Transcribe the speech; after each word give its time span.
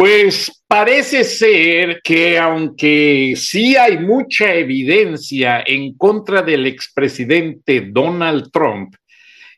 Pues 0.00 0.50
parece 0.66 1.24
ser 1.24 2.00
que 2.02 2.38
aunque 2.38 3.34
sí 3.36 3.76
hay 3.76 3.98
mucha 3.98 4.54
evidencia 4.54 5.62
en 5.66 5.94
contra 5.94 6.40
del 6.40 6.66
expresidente 6.66 7.82
Donald 7.92 8.50
Trump, 8.50 8.94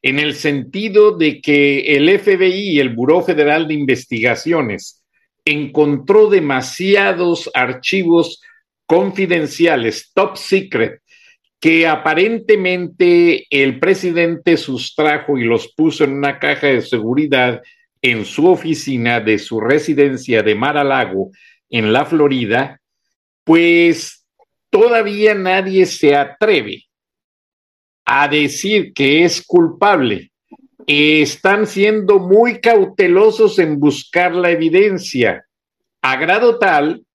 en 0.03 0.19
el 0.19 0.35
sentido 0.35 1.17
de 1.17 1.41
que 1.41 1.95
el 1.95 2.19
FBI, 2.19 2.81
el 2.81 2.89
Buró 2.89 3.23
Federal 3.23 3.69
de 3.69 3.75
Investigaciones, 3.75 5.05
encontró 5.45 6.29
demasiados 6.29 7.49
archivos 7.55 8.43
confidenciales, 8.85 10.11
top 10.13 10.37
secret, 10.37 11.03
que 11.61 11.87
aparentemente 11.87 13.47
el 13.49 13.79
presidente 13.79 14.57
sustrajo 14.57 15.39
y 15.39 15.45
los 15.45 15.73
puso 15.73 16.03
en 16.03 16.15
una 16.15 16.41
caja 16.41 16.67
de 16.67 16.83
seguridad 16.83 17.63
en 18.03 18.25
su 18.25 18.49
oficina 18.49 19.21
de 19.21 19.39
su 19.39 19.61
residencia 19.61 20.43
de 20.43 20.55
Mar 20.57 20.77
a 20.77 20.85
Lago, 20.85 21.31
en 21.71 21.93
la 21.93 22.05
Florida, 22.05 22.81
pues 23.45 24.27
todavía 24.69 25.35
nadie 25.35 25.87
se 25.87 26.17
atreve 26.17 26.85
a 28.05 28.29
decir 28.29 28.93
que 28.93 29.25
es 29.25 29.45
culpable. 29.47 30.33
Están 30.87 31.67
siendo 31.67 32.19
muy 32.19 32.61
cautelosos 32.61 33.61
en 33.61 33.79
buscar 33.79 34.35
la 34.35 34.51
evidencia, 34.51 35.47
a 36.03 36.17
grado 36.17 36.59
tal 36.59 37.07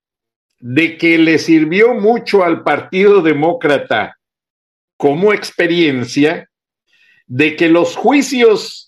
de 0.59 0.97
que 0.97 1.17
le 1.17 1.37
sirvió 1.37 1.93
mucho 1.93 2.43
al 2.43 2.63
Partido 2.63 3.21
Demócrata 3.21 4.17
como 4.95 5.33
experiencia 5.33 6.49
de 7.27 7.55
que 7.55 7.67
los 7.67 7.95
juicios 7.95 8.86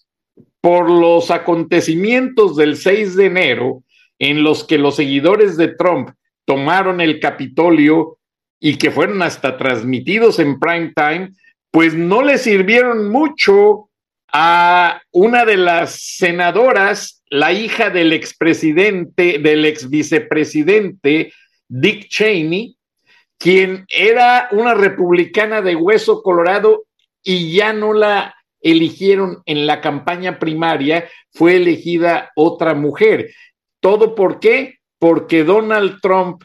por 0.61 0.89
los 0.89 1.31
acontecimientos 1.31 2.55
del 2.55 2.77
6 2.77 3.15
de 3.15 3.25
enero 3.25 3.83
en 4.19 4.43
los 4.43 4.63
que 4.63 4.77
los 4.77 4.97
seguidores 4.97 5.55
de 5.57 5.69
Trump 5.69 6.09
tomaron 6.45 6.99
el 6.99 7.19
Capitolio 7.19 8.17
y 8.59 8.77
que 8.77 8.91
fueron 8.91 9.21
hasta 9.21 9.57
transmitidos 9.57 10.39
en 10.39 10.59
prime 10.59 10.93
time, 10.95 11.31
pues 11.71 11.93
no 11.93 12.21
le 12.21 12.37
sirvieron 12.37 13.09
mucho 13.09 13.89
a 14.31 15.01
una 15.11 15.45
de 15.45 15.57
las 15.57 16.01
senadoras, 16.17 17.23
la 17.29 17.53
hija 17.53 17.89
del 17.89 18.11
expresidente, 18.13 19.39
del 19.39 19.65
ex 19.65 19.89
vicepresidente 19.89 21.33
Dick 21.67 22.09
Cheney, 22.09 22.75
quien 23.37 23.85
era 23.87 24.49
una 24.51 24.73
republicana 24.73 25.61
de 25.61 25.75
hueso 25.75 26.21
colorado 26.21 26.85
y 27.23 27.53
ya 27.53 27.73
no 27.73 27.93
la 27.93 28.35
eligieron 28.61 29.41
en 29.45 29.65
la 29.67 29.81
campaña 29.81 30.39
primaria, 30.39 31.09
fue 31.31 31.55
elegida 31.55 32.31
otra 32.35 32.73
mujer. 32.73 33.31
¿Todo 33.79 34.15
por 34.15 34.39
qué? 34.39 34.75
Porque 34.99 35.43
Donald 35.43 35.99
Trump 36.01 36.43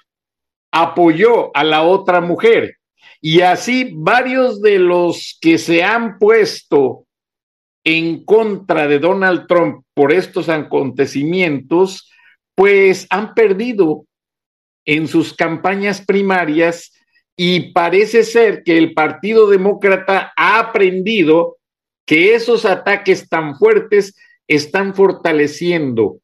apoyó 0.72 1.56
a 1.56 1.64
la 1.64 1.82
otra 1.82 2.20
mujer. 2.20 2.76
Y 3.20 3.40
así 3.40 3.90
varios 3.94 4.60
de 4.60 4.78
los 4.78 5.38
que 5.40 5.58
se 5.58 5.82
han 5.82 6.18
puesto 6.18 7.06
en 7.84 8.24
contra 8.24 8.86
de 8.86 8.98
Donald 8.98 9.46
Trump 9.46 9.84
por 9.94 10.12
estos 10.12 10.48
acontecimientos, 10.48 12.10
pues 12.54 13.06
han 13.10 13.34
perdido 13.34 14.06
en 14.86 15.08
sus 15.08 15.34
campañas 15.34 16.04
primarias 16.04 16.92
y 17.36 17.72
parece 17.72 18.22
ser 18.22 18.62
que 18.62 18.78
el 18.78 18.94
Partido 18.94 19.48
Demócrata 19.48 20.32
ha 20.36 20.58
aprendido 20.58 21.56
que 22.06 22.34
esos 22.34 22.64
ataques 22.64 23.28
tan 23.28 23.56
fuertes 23.56 24.16
están 24.46 24.94
fortaleciendo 24.94 26.18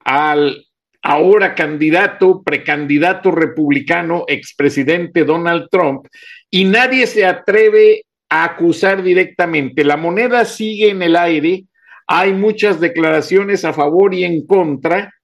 al 0.00 0.66
ahora 1.02 1.54
candidato, 1.54 2.42
precandidato 2.42 3.30
republicano, 3.30 4.24
expresidente 4.26 5.24
Donald 5.24 5.68
Trump, 5.70 6.06
y 6.50 6.64
nadie 6.64 7.06
se 7.06 7.24
atreve 7.24 8.02
a 8.28 8.44
acusar 8.44 9.02
directamente. 9.02 9.84
La 9.84 9.96
moneda 9.96 10.44
sigue 10.44 10.90
en 10.90 11.02
el 11.02 11.14
aire, 11.14 11.64
hay 12.08 12.32
muchas 12.32 12.80
declaraciones 12.80 13.64
a 13.64 13.72
favor 13.72 14.14
y 14.14 14.24
en 14.24 14.46
contra, 14.46 15.14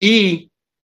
y 0.00 0.50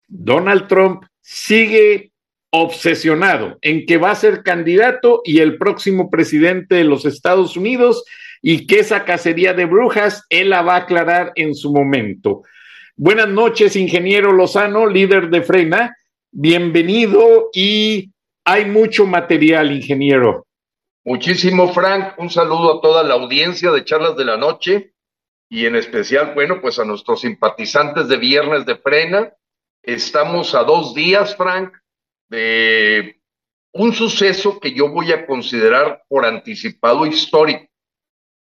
Donald 0.06 0.68
Trump 0.68 1.04
sigue 1.20 2.12
obsesionado 2.50 3.58
en 3.60 3.86
que 3.86 3.98
va 3.98 4.12
a 4.12 4.16
ser 4.16 4.42
candidato 4.42 5.20
y 5.24 5.40
el 5.40 5.58
próximo 5.58 6.10
presidente 6.10 6.76
de 6.76 6.84
los 6.84 7.04
Estados 7.04 7.56
Unidos 7.56 8.04
y 8.42 8.66
que 8.66 8.80
esa 8.80 9.04
cacería 9.04 9.54
de 9.54 9.64
brujas 9.64 10.24
él 10.30 10.50
la 10.50 10.62
va 10.62 10.74
a 10.74 10.78
aclarar 10.80 11.32
en 11.34 11.54
su 11.54 11.72
momento. 11.72 12.42
Buenas 12.96 13.28
noches, 13.28 13.76
ingeniero 13.76 14.32
Lozano, 14.32 14.86
líder 14.86 15.30
de 15.30 15.42
Frena. 15.42 15.96
Bienvenido 16.30 17.48
y 17.52 18.10
hay 18.44 18.64
mucho 18.64 19.06
material, 19.06 19.72
ingeniero. 19.72 20.46
Muchísimo, 21.04 21.72
Frank. 21.72 22.14
Un 22.18 22.28
saludo 22.28 22.78
a 22.78 22.80
toda 22.80 23.02
la 23.02 23.14
audiencia 23.14 23.70
de 23.70 23.84
Charlas 23.84 24.16
de 24.16 24.24
la 24.24 24.36
Noche 24.36 24.92
y 25.48 25.66
en 25.66 25.76
especial, 25.76 26.34
bueno, 26.34 26.60
pues 26.60 26.78
a 26.78 26.84
nuestros 26.84 27.22
simpatizantes 27.22 28.08
de 28.08 28.16
Viernes 28.16 28.66
de 28.66 28.76
Frena. 28.76 29.32
Estamos 29.82 30.54
a 30.54 30.64
dos 30.64 30.94
días, 30.94 31.36
Frank, 31.36 31.72
de 32.28 33.20
un 33.72 33.94
suceso 33.94 34.60
que 34.60 34.74
yo 34.74 34.90
voy 34.90 35.12
a 35.12 35.24
considerar 35.24 36.02
por 36.08 36.26
anticipado 36.26 37.06
histórico 37.06 37.68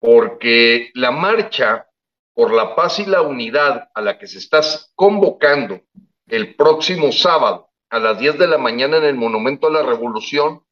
porque 0.04 0.90
la 0.92 1.10
marcha 1.10 1.88
por 2.34 2.52
la 2.52 2.76
paz 2.76 2.98
y 2.98 3.06
la 3.06 3.22
unidad 3.22 3.88
a 3.94 4.02
la 4.02 4.18
que 4.18 4.26
se 4.26 4.36
está 4.36 4.60
convocando 4.94 5.80
el 6.26 6.56
próximo 6.56 7.10
sábado 7.10 7.70
a 7.88 7.98
las 7.98 8.18
10 8.18 8.38
de 8.38 8.46
la 8.46 8.58
mañana 8.58 8.98
en 8.98 9.04
el 9.04 9.14
Monumento 9.14 9.68
a 9.68 9.70
la 9.70 9.82
Revolución 9.82 10.62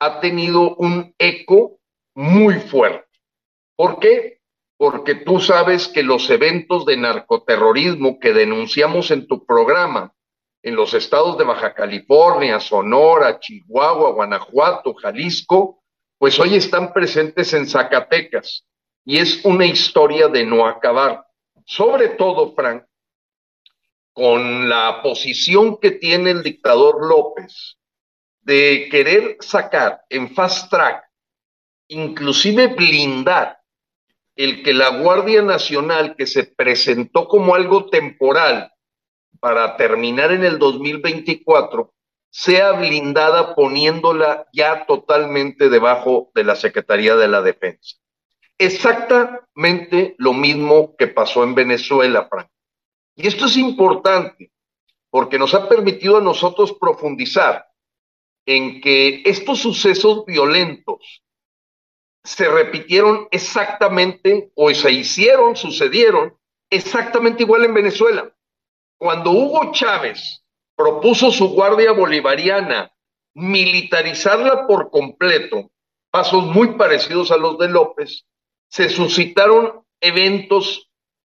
ha 0.00 0.18
tenido 0.18 0.74
un 0.74 1.14
eco 1.18 1.78
muy 2.16 2.54
fuerte. 2.54 3.06
¿Por 3.76 4.00
qué? 4.00 4.40
Porque 4.76 5.14
tú 5.14 5.38
sabes 5.38 5.86
que 5.86 6.02
los 6.02 6.28
eventos 6.28 6.84
de 6.84 6.96
narcoterrorismo 6.96 8.18
que 8.18 8.32
denunciamos 8.32 9.12
en 9.12 9.28
tu 9.28 9.46
programa 9.46 10.14
en 10.64 10.74
los 10.74 10.94
estados 10.94 11.38
de 11.38 11.44
Baja 11.44 11.74
California, 11.74 12.58
Sonora, 12.58 13.38
Chihuahua, 13.38 14.10
Guanajuato, 14.10 14.94
Jalisco, 14.94 15.80
pues 16.18 16.40
hoy 16.40 16.56
están 16.56 16.92
presentes 16.92 17.54
en 17.54 17.68
Zacatecas 17.68 18.66
y 19.04 19.18
es 19.18 19.44
una 19.44 19.66
historia 19.66 20.28
de 20.28 20.44
no 20.44 20.66
acabar. 20.66 21.24
Sobre 21.64 22.10
todo, 22.10 22.54
Frank, 22.54 22.84
con 24.12 24.68
la 24.68 25.00
posición 25.02 25.78
que 25.78 25.92
tiene 25.92 26.30
el 26.30 26.42
dictador 26.42 27.06
López 27.06 27.78
de 28.42 28.88
querer 28.90 29.36
sacar 29.40 30.02
en 30.08 30.34
fast 30.34 30.70
track, 30.70 31.04
inclusive 31.88 32.68
blindar 32.68 33.58
el 34.36 34.62
que 34.62 34.72
la 34.72 34.98
Guardia 35.00 35.42
Nacional, 35.42 36.16
que 36.16 36.26
se 36.26 36.44
presentó 36.44 37.28
como 37.28 37.54
algo 37.54 37.86
temporal 37.86 38.72
para 39.38 39.76
terminar 39.76 40.32
en 40.32 40.44
el 40.44 40.58
2024, 40.58 41.92
sea 42.30 42.72
blindada 42.72 43.54
poniéndola 43.54 44.46
ya 44.52 44.86
totalmente 44.86 45.68
debajo 45.68 46.30
de 46.34 46.44
la 46.44 46.56
Secretaría 46.56 47.16
de 47.16 47.28
la 47.28 47.42
Defensa 47.42 48.00
exactamente 48.60 50.14
lo 50.18 50.34
mismo 50.34 50.94
que 50.96 51.08
pasó 51.08 51.42
en 51.42 51.54
Venezuela, 51.54 52.28
Frank. 52.28 52.48
Y 53.16 53.26
esto 53.26 53.46
es 53.46 53.56
importante 53.56 54.52
porque 55.08 55.38
nos 55.38 55.54
ha 55.54 55.68
permitido 55.68 56.18
a 56.18 56.22
nosotros 56.22 56.74
profundizar 56.74 57.66
en 58.46 58.80
que 58.80 59.22
estos 59.24 59.60
sucesos 59.60 60.24
violentos 60.26 61.22
se 62.22 62.48
repitieron 62.48 63.28
exactamente 63.30 64.52
o 64.54 64.72
se 64.74 64.92
hicieron, 64.92 65.56
sucedieron 65.56 66.36
exactamente 66.68 67.44
igual 67.44 67.64
en 67.64 67.74
Venezuela. 67.74 68.30
Cuando 68.98 69.30
Hugo 69.30 69.72
Chávez 69.72 70.44
propuso 70.76 71.30
su 71.30 71.48
guardia 71.48 71.92
bolivariana 71.92 72.92
militarizarla 73.34 74.66
por 74.66 74.90
completo, 74.90 75.70
pasos 76.10 76.44
muy 76.44 76.74
parecidos 76.74 77.30
a 77.30 77.38
los 77.38 77.56
de 77.58 77.68
López, 77.68 78.26
se 78.70 78.88
suscitaron 78.88 79.84
eventos 80.00 80.88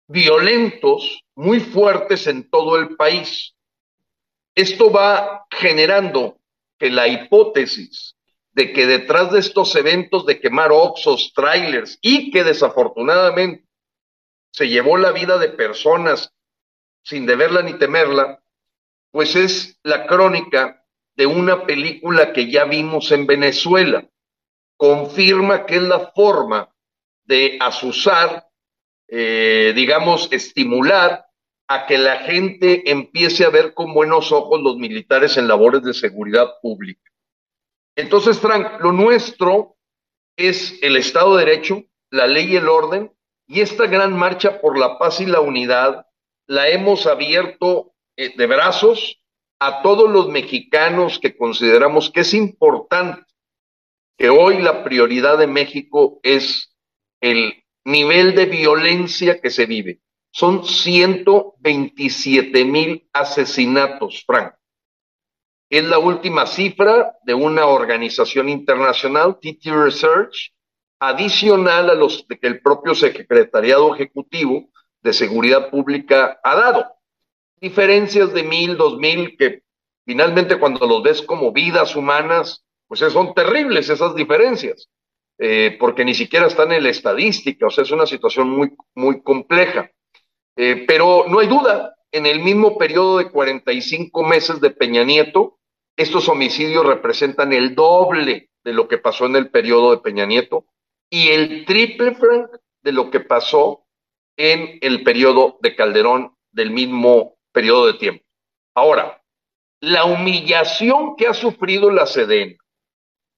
violentos 0.07 1.25
muy 1.35 1.61
fuertes 1.61 2.27
en 2.27 2.49
todo 2.49 2.77
el 2.77 2.95
país. 2.97 3.55
Esto 4.55 4.93
va 4.93 5.47
generando 5.51 6.39
que 6.79 6.91
la 6.91 7.09
hipótesis 7.09 8.17
de 8.53 8.75
que 8.75 8.87
detrás 8.87 9.33
de 9.33 9.41
estos 9.41 9.75
eventos 9.77 10.27
de 10.27 10.41
quemar 10.41 10.71
oxos, 10.73 11.33
trailers 11.35 11.99
y 12.03 12.31
que 12.31 12.45
desafortunadamente 12.45 13.67
se 14.53 14.69
llevó 14.69 14.99
la 14.99 15.13
vida 15.13 15.39
de 15.39 15.49
personas 15.49 16.35
sin 17.03 17.25
deberla 17.25 17.63
ni 17.63 17.79
temerla, 17.79 18.43
pues 19.11 19.35
es 19.37 19.81
la 19.83 20.07
crónica 20.07 20.85
de 21.17 21.25
una 21.25 21.65
película 21.65 22.35
que 22.35 22.51
ya 22.51 22.67
vimos 22.67 23.11
en 23.11 23.27
Venezuela. 23.27 24.07
Confirma 24.77 25.65
que 25.65 25.77
es 25.77 25.83
la 25.83 26.13
forma 26.15 26.73
de 27.25 27.59
asusar, 27.61 28.47
eh, 29.09 29.73
digamos, 29.75 30.29
estimular 30.33 31.27
a 31.69 31.87
que 31.87 31.99
la 31.99 32.19
gente 32.21 32.91
empiece 32.91 33.45
a 33.45 33.51
ver 33.51 33.75
con 33.75 33.95
buenos 33.95 34.33
ojos 34.33 34.61
los 34.61 34.77
militares 34.77 35.37
en 35.37 35.49
labores 35.49 35.83
de 35.83 35.95
seguridad 35.95 36.55
pública. 36.61 37.11
Entonces, 37.97 38.39
Frank, 38.39 38.81
lo 38.81 38.93
nuestro 38.93 39.77
es 40.37 40.79
el 40.83 40.97
Estado 40.97 41.37
de 41.37 41.45
Derecho, 41.45 41.85
la 42.11 42.27
ley 42.27 42.53
y 42.53 42.57
el 42.57 42.69
orden, 42.69 43.13
y 43.47 43.61
esta 43.61 43.87
gran 43.87 44.17
marcha 44.17 44.61
por 44.61 44.79
la 44.79 44.99
paz 44.99 45.21
y 45.21 45.27
la 45.27 45.41
unidad 45.41 46.07
la 46.47 46.69
hemos 46.69 47.07
abierto 47.07 47.95
eh, 48.17 48.35
de 48.37 48.47
brazos 48.47 49.23
a 49.59 49.83
todos 49.83 50.11
los 50.11 50.29
mexicanos 50.29 51.19
que 51.19 51.37
consideramos 51.37 52.11
que 52.11 52.21
es 52.21 52.35
importante 52.35 53.23
que 54.19 54.29
hoy 54.29 54.61
la 54.61 54.85
prioridad 54.85 55.39
de 55.39 55.47
México 55.47 56.21
es 56.23 56.72
el 57.23 57.65
nivel 57.85 58.35
de 58.35 58.47
violencia 58.47 59.41
que 59.41 59.49
se 59.49 59.65
vive. 59.65 60.01
Son 60.33 60.67
127 60.67 62.65
mil 62.65 63.09
asesinatos, 63.13 64.25
Frank. 64.27 64.55
Es 65.71 65.85
la 65.85 65.99
última 65.99 66.47
cifra 66.47 67.17
de 67.25 67.33
una 67.33 67.67
organización 67.67 68.49
internacional, 68.49 69.39
TT 69.41 69.67
Research, 69.67 70.53
adicional 70.99 71.91
a 71.91 71.95
los 71.95 72.27
que 72.29 72.47
el 72.47 72.61
propio 72.61 72.95
Secretariado 72.95 73.95
Ejecutivo 73.95 74.69
de 75.01 75.13
Seguridad 75.13 75.71
Pública 75.71 76.41
ha 76.43 76.57
dado. 76.57 76.87
Diferencias 77.61 78.33
de 78.33 78.43
mil, 78.43 78.77
dos 78.77 78.99
mil, 78.99 79.37
que 79.37 79.63
finalmente 80.05 80.59
cuando 80.59 80.87
los 80.87 81.03
ves 81.03 81.23
como 81.23 81.53
vidas 81.53 81.95
humanas, 81.95 82.65
pues 82.89 83.01
son 83.01 83.33
terribles 83.33 83.89
esas 83.89 84.15
diferencias, 84.15 84.89
eh, 85.39 85.77
porque 85.79 86.05
ni 86.05 86.15
siquiera 86.15 86.47
están 86.47 86.73
en 86.73 86.85
la 86.85 86.91
estadística, 86.91 87.67
o 87.67 87.71
sea, 87.71 87.85
es 87.85 87.91
una 87.91 88.07
situación 88.07 88.51
muy, 88.51 88.73
muy 88.95 89.23
compleja. 89.23 89.91
Eh, 90.57 90.85
pero 90.87 91.25
no 91.29 91.39
hay 91.39 91.47
duda, 91.47 91.95
en 92.13 92.27
el 92.27 92.41
mismo 92.41 92.77
periodo 92.77 93.19
de 93.19 93.31
45 93.31 94.23
meses 94.23 94.61
de 94.61 94.71
Peña 94.71 95.03
Nieto, 95.03 95.59
estos 95.97 96.29
homicidios 96.29 96.87
representan 96.87 97.53
el 97.53 97.75
doble 97.75 98.51
de 98.63 98.73
lo 98.73 98.87
que 98.89 98.99
pasó 98.99 99.27
en 99.27 99.37
el 99.37 99.51
periodo 99.51 99.91
de 99.91 100.03
Peña 100.03 100.27
Nieto 100.27 100.67
y 101.11 101.29
el 101.29 101.65
triple, 101.65 102.17
de 102.83 102.93
lo 102.93 103.11
que 103.11 103.21
pasó 103.21 103.87
en 104.37 104.79
el 104.81 105.03
periodo 105.05 105.59
de 105.61 105.77
Calderón 105.77 106.37
del 106.51 106.71
mismo 106.71 107.37
periodo 107.53 107.87
de 107.87 107.95
tiempo. 107.95 108.25
Ahora, 108.75 109.23
la 109.81 110.05
humillación 110.05 111.17
que 111.17 111.27
ha 111.27 111.35
sufrido 111.35 111.91
la 111.91 112.07
Sedena, 112.07 112.57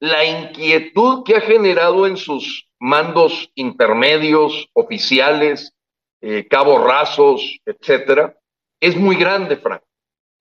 la 0.01 0.25
inquietud 0.25 1.25
que 1.25 1.37
ha 1.37 1.41
generado 1.41 2.07
en 2.07 2.17
sus 2.17 2.69
mandos 2.79 3.51
intermedios, 3.55 4.69
oficiales, 4.75 5.75
eh, 6.21 6.47
cabos 6.49 6.83
rasos, 6.83 7.59
etcétera, 7.65 8.37
es 8.81 8.97
muy 8.97 9.17
grande, 9.17 9.57
Frank, 9.57 9.83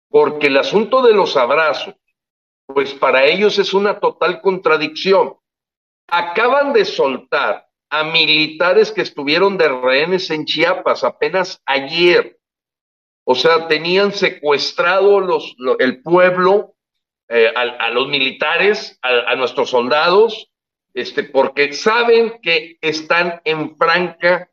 porque 0.10 0.48
el 0.48 0.58
asunto 0.58 1.02
de 1.02 1.14
los 1.14 1.38
abrazos, 1.38 1.96
pues 2.66 2.94
para 2.94 3.26
ellos 3.26 3.58
es 3.60 3.74
una 3.74 4.00
total 4.00 4.42
contradicción. 4.42 5.36
Acaban 6.08 6.74
de 6.74 6.86
soltar 6.86 7.68
a 7.90 8.04
militares 8.04 8.92
que 8.92 9.02
estuvieron 9.02 9.58
de 9.58 9.70
rehenes 9.70 10.30
en 10.32 10.46
Chiapas 10.46 11.04
apenas 11.04 11.62
ayer. 11.66 12.40
O 13.26 13.36
sea, 13.36 13.68
tenían 13.68 14.12
secuestrado 14.12 15.20
los, 15.20 15.56
el 15.80 16.02
pueblo, 16.02 16.73
eh, 17.36 17.52
a, 17.56 17.90
los 17.90 18.10
militares, 18.10 19.00
a, 19.02 19.36
nuestros 19.36 19.72
soldados, 19.72 20.52
este, 20.94 21.24
porque 21.24 21.74
saben 21.74 22.40
que 22.44 22.78
están 22.80 23.42
en 23.44 23.76
franca 23.76 24.52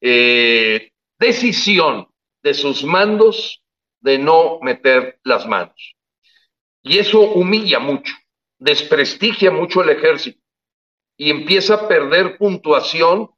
eh, 0.00 0.90
decisión 1.18 2.08
de 2.42 2.54
sus 2.54 2.82
mandos 2.82 3.62
de 4.00 4.16
no 4.16 4.58
meter 4.62 5.20
las 5.22 5.46
manos. 5.46 5.96
Y 6.82 6.96
eso 6.96 7.20
humilla 7.20 7.78
mucho, 7.78 8.14
desprestigia 8.58 9.50
mucho 9.50 9.82
el 9.82 9.90
ejército 9.90 10.40
y 11.18 11.28
empieza 11.28 11.74
a 11.74 11.88
perder 11.88 12.38
puntuación 12.38 13.28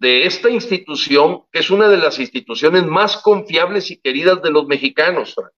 de 0.00 0.26
esta 0.26 0.50
institución, 0.50 1.44
que 1.52 1.60
es 1.60 1.70
una 1.70 1.88
de 1.88 1.98
las 1.98 2.18
instituciones 2.18 2.84
más 2.84 3.16
confiables 3.18 3.92
y 3.92 4.00
queridas 4.00 4.42
de 4.42 4.50
los 4.50 4.66
mexicanos. 4.66 5.38
O 5.38 5.50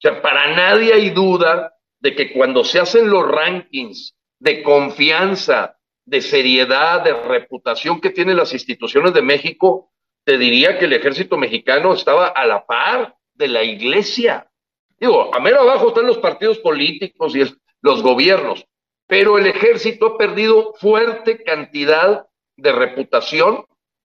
sea, 0.00 0.22
para 0.22 0.56
nadie 0.56 0.94
hay 0.94 1.10
duda 1.10 1.74
de 2.00 2.14
que 2.14 2.32
cuando 2.32 2.64
se 2.64 2.80
hacen 2.80 3.10
los 3.10 3.26
rankings 3.26 4.16
de 4.38 4.62
confianza, 4.62 5.76
de 6.04 6.20
seriedad, 6.20 7.02
de 7.02 7.12
reputación 7.12 8.00
que 8.00 8.10
tienen 8.10 8.36
las 8.36 8.52
instituciones 8.52 9.12
de 9.12 9.22
México, 9.22 9.90
te 10.24 10.38
diría 10.38 10.78
que 10.78 10.86
el 10.86 10.92
ejército 10.92 11.36
mexicano 11.36 11.94
estaba 11.94 12.28
a 12.28 12.46
la 12.46 12.64
par 12.64 13.16
de 13.34 13.48
la 13.48 13.64
iglesia. 13.64 14.50
Digo, 14.98 15.34
a 15.34 15.40
mero 15.40 15.60
abajo 15.60 15.88
están 15.88 16.06
los 16.06 16.18
partidos 16.18 16.58
políticos 16.58 17.34
y 17.36 17.44
los 17.82 18.02
gobiernos, 18.02 18.66
pero 19.06 19.38
el 19.38 19.46
ejército 19.46 20.06
ha 20.06 20.18
perdido 20.18 20.74
fuerte 20.74 21.42
cantidad 21.42 22.26
de 22.56 22.72
reputación 22.72 23.64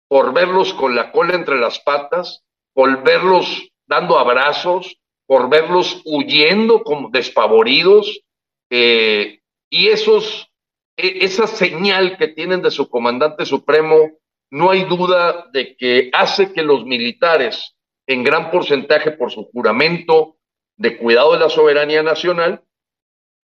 por 0.09 0.35
verlos 0.35 0.75
con 0.75 0.97
la 0.97 1.13
cola 1.13 1.35
entre 1.35 1.59
las 1.59 1.79
patas, 1.81 2.45
por 2.73 3.03
verlos 3.05 3.71
dando 3.87 4.19
abrazos, 4.19 5.00
por 5.31 5.49
verlos 5.49 6.03
huyendo 6.07 6.83
como 6.83 7.09
despavoridos, 7.09 8.21
eh, 8.69 9.39
y 9.71 9.87
esos, 9.87 10.51
e, 10.97 11.25
esa 11.25 11.47
señal 11.47 12.19
que 12.19 12.27
tienen 12.27 12.63
de 12.63 12.73
su 12.73 12.91
comandante 12.91 13.47
supremo, 13.47 14.19
no 14.51 14.73
hay 14.73 14.83
duda 14.87 15.47
de 15.53 15.77
que 15.77 16.11
hace 16.13 16.53
que 16.53 16.65
los 16.65 16.85
militares, 16.85 17.77
en 18.09 18.25
gran 18.25 18.51
porcentaje 18.51 19.13
por 19.13 19.31
su 19.31 19.45
juramento, 19.53 20.37
de 20.77 20.99
cuidado 20.99 21.35
de 21.35 21.39
la 21.39 21.49
soberanía 21.49 22.03
nacional, 22.03 22.65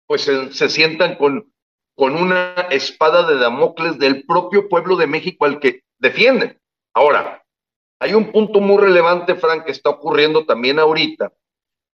pues 0.08 0.24
se, 0.24 0.70
sientan 0.70 1.14
con, 1.14 1.54
con 1.96 2.16
una 2.16 2.56
espada 2.72 3.28
de 3.28 3.38
Damocles 3.38 4.00
del 4.00 4.26
propio 4.26 4.68
pueblo 4.68 4.96
de 4.96 5.06
México 5.06 5.46
al 5.46 5.60
que 5.60 5.84
defienden. 6.00 6.60
Ahora, 6.96 7.46
hay 8.00 8.16
un 8.16 8.32
punto 8.32 8.62
muy 8.62 8.82
relevante, 8.82 9.36
Frank, 9.36 9.66
que 9.66 9.74
está 9.74 9.92
ocurriendo 9.92 10.44
también 10.44 10.80
ahorita 10.80 11.32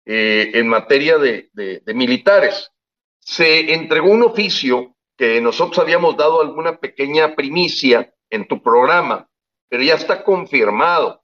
eh, 0.05 0.51
en 0.53 0.67
materia 0.67 1.17
de, 1.17 1.49
de 1.53 1.93
militares. 1.93 2.71
Se 3.19 3.73
entregó 3.73 4.09
un 4.09 4.23
oficio 4.23 4.95
que 5.17 5.39
nosotros 5.41 5.79
habíamos 5.79 6.17
dado 6.17 6.41
alguna 6.41 6.77
pequeña 6.77 7.35
primicia 7.35 8.13
en 8.29 8.47
tu 8.47 8.61
programa, 8.61 9.29
pero 9.69 9.83
ya 9.83 9.95
está 9.95 10.23
confirmado 10.23 11.23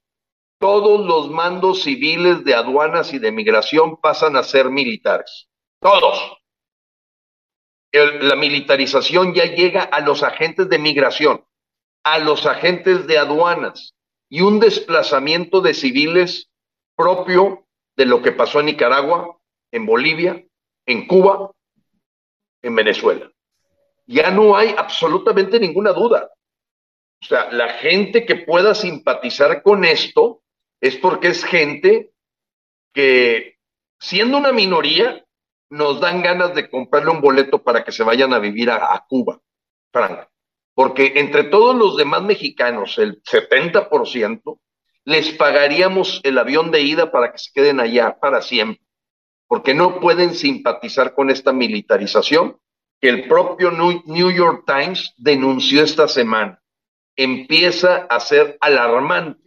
todos 0.60 1.06
los 1.06 1.30
mandos 1.32 1.84
civiles 1.84 2.44
de 2.44 2.54
aduanas 2.54 3.14
y 3.14 3.20
de 3.20 3.32
migración 3.32 3.98
pasan 3.98 4.36
a 4.36 4.44
ser 4.44 4.70
militares. 4.70 5.48
Todos. 5.82 6.38
la 7.92 8.36
militarización 8.36 9.34
ya 9.34 9.46
llega 9.46 9.84
a 9.84 10.02
los 10.02 10.22
agentes 10.22 10.70
de 10.70 10.78
migración, 10.78 11.46
a 12.04 12.20
los 12.20 12.46
agentes 12.46 13.08
de 13.08 13.18
aduanas 13.18 13.96
y 14.30 14.42
un 14.42 14.60
desplazamiento 14.60 15.62
de 15.62 15.74
civiles 15.74 16.52
propio 16.96 17.66
de 18.00 18.06
lo 18.06 18.22
que 18.22 18.32
pasó 18.32 18.62
en 18.62 18.68
Nicaragua, 18.68 19.38
en 19.74 19.86
Bolivia, 19.86 20.42
en 20.86 21.06
Cuba, 21.06 21.52
en 22.62 22.74
Venezuela. 22.74 23.30
Ya 24.08 24.32
no 24.32 24.56
hay 24.56 24.74
absolutamente 24.78 25.60
ninguna 25.60 25.92
duda. 25.92 26.32
O 27.22 27.26
sea, 27.26 27.52
la 27.52 27.74
gente 27.74 28.26
que 28.26 28.38
pueda 28.38 28.74
simpatizar 28.74 29.62
con 29.64 29.84
esto 29.84 30.42
es 30.80 30.96
porque 30.96 31.28
es 31.28 31.44
gente 31.44 32.14
que, 32.94 33.58
siendo 34.00 34.38
una 34.38 34.54
minoría, 34.54 35.26
nos 35.70 36.00
dan 36.00 36.24
ganas 36.24 36.56
de 36.56 36.70
comprarle 36.70 37.12
un 37.12 37.20
boleto 37.20 37.62
para 37.62 37.84
que 37.84 37.92
se 37.92 38.06
vayan 38.06 38.32
a 38.32 38.40
vivir 38.40 38.72
a, 38.72 39.06
Cuba, 39.10 39.42
Frank. 39.92 40.26
porque 40.74 41.16
entre 41.18 41.44
todos 41.44 41.76
los 41.76 41.98
demás 41.98 42.22
mexicanos, 42.22 42.98
el 42.98 43.22
70%, 43.24 44.58
les 45.10 45.32
pagaríamos 45.32 46.22
el 46.24 46.38
avión 46.38 46.70
de 46.70 46.82
ida 46.82 47.12
para 47.12 47.32
que 47.32 47.40
se 47.40 47.50
queden 47.52 47.80
allá 47.80 48.20
para 48.22 48.44
siempre, 48.44 48.86
porque 49.48 49.74
no 49.74 50.00
pueden 50.00 50.36
simpatizar 50.36 51.16
con 51.16 51.32
esta 51.32 51.52
militarización 51.52 52.58
que 53.02 53.10
el 53.10 53.28
propio 53.28 53.72
New 53.72 54.32
York 54.32 54.66
Times 54.68 55.16
denunció 55.18 55.84
esta 55.84 56.08
semana. 56.08 56.62
Empieza 57.16 58.06
a 58.08 58.20
ser 58.20 58.60
alarmante 58.62 59.42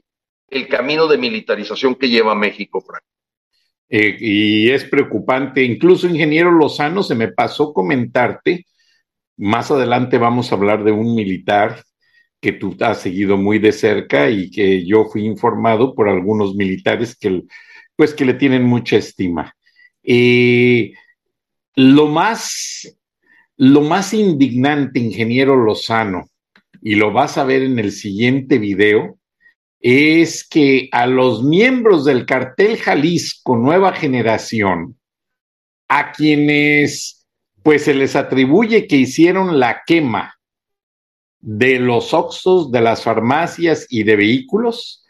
el 0.49 0.66
camino 0.66 1.07
de 1.07 1.19
militarización 1.19 1.95
que 1.95 2.09
lleva 2.09 2.35
México, 2.35 2.81
Frank. 2.81 3.04
Eh, 3.88 4.16
y 4.19 4.69
es 4.69 4.85
preocupante. 4.85 5.62
Incluso, 5.62 6.09
ingeniero 6.09 6.50
Lozano, 6.50 7.04
se 7.04 7.14
me 7.14 7.28
pasó 7.28 7.73
comentarte, 7.73 8.66
más 9.37 9.71
adelante 9.71 10.19
vamos 10.19 10.50
a 10.50 10.57
hablar 10.57 10.83
de 10.83 10.90
un 10.90 11.14
militar 11.14 11.85
que 12.43 12.53
tú 12.53 12.77
has 12.81 13.01
seguido 13.01 13.37
muy 13.37 13.61
de 13.61 13.71
cerca 13.71 14.29
y 14.29 14.51
que 14.51 14.85
yo 14.85 15.05
fui 15.05 15.25
informado 15.25 15.95
por 15.95 16.09
algunos 16.09 16.57
militares 16.57 17.17
que, 17.17 17.45
pues, 17.95 18.13
que 18.13 18.25
le 18.25 18.35
tienen 18.35 18.65
mucha 18.65 18.97
estima. 18.97 19.55
Eh, 20.03 20.93
lo 21.77 22.09
más, 22.09 22.99
lo 23.57 23.83
más 23.83 24.13
indignante, 24.13 24.99
ingeniero 24.99 25.55
Lozano, 25.55 26.29
y 26.83 26.97
lo 26.97 27.13
vas 27.13 27.39
a 27.39 27.45
ver 27.45 27.63
en 27.63 27.79
el 27.79 27.93
siguiente 27.93 28.59
video, 28.59 29.19
es 29.79 30.43
que 30.43 30.89
a 30.91 31.07
los 31.07 31.45
miembros 31.45 32.05
del 32.05 32.27
cartel 32.27 32.77
Jalisco 32.77 33.57
Nueva 33.57 33.93
Generación, 33.93 34.99
a 35.87 36.11
quienes 36.11 37.25
pues 37.63 37.85
se 37.85 37.95
les 37.95 38.17
atribuye 38.17 38.89
que 38.89 38.97
hicieron 38.97 39.61
la 39.61 39.83
quema 39.87 40.35
de 41.43 41.79
los 41.79 42.15
oxos, 42.15 42.71
de 42.71 42.81
las 42.81 43.03
farmacias 43.03 43.87
y 43.91 44.05
de 44.05 44.17
vehículos, 44.17 45.05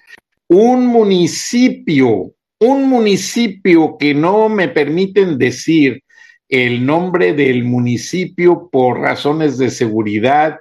un 0.49 0.87
municipio, 0.87 2.35
un 2.59 2.89
municipio 2.89 3.97
que 3.99 4.15
no 4.15 4.49
me 4.49 4.69
permiten 4.69 5.39
decir 5.39 6.03
el 6.49 6.85
nombre 6.85 7.33
del 7.33 7.65
municipio 7.65 8.69
por 8.71 9.01
razones 9.01 9.59
de 9.59 9.71
seguridad, 9.71 10.59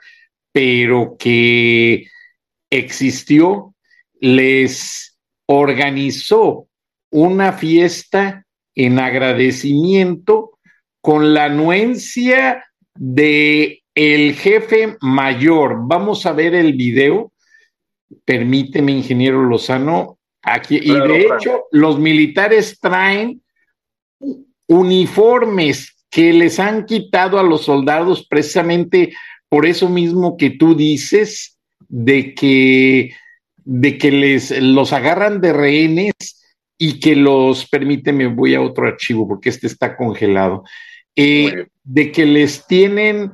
pero 0.53 1.15
que 1.17 2.05
existió 2.69 3.73
les 4.19 5.17
organizó 5.47 6.67
una 7.09 7.53
fiesta 7.53 8.45
en 8.75 8.99
agradecimiento 8.99 10.57
con 11.01 11.33
la 11.33 11.45
anuencia 11.45 12.63
de 12.95 13.80
el 13.95 14.35
jefe 14.35 14.97
mayor. 15.01 15.77
Vamos 15.81 16.25
a 16.25 16.33
ver 16.33 16.55
el 16.55 16.73
video. 16.73 17.31
Permíteme, 18.25 18.91
ingeniero 18.91 19.43
Lozano. 19.43 20.17
Aquí, 20.43 20.79
y 20.81 20.93
de 20.93 21.21
hecho, 21.21 21.65
los 21.71 21.99
militares 21.99 22.79
traen 22.79 23.41
uniformes 24.67 25.95
que 26.09 26.33
les 26.33 26.59
han 26.59 26.85
quitado 26.85 27.39
a 27.39 27.43
los 27.43 27.65
soldados 27.65 28.25
precisamente 28.27 29.13
por 29.49 29.65
eso 29.65 29.89
mismo 29.89 30.37
que 30.37 30.49
tú 30.49 30.75
dices, 30.75 31.59
de 31.87 32.33
que 32.33 33.11
de 33.63 33.97
que 33.97 34.11
les 34.11 34.51
los 34.61 34.93
agarran 34.93 35.41
de 35.41 35.53
rehenes 35.53 36.13
y 36.77 36.99
que 36.99 37.15
los, 37.15 37.67
permíteme, 37.69 38.27
voy 38.27 38.55
a 38.55 38.61
otro 38.61 38.87
archivo 38.87 39.27
porque 39.27 39.49
este 39.49 39.67
está 39.67 39.95
congelado, 39.95 40.63
eh, 41.15 41.67
de 41.83 42.11
que 42.11 42.25
les 42.25 42.65
tienen 42.65 43.31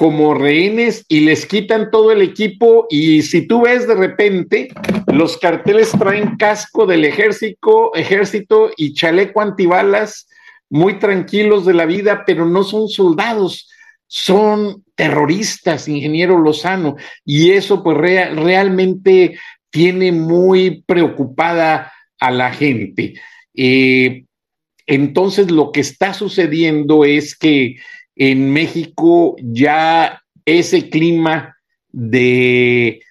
como 0.00 0.32
rehenes 0.32 1.04
y 1.08 1.20
les 1.20 1.44
quitan 1.44 1.90
todo 1.90 2.10
el 2.10 2.22
equipo 2.22 2.86
y 2.88 3.20
si 3.20 3.46
tú 3.46 3.64
ves 3.64 3.86
de 3.86 3.94
repente, 3.94 4.68
los 5.12 5.36
carteles 5.36 5.90
traen 5.90 6.38
casco 6.38 6.86
del 6.86 7.04
ejército, 7.04 7.94
ejército 7.94 8.70
y 8.78 8.94
chaleco 8.94 9.42
antibalas, 9.42 10.26
muy 10.70 10.98
tranquilos 10.98 11.66
de 11.66 11.74
la 11.74 11.84
vida, 11.84 12.24
pero 12.24 12.46
no 12.46 12.64
son 12.64 12.88
soldados, 12.88 13.68
son 14.06 14.82
terroristas, 14.94 15.86
ingeniero 15.86 16.38
Lozano, 16.38 16.96
y 17.22 17.50
eso 17.50 17.82
pues 17.82 17.98
realmente 17.98 19.38
tiene 19.68 20.12
muy 20.12 20.82
preocupada 20.86 21.92
a 22.18 22.30
la 22.30 22.54
gente. 22.54 23.20
Eh, 23.52 24.24
entonces, 24.86 25.50
lo 25.50 25.72
que 25.72 25.80
está 25.80 26.14
sucediendo 26.14 27.04
es 27.04 27.36
que 27.36 27.76
en 28.16 28.52
México 28.52 29.36
ya 29.38 30.22
ese 30.44 30.88
clima 30.90 31.56
de 31.88 33.02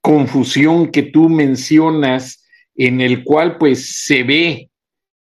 confusión 0.00 0.90
que 0.90 1.02
tú 1.02 1.28
mencionas, 1.28 2.44
en 2.74 3.00
el 3.00 3.24
cual 3.24 3.58
pues 3.58 4.04
se 4.04 4.22
ve 4.22 4.70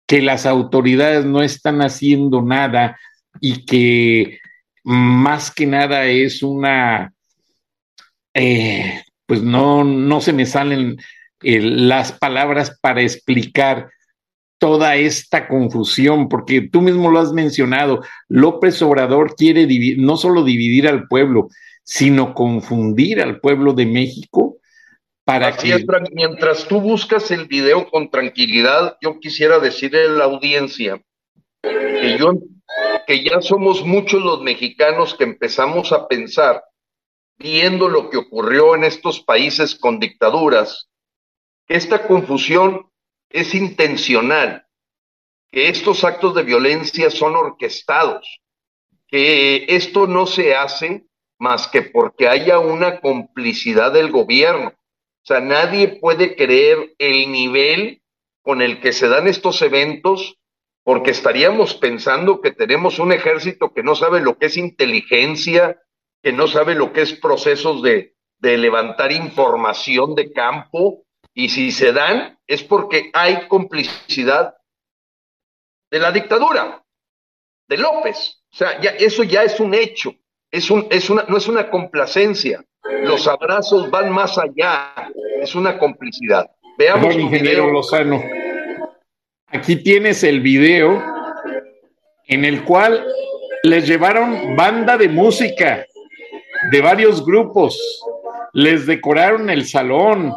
que 0.07 0.23
las 0.23 0.47
autoridades 0.47 1.25
no 1.25 1.43
están 1.43 1.81
haciendo 1.83 2.43
nada 2.43 2.99
y 3.41 3.65
que 3.65 4.39
más 4.83 5.51
que 5.51 5.67
nada 5.67 6.07
es 6.07 6.43
una, 6.43 7.13
eh, 8.35 9.03
pues 9.27 9.43
no, 9.43 9.85
no 9.85 10.21
se 10.21 10.33
me 10.33 10.47
salen 10.47 10.97
eh, 11.43 11.61
las 11.61 12.13
palabras 12.13 12.79
para 12.81 13.03
explicar 13.03 13.91
toda 14.59 14.97
esta 14.97 15.49
confusión, 15.49 16.29
porque 16.29 16.61
tú 16.61 16.83
mismo 16.83 17.11
lo 17.11 17.21
has 17.21 17.33
mencionado, 17.33 18.03
López 18.29 18.83
Obrador 18.83 19.35
quiere 19.37 19.67
no 19.97 20.17
solo 20.17 20.45
dividir 20.45 20.89
al 20.89 21.07
pueblo, 21.07 21.49
sino 21.85 22.35
confundir 22.35 23.23
al 23.23 23.41
pueblo 23.41 23.73
de 23.73 23.87
México 23.87 24.59
para 25.25 25.57
que... 25.57 25.85
mientras 26.13 26.67
tú 26.67 26.81
buscas 26.81 27.31
el 27.31 27.47
video 27.47 27.89
con 27.91 28.11
tranquilidad, 28.11 28.97
yo 29.01 29.21
quisiera 29.21 29.59
decirle 29.59 30.05
a 30.05 30.09
la 30.09 30.25
audiencia 30.25 31.01
que, 31.63 32.17
yo, 32.19 32.33
que 33.07 33.23
ya 33.23 33.41
somos 33.41 33.85
muchos 33.85 34.23
los 34.23 34.43
mexicanos 34.43 35.15
que 35.15 35.25
empezamos 35.25 35.93
a 35.93 36.09
pensar 36.09 36.65
viendo 37.39 37.89
lo 37.89 38.11
que 38.11 38.17
ocurrió 38.17 38.75
en 38.75 38.85
estos 38.85 39.21
países 39.21 39.75
con 39.77 40.01
dictaduras, 40.01 40.89
que 41.67 41.77
esta 41.77 42.07
confusión 42.07 42.91
es 43.31 43.55
intencional, 43.55 44.67
que 45.51 45.69
estos 45.69 46.05
actos 46.05 46.35
de 46.35 46.43
violencia 46.43 47.11
son 47.11 47.37
orquestados, 47.37 48.41
que 49.07 49.67
esto 49.69 50.07
no 50.07 50.27
se 50.27 50.55
hace 50.55 51.07
más 51.39 51.69
que 51.69 51.83
porque 51.83 52.29
haya 52.29 52.59
una 52.59 53.01
complicidad 53.01 53.93
del 53.93 54.11
gobierno. 54.11 54.69
O 54.69 55.27
sea, 55.29 55.41
nadie 55.41 55.99
puede 56.01 56.37
creer 56.37 56.95
el 56.99 57.31
nivel 57.31 58.03
con 58.43 58.63
el 58.63 58.81
que 58.81 58.93
se 58.93 59.09
dan 59.09 59.29
estos 59.29 59.63
eventos 59.63 60.39
porque 60.83 61.11
estaríamos 61.11 61.75
pensando 61.75 62.41
que 62.41 62.51
tenemos 62.51 62.99
un 62.99 63.13
ejército 63.13 63.75
que 63.75 63.83
no 63.83 63.95
sabe 63.95 64.21
lo 64.21 64.39
que 64.39 64.47
es 64.47 64.57
inteligencia, 64.57 65.79
que 66.23 66.33
no 66.33 66.47
sabe 66.47 66.75
lo 66.75 66.95
que 66.95 67.03
es 67.03 67.13
procesos 67.13 67.83
de, 67.83 68.15
levantar 68.41 69.13
información 69.13 70.15
de 70.15 70.33
campo 70.33 71.05
y 71.39 71.49
si 71.51 71.71
se 71.71 71.93
dan 71.93 72.37
es 72.49 72.65
porque 72.65 73.11
hay 73.13 73.47
complicidad 73.47 74.57
de 75.89 76.01
la 76.01 76.11
dictadura, 76.11 76.85
de 77.69 77.77
López. 77.77 78.43
O 78.53 78.57
sea, 78.57 78.81
ya, 78.81 78.91
eso 78.91 79.23
ya 79.23 79.45
es 79.45 79.61
un 79.61 79.73
hecho, 79.73 80.13
es 80.51 80.69
un, 80.69 80.89
es 80.91 81.09
una, 81.09 81.23
no 81.29 81.37
es 81.37 81.47
una 81.47 81.71
complacencia. 81.71 82.65
Los 83.05 83.29
abrazos 83.29 83.89
van 83.89 84.11
más 84.11 84.37
allá, 84.37 84.93
es 85.41 85.55
una 85.55 85.79
complicidad. 85.79 86.51
Veamos 86.77 87.15
ingeniero 87.15 87.71
Lozano. 87.71 88.21
Aquí 89.47 89.77
tienes 89.77 90.25
el 90.25 90.41
video 90.41 91.01
en 92.27 92.45
el 92.45 92.65
cual 92.65 93.07
les 93.63 93.87
llevaron 93.87 94.57
banda 94.57 94.97
de 94.97 95.09
música 95.09 95.87
de 96.73 96.81
varios 96.81 97.25
grupos, 97.25 98.03
les 98.55 98.87
decoraron 98.87 99.51
el 99.51 99.67
salón, 99.67 100.35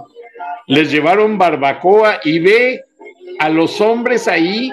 les 0.72 0.90
llevaron 0.90 1.38
barbacoa 1.38 2.22
y 2.24 2.40
ve 2.40 2.86
a 3.40 3.50
los 3.50 3.82
hombres 3.82 4.30
ahí, 4.30 4.72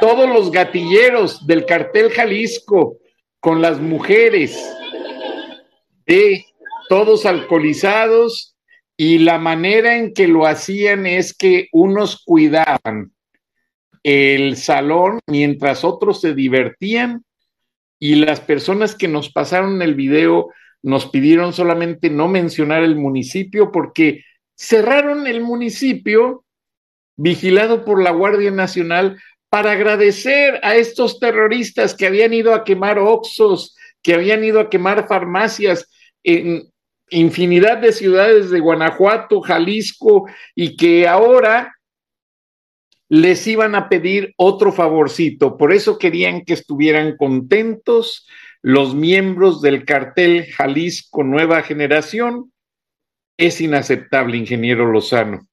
todos 0.00 0.28
los 0.28 0.50
gatilleros 0.50 1.46
del 1.46 1.64
cartel 1.64 2.10
Jalisco 2.10 2.98
con 3.38 3.62
las 3.62 3.80
mujeres, 3.80 4.60
de 6.06 6.44
todos 6.88 7.24
alcoholizados 7.24 8.56
y 8.96 9.18
la 9.18 9.38
manera 9.38 9.96
en 9.96 10.12
que 10.12 10.26
lo 10.26 10.44
hacían 10.44 11.06
es 11.06 11.32
que 11.32 11.68
unos 11.70 12.24
cuidaban 12.24 13.12
el 14.02 14.56
salón 14.56 15.20
mientras 15.28 15.84
otros 15.84 16.20
se 16.20 16.34
divertían 16.34 17.24
y 18.00 18.16
las 18.16 18.40
personas 18.40 18.96
que 18.96 19.06
nos 19.06 19.30
pasaron 19.30 19.80
el 19.82 19.94
video 19.94 20.48
nos 20.82 21.06
pidieron 21.06 21.52
solamente 21.52 22.10
no 22.10 22.26
mencionar 22.26 22.82
el 22.82 22.96
municipio 22.96 23.70
porque 23.70 24.24
cerraron 24.56 25.26
el 25.26 25.40
municipio 25.40 26.44
vigilado 27.16 27.84
por 27.84 28.02
la 28.02 28.10
Guardia 28.10 28.50
Nacional 28.50 29.20
para 29.48 29.72
agradecer 29.72 30.60
a 30.62 30.76
estos 30.76 31.18
terroristas 31.20 31.94
que 31.94 32.06
habían 32.06 32.34
ido 32.34 32.54
a 32.54 32.64
quemar 32.64 32.98
oxos, 32.98 33.74
que 34.02 34.14
habían 34.14 34.44
ido 34.44 34.60
a 34.60 34.70
quemar 34.70 35.06
farmacias. 35.06 35.88
en 36.24 36.68
infinidad 37.08 37.78
de 37.78 37.92
ciudades 37.92 38.50
de 38.50 38.58
Guanajuato, 38.58 39.40
Jalisco, 39.40 40.28
y 40.56 40.76
que 40.76 41.06
ahora 41.06 41.76
les 43.08 43.46
iban 43.46 43.74
a 43.74 43.88
pedir 43.88 44.34
otro 44.36 44.72
favorcito. 44.72 45.56
Por 45.56 45.72
eso 45.72 45.98
querían 45.98 46.44
que 46.44 46.54
estuvieran 46.54 47.16
contentos 47.16 48.26
los 48.62 48.94
miembros 48.94 49.62
del 49.62 49.84
cartel 49.84 50.46
Jalisco 50.52 51.22
Nueva 51.22 51.62
Generación. 51.62 52.52
Es 53.38 53.60
inaceptable, 53.60 54.36
ingeniero 54.36 54.86
Lozano. 54.86 55.46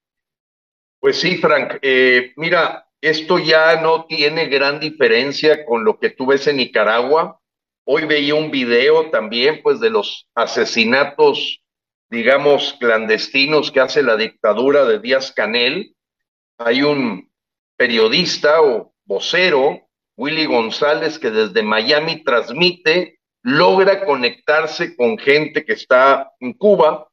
Pues 1.00 1.20
sí, 1.20 1.38
Frank. 1.38 1.80
Eh, 1.82 2.32
mira, 2.38 2.88
esto 3.02 3.38
ya 3.40 3.82
no 3.82 4.06
tiene 4.06 4.46
gran 4.46 4.80
diferencia 4.80 5.66
con 5.66 5.84
lo 5.84 6.00
que 6.00 6.10
tú 6.10 6.28
ves 6.28 6.48
en 6.48 6.58
Nicaragua. 6.58 7.42
Hoy 7.86 8.06
veía 8.06 8.36
un 8.36 8.52
video 8.52 9.10
también, 9.10 9.62
pues, 9.62 9.82
de 9.82 9.90
los 9.90 10.30
asesinatos, 10.34 11.62
digamos, 12.10 12.78
clandestinos 12.80 13.70
que 13.70 13.82
hace 13.82 14.02
la 14.02 14.16
dictadura 14.16 14.86
de 14.86 15.00
Díaz 15.00 15.34
Canel. 15.34 15.94
Hay 16.58 16.84
un 16.84 17.30
periodista 17.76 18.62
o 18.62 18.94
vocero, 19.04 19.90
Willy 20.16 20.46
González, 20.46 21.20
que 21.20 21.32
desde 21.32 21.64
Miami 21.64 22.24
transmite, 22.24 23.20
logra 23.42 24.06
conectarse 24.06 24.96
con 24.96 25.18
gente 25.18 25.66
que 25.66 25.74
está 25.74 26.32
en 26.40 26.54
Cuba 26.54 27.10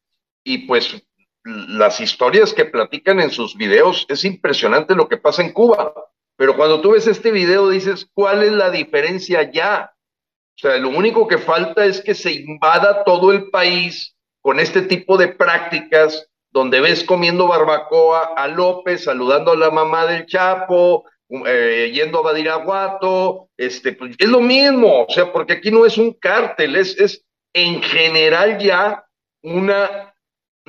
y 0.51 0.59
pues 0.67 1.01
las 1.45 2.01
historias 2.01 2.53
que 2.53 2.65
platican 2.65 3.21
en 3.21 3.31
sus 3.31 3.57
videos, 3.57 4.05
es 4.09 4.25
impresionante 4.25 4.97
lo 4.97 5.09
que 5.09 5.17
pasa 5.17 5.43
en 5.43 5.53
Cuba. 5.53 5.95
Pero 6.37 6.57
cuando 6.57 6.81
tú 6.81 6.93
ves 6.93 7.07
este 7.07 7.31
video 7.31 7.69
dices, 7.69 8.11
¿cuál 8.13 8.43
es 8.43 8.51
la 8.51 8.71
diferencia 8.71 9.49
ya? 9.49 9.93
O 9.95 10.59
sea, 10.59 10.77
lo 10.79 10.89
único 10.89 11.29
que 11.29 11.39
falta 11.39 11.85
es 11.85 12.01
que 12.01 12.15
se 12.15 12.33
invada 12.33 13.05
todo 13.05 13.31
el 13.31 13.49
país 13.51 14.17
con 14.43 14.59
este 14.59 14.83
tipo 14.83 15.17
de 15.17 15.29
prácticas 15.29 16.29
donde 16.51 16.81
ves 16.81 17.05
comiendo 17.05 17.47
barbacoa 17.47 18.35
a 18.37 18.49
López, 18.49 19.05
saludando 19.05 19.53
a 19.53 19.57
la 19.57 19.71
mamá 19.71 20.07
del 20.07 20.27
Chapo, 20.27 21.05
eh, 21.47 21.93
yendo 21.95 22.19
a 22.19 22.23
Badiraguato, 22.23 23.51
este, 23.57 23.93
pues, 23.93 24.17
es 24.19 24.29
lo 24.29 24.41
mismo, 24.41 25.05
o 25.05 25.11
sea, 25.11 25.33
porque 25.33 25.53
aquí 25.53 25.71
no 25.71 25.87
es 25.87 25.97
un 25.97 26.13
cártel, 26.15 26.75
es, 26.75 26.99
es 26.99 27.25
en 27.53 27.81
general 27.83 28.59
ya 28.59 29.05
una 29.43 30.10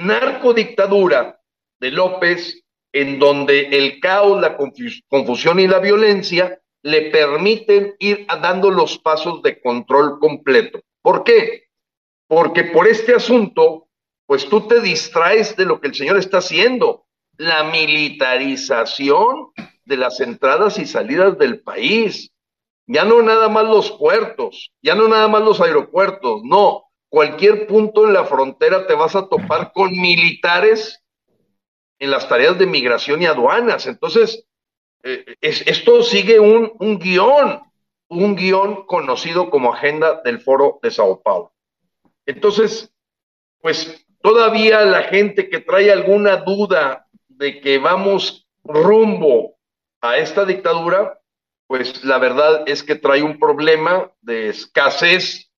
narcodictadura 0.01 1.39
de 1.79 1.91
López, 1.91 2.63
en 2.93 3.19
donde 3.19 3.67
el 3.69 3.99
caos, 3.99 4.41
la 4.41 4.57
confusión 4.57 5.59
y 5.59 5.67
la 5.67 5.79
violencia 5.79 6.59
le 6.83 7.11
permiten 7.11 7.95
ir 7.99 8.25
dando 8.41 8.71
los 8.71 8.97
pasos 8.97 9.41
de 9.41 9.61
control 9.61 10.19
completo. 10.19 10.81
¿Por 11.01 11.23
qué? 11.23 11.65
Porque 12.27 12.65
por 12.65 12.87
este 12.87 13.13
asunto, 13.13 13.87
pues 14.25 14.47
tú 14.47 14.67
te 14.67 14.81
distraes 14.81 15.55
de 15.55 15.65
lo 15.65 15.79
que 15.79 15.87
el 15.87 15.95
señor 15.95 16.17
está 16.17 16.39
haciendo, 16.39 17.05
la 17.37 17.63
militarización 17.65 19.51
de 19.85 19.97
las 19.97 20.19
entradas 20.19 20.77
y 20.79 20.85
salidas 20.85 21.37
del 21.37 21.61
país. 21.61 22.31
Ya 22.87 23.05
no 23.05 23.21
nada 23.21 23.47
más 23.49 23.65
los 23.65 23.91
puertos, 23.91 24.71
ya 24.81 24.95
no 24.95 25.07
nada 25.07 25.27
más 25.27 25.43
los 25.43 25.61
aeropuertos, 25.61 26.41
no, 26.43 26.90
cualquier 27.11 27.67
punto 27.67 28.07
en 28.07 28.13
la 28.13 28.23
frontera 28.23 28.87
te 28.87 28.93
vas 28.93 29.17
a 29.17 29.27
topar 29.27 29.73
con 29.73 29.91
militares 29.91 31.03
en 31.99 32.09
las 32.09 32.29
tareas 32.29 32.57
de 32.57 32.65
migración 32.65 33.21
y 33.21 33.25
aduanas. 33.25 33.85
Entonces, 33.85 34.47
eh, 35.03 35.35
esto 35.41 36.03
sigue 36.03 36.39
un, 36.39 36.71
un 36.79 36.99
guion, 36.99 37.61
un 38.07 38.35
guion 38.37 38.85
conocido 38.85 39.49
como 39.49 39.73
agenda 39.73 40.21
del 40.23 40.39
foro 40.39 40.79
de 40.81 40.89
Sao 40.89 41.21
Paulo. 41.21 41.51
Entonces, 42.25 42.93
pues 43.59 44.05
todavía 44.21 44.85
la 44.85 45.03
gente 45.03 45.49
que 45.49 45.59
trae 45.59 45.91
alguna 45.91 46.37
duda 46.37 47.07
de 47.27 47.59
que 47.59 47.77
vamos 47.77 48.47
rumbo 48.63 49.57
a 49.99 50.17
esta 50.17 50.45
dictadura, 50.45 51.19
pues 51.67 52.05
la 52.05 52.19
verdad 52.19 52.63
es 52.67 52.83
que 52.83 52.95
trae 52.95 53.21
un 53.21 53.37
problema 53.37 54.09
de 54.21 54.47
escasez 54.47 55.50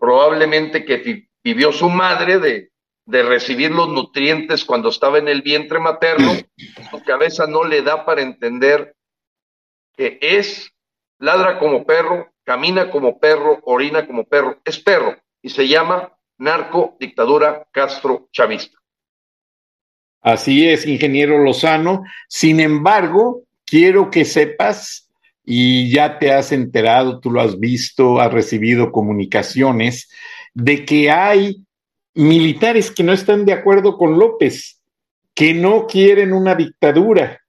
probablemente 0.00 0.84
que 0.84 1.28
vivió 1.44 1.70
su 1.72 1.88
madre 1.90 2.38
de, 2.38 2.70
de 3.04 3.22
recibir 3.22 3.70
los 3.70 3.88
nutrientes 3.88 4.64
cuando 4.64 4.88
estaba 4.88 5.18
en 5.18 5.28
el 5.28 5.42
vientre 5.42 5.78
materno, 5.78 6.32
su 6.90 7.02
cabeza 7.04 7.46
no 7.46 7.64
le 7.64 7.82
da 7.82 8.04
para 8.04 8.22
entender 8.22 8.96
que 9.96 10.18
es, 10.22 10.72
ladra 11.18 11.58
como 11.58 11.84
perro, 11.84 12.32
camina 12.44 12.90
como 12.90 13.18
perro, 13.18 13.60
orina 13.64 14.06
como 14.06 14.24
perro, 14.24 14.60
es 14.64 14.78
perro 14.78 15.16
y 15.42 15.50
se 15.50 15.68
llama 15.68 16.16
narco 16.38 16.96
dictadura 16.98 17.66
Castro 17.70 18.28
Chavista. 18.32 18.78
Así 20.22 20.68
es, 20.68 20.86
ingeniero 20.86 21.38
Lozano. 21.38 22.04
Sin 22.28 22.60
embargo, 22.60 23.44
quiero 23.64 24.10
que 24.10 24.24
sepas 24.24 25.09
y 25.52 25.90
ya 25.90 26.20
te 26.20 26.32
has 26.32 26.52
enterado, 26.52 27.18
tú 27.18 27.32
lo 27.32 27.40
has 27.40 27.58
visto, 27.58 28.20
has 28.20 28.32
recibido 28.32 28.92
comunicaciones 28.92 30.08
de 30.54 30.84
que 30.84 31.10
hay 31.10 31.64
militares 32.14 32.92
que 32.92 33.02
no 33.02 33.12
están 33.12 33.44
de 33.44 33.54
acuerdo 33.54 33.98
con 33.98 34.16
López, 34.16 34.80
que 35.34 35.52
no 35.52 35.88
quieren 35.88 36.32
una 36.32 36.54
dictadura. 36.54 37.40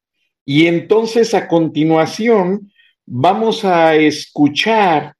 Y 0.43 0.65
entonces 0.65 1.35
a 1.35 1.47
continuación 1.47 2.71
vamos 3.05 3.63
a 3.65 3.95
escuchar 3.95 5.13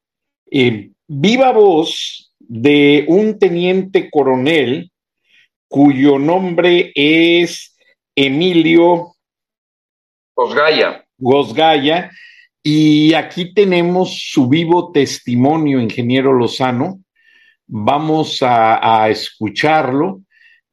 eh, 0.50 0.90
viva 1.08 1.52
voz 1.52 2.34
de 2.40 3.06
un 3.08 3.38
teniente 3.38 4.10
coronel 4.10 4.92
cuyo 5.68 6.18
nombre 6.18 6.92
es 6.96 7.78
Emilio 8.16 9.14
Gosgaya. 10.36 11.06
Gosgaya, 11.20 12.10
y 12.64 13.14
aquí 13.16 13.54
tenemos 13.54 14.30
su 14.32 14.48
vivo 14.48 14.92
testimonio, 14.92 15.80
ingeniero 15.80 16.34
Lozano. 16.34 17.02
Vamos 17.68 18.40
a, 18.42 19.10
escucharlo 19.10 20.22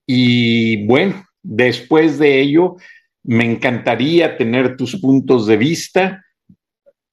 y 0.07 0.85
bueno, 0.87 1.25
después 1.43 2.19
de 2.19 2.41
ello, 2.41 2.77
me 3.23 3.45
encantaría 3.45 4.37
tener 4.37 4.77
tus 4.77 5.01
puntos 5.01 5.47
de 5.47 5.57
vista 5.57 6.25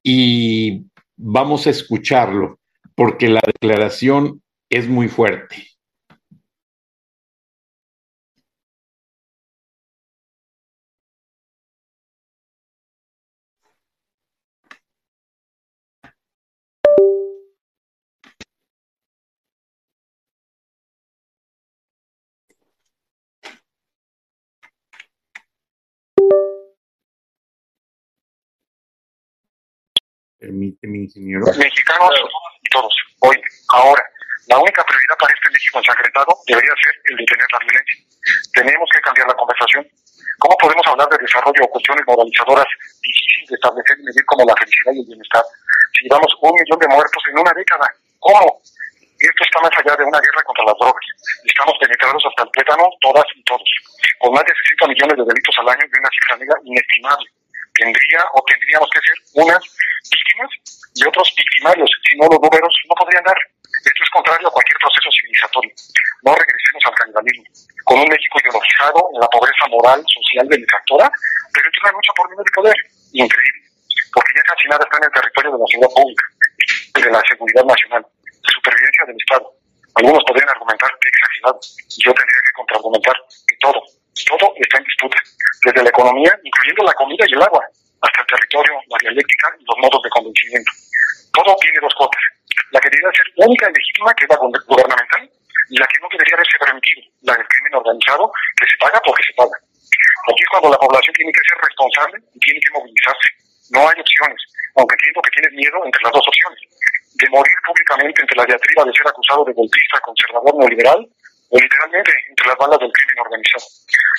y 0.01 0.85
vamos 1.15 1.67
a 1.67 1.69
escucharlo 1.69 2.59
porque 2.95 3.29
la 3.29 3.41
declaración 3.45 4.41
es 4.69 4.87
muy 4.87 5.07
fuerte. 5.07 5.74
Permíteme, 30.45 31.09
ingeniero. 31.09 31.41
Mexicanos 31.57 32.13
y 32.61 32.69
todos, 32.69 32.93
hoy, 33.25 33.33
ahora, 33.73 34.03
la 34.45 34.61
única 34.61 34.85
prioridad 34.85 35.17
para 35.17 35.33
este 35.33 35.49
México 35.49 35.81
ensangrentado 35.81 36.37
debería 36.45 36.69
ser 36.77 36.93
el 37.09 37.17
detener 37.17 37.49
la 37.49 37.59
violencia. 37.65 37.97
Tenemos 38.53 38.87
que 38.93 39.01
cambiar 39.01 39.25
la 39.25 39.33
conversación. 39.33 39.81
¿Cómo 40.37 40.53
podemos 40.61 40.85
hablar 40.85 41.09
de 41.09 41.17
desarrollo 41.17 41.65
o 41.65 41.73
cuestiones 41.73 42.05
moralizadoras 42.05 42.69
difíciles 43.01 43.49
de 43.49 43.55
establecer 43.57 43.97
y 43.97 44.03
medir 44.05 44.25
como 44.29 44.45
la 44.45 44.53
felicidad 44.53 44.93
y 44.93 45.01
el 45.01 45.09
bienestar? 45.17 45.41
Si 45.97 46.05
llevamos 46.05 46.29
un 46.37 46.53
millón 46.53 46.77
de 46.77 46.93
muertos 46.93 47.23
en 47.25 47.35
una 47.41 47.53
década, 47.57 47.87
¿cómo? 48.21 48.61
Esto 49.17 49.41
está 49.41 49.57
más 49.65 49.73
allá 49.81 49.97
de 49.97 50.05
una 50.05 50.21
guerra 50.21 50.45
contra 50.45 50.69
las 50.69 50.77
drogas. 50.77 51.05
Estamos 51.41 51.73
penetrados 51.81 52.21
hasta 52.21 52.43
el 52.45 52.51
tétano, 52.53 52.85
todas 53.01 53.25
y 53.33 53.41
todos, 53.49 53.69
con 54.21 54.29
más 54.29 54.45
de 54.45 54.53
60 54.53 54.93
millones 54.93 55.15
de 55.17 55.25
delitos 55.25 55.57
al 55.57 55.73
año 55.73 55.89
y 55.89 55.97
una 55.97 56.11
cifra 56.13 56.37
negra 56.37 56.57
inestimable. 56.69 57.25
Tendría 57.75 58.23
o 58.33 58.39
tendríamos 58.43 58.89
que 58.89 58.99
ser 59.03 59.17
unas 59.43 59.61
víctimas 60.09 60.49
y 60.95 61.03
otros 61.05 61.27
victimarios, 61.35 61.91
si 62.07 62.15
no 62.17 62.27
los 62.31 62.39
números 62.39 62.73
no 62.87 62.95
podrían 62.95 63.23
dar. 63.23 63.37
Esto 63.83 64.01
es 64.01 64.09
contrario 64.09 64.47
a 64.47 64.51
cualquier 64.51 64.77
proceso 64.79 65.09
civilizatorio. 65.11 65.71
No 66.23 66.31
regresemos 66.33 66.81
al 66.87 66.95
canibalismo, 66.95 67.43
con 67.83 67.99
un 67.99 68.07
México 68.07 68.39
ideologizado 68.39 68.99
en 69.13 69.19
la 69.19 69.27
pobreza 69.27 69.67
moral, 69.69 69.99
social, 70.07 70.47
benefactora, 70.47 71.11
pero 71.51 71.69
es 71.69 71.77
una 71.83 71.91
lucha 71.91 72.11
por 72.15 72.29
nivel 72.31 72.45
de 72.45 72.55
poder. 72.55 72.77
Increíble, 73.11 73.61
porque 74.13 74.31
ya 74.35 74.43
casi 74.47 74.65
nada 74.71 74.83
está 74.87 74.97
en 74.97 75.05
el 75.05 75.13
territorio 75.13 75.51
de 75.51 75.59
la 75.59 75.67
seguridad 75.67 75.93
pública, 75.93 76.25
de 76.95 77.11
la 77.11 77.21
seguridad 77.27 77.65
nacional, 77.67 78.03
de 78.23 78.49
supervivencia 78.55 79.03
del 79.05 79.19
Estado. 79.19 79.45
Algunos 79.95 80.23
podrían 80.23 80.49
argumentar 80.49 80.91
que 80.99 81.07
exagerado. 81.07 81.59
Yo 81.99 82.11
tendría 82.15 82.41
que 82.41 82.53
contraargumentar 82.55 83.15
que 83.47 83.55
todo, 83.59 83.79
todo 84.23 84.53
está 84.55 84.77
en 84.77 84.85
disputa, 84.85 85.17
desde 85.65 85.83
la 85.83 85.89
economía, 85.89 86.31
incluyendo 86.43 86.83
la 86.83 86.93
comida 86.93 87.25
y 87.27 87.33
el 87.33 87.43
agua, 87.43 87.59
hasta 88.01 88.21
el 88.21 88.27
territorio, 88.27 88.73
la 88.87 88.97
dialéctica 89.01 89.51
y 89.59 89.65
los 89.65 89.77
modos 89.81 90.01
de 90.01 90.09
convencimiento. 90.09 90.71
Todo 91.33 91.51
tiene 91.59 91.79
dos 91.81 91.93
cuotas. 91.97 92.23
La 92.71 92.79
que 92.79 92.89
debería 92.89 93.11
ser 93.11 93.27
única 93.35 93.67
y 93.69 93.73
legítima, 93.75 94.13
que 94.15 94.23
es 94.23 94.29
la 94.31 94.39
gubernamental, 94.39 95.23
y 95.69 95.77
la 95.77 95.87
que 95.87 95.99
no 95.99 96.07
debería 96.11 96.35
haberse 96.35 96.57
permitido, 96.59 97.01
la 97.27 97.33
del 97.35 97.47
crimen 97.47 97.75
organizado, 97.75 98.31
que 98.55 98.65
se 98.69 98.77
paga 98.79 99.01
porque 99.03 99.23
se 99.25 99.33
paga. 99.33 99.57
Aquí 100.31 100.41
es 100.41 100.49
cuando 100.49 100.69
la 100.69 100.77
población 100.77 101.13
tiene 101.13 101.31
que 101.31 101.45
ser 101.45 101.57
responsable 101.61 102.17
y 102.33 102.39
tiene 102.39 102.59
que 102.61 102.71
movilizarse. 102.73 103.29
No 103.73 103.81
hay 103.89 103.97
opciones, 103.99 104.41
aunque 104.77 104.95
entiendo 104.95 105.21
que 105.21 105.33
tienes 105.37 105.53
miedo 105.53 105.77
entre 105.85 106.01
las 106.01 106.13
dos 106.13 106.25
opciones. 106.25 106.59
De 107.15 107.29
morir 107.29 107.57
públicamente 107.65 108.21
entre 108.21 108.37
la 108.37 108.45
diatriba 108.45 108.83
de 108.85 108.93
ser 108.93 109.07
acusado 109.07 109.45
de 109.45 109.53
golpista, 109.53 109.99
conservador, 110.01 110.53
neoliberal, 110.55 111.01
literalmente 111.51 112.11
entre 112.29 112.47
las 112.47 112.57
bandas 112.57 112.79
del 112.79 112.91
crimen 112.91 113.19
organizado. 113.19 113.65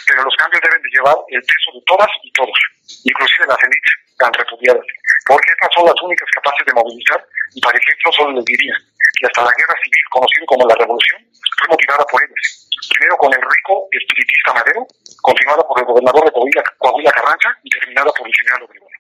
Pero 0.07 0.23
los 0.23 0.37
cambios 0.37 0.63
deben 0.63 0.83
de 0.83 0.91
llevar 0.91 1.17
el 1.29 1.43
peso 1.43 1.69
de 1.75 1.83
todas 1.87 2.11
y 2.23 2.31
todos, 2.33 2.59
inclusive 3.05 3.47
las 3.47 3.59
élites 3.59 3.95
tan 4.19 4.33
repudiadas, 4.33 4.87
porque 5.27 5.51
estas 5.53 5.71
son 5.75 5.85
las 5.87 5.99
únicas 6.01 6.29
capaces 6.31 6.65
de 6.67 6.73
movilizar 6.73 7.21
y 7.53 7.61
para 7.61 7.77
ejemplo 7.79 8.13
solo 8.13 8.31
les 8.33 8.45
diría 8.45 8.75
que 9.19 9.27
hasta 9.27 9.45
la 9.45 9.53
guerra 9.57 9.77
civil, 9.83 10.05
conocida 10.11 10.47
como 10.47 10.69
la 10.69 10.77
revolución, 10.77 11.21
fue 11.59 11.69
motivada 11.69 12.05
por 12.07 12.23
ellos. 12.23 12.69
Primero 12.93 13.17
con 13.17 13.33
el 13.33 13.43
rico 13.43 13.89
espiritista 13.91 14.53
Madero, 14.53 14.87
continuada 15.21 15.63
por 15.67 15.81
el 15.81 15.87
gobernador 15.87 16.25
de 16.25 16.33
Coahuila, 16.33 16.63
Coahuila 16.79 17.13
Carranza 17.13 17.51
y 17.65 17.71
terminada 17.71 18.13
por 18.13 18.27
el 18.27 18.35
general 18.35 18.63
Obregón. 18.63 18.93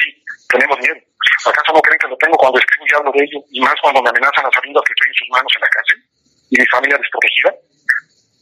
Sí, 0.00 0.24
tenemos 0.48 0.76
miedo. 0.80 0.96
¿Acaso 1.44 1.72
no 1.72 1.80
creen 1.80 1.98
que 2.00 2.08
lo 2.08 2.16
tengo 2.16 2.36
cuando 2.36 2.58
escribo 2.58 2.84
y 2.88 2.94
hablo 2.96 3.12
de 3.12 3.24
ello, 3.24 3.38
y 3.52 3.60
más 3.60 3.76
cuando 3.80 4.02
me 4.02 4.08
amenazan 4.08 4.44
las 4.44 4.54
sabiendas 4.54 4.82
que 4.84 4.92
estoy 4.92 5.08
en 5.08 5.14
sus 5.14 5.28
manos 5.30 5.52
en 5.54 5.60
la 5.60 5.68
cárcel 5.68 6.07
y 6.50 6.54
mi 6.58 6.66
familia 6.66 6.98
desprotegida? 6.98 7.54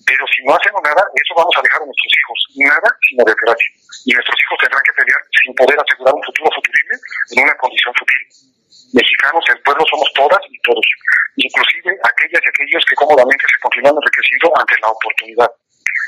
Pero 0.07 0.23
si 0.31 0.39
no 0.47 0.55
hacemos 0.55 0.81
nada, 0.87 1.03
eso 1.19 1.35
vamos 1.35 1.55
a 1.59 1.63
dejar 1.63 1.83
a 1.83 1.87
nuestros 1.87 2.13
hijos. 2.15 2.39
Nada 2.63 2.89
sino 3.11 3.27
desgracia. 3.27 3.71
Y 4.07 4.15
nuestros 4.15 4.39
hijos 4.39 4.57
tendrán 4.63 4.83
que 4.87 4.95
pelear 4.95 5.23
sin 5.43 5.51
poder 5.55 5.77
asegurar 5.83 6.15
un 6.15 6.23
futuro 6.23 6.49
futurible 6.55 6.95
en 7.35 7.43
una 7.43 7.55
condición 7.59 7.93
futil. 7.99 8.23
Mexicanos, 8.95 9.45
el 9.51 9.61
pueblo 9.67 9.83
somos 9.91 10.09
todas 10.15 10.39
y 10.47 10.59
todos, 10.63 10.87
inclusive 11.35 11.91
aquellas 12.07 12.39
y 12.39 12.49
aquellos 12.49 12.85
que 12.87 12.95
cómodamente 12.95 13.45
se 13.51 13.59
continúan 13.59 13.99
enriqueciendo 13.99 14.47
ante 14.55 14.79
la 14.79 14.89
oportunidad. 14.95 15.51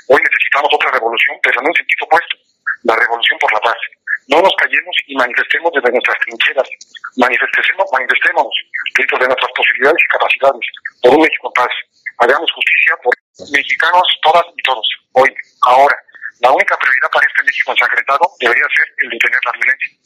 Hoy 0.08 0.20
necesitamos 0.22 0.70
otra 0.72 0.94
revolución, 0.94 1.36
pero 1.42 1.58
en 1.58 1.66
un 1.66 1.74
sentido 1.74 2.06
opuesto, 2.06 2.36
la 2.84 2.94
revolución 2.94 3.38
por 3.42 3.52
la 3.52 3.60
paz. 3.60 3.80
No 4.28 4.40
nos 4.40 4.54
callemos 4.60 4.94
y 5.06 5.16
manifestemos 5.16 5.72
desde 5.72 5.90
nuestras 5.90 6.18
trincheras. 6.20 6.68
Manifestemos, 7.16 7.86
manifestémonos 7.92 8.56
dentro 8.94 9.18
de 9.18 9.26
nuestras 9.26 9.52
posibilidades 9.56 10.00
y 10.04 10.12
capacidades 10.12 10.66
por 11.02 11.10
un 11.16 11.22
México 11.22 11.48
en 11.48 11.56
paz. 11.64 11.74
Hagamos 12.18 12.50
justicia 12.52 12.96
por 13.02 13.14
mexicanos, 13.52 14.02
todas 14.22 14.44
y 14.56 14.62
todos. 14.62 14.86
Hoy, 15.12 15.32
ahora, 15.62 15.96
la 16.40 16.52
única 16.52 16.76
prioridad 16.76 17.10
para 17.12 17.26
este 17.26 17.42
México 17.44 17.70
ensangrentado 17.72 18.30
debería 18.40 18.64
ser 18.76 18.86
el 18.98 19.10
detener 19.10 19.40
la 19.44 19.52
violencia. 19.52 19.98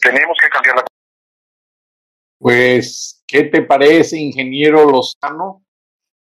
Tenemos 0.00 0.38
que 0.40 0.48
cambiar 0.48 0.76
la. 0.76 0.84
Pues, 2.38 3.24
¿qué 3.26 3.44
te 3.44 3.62
parece, 3.62 4.18
ingeniero 4.18 4.84
Lozano? 4.88 5.64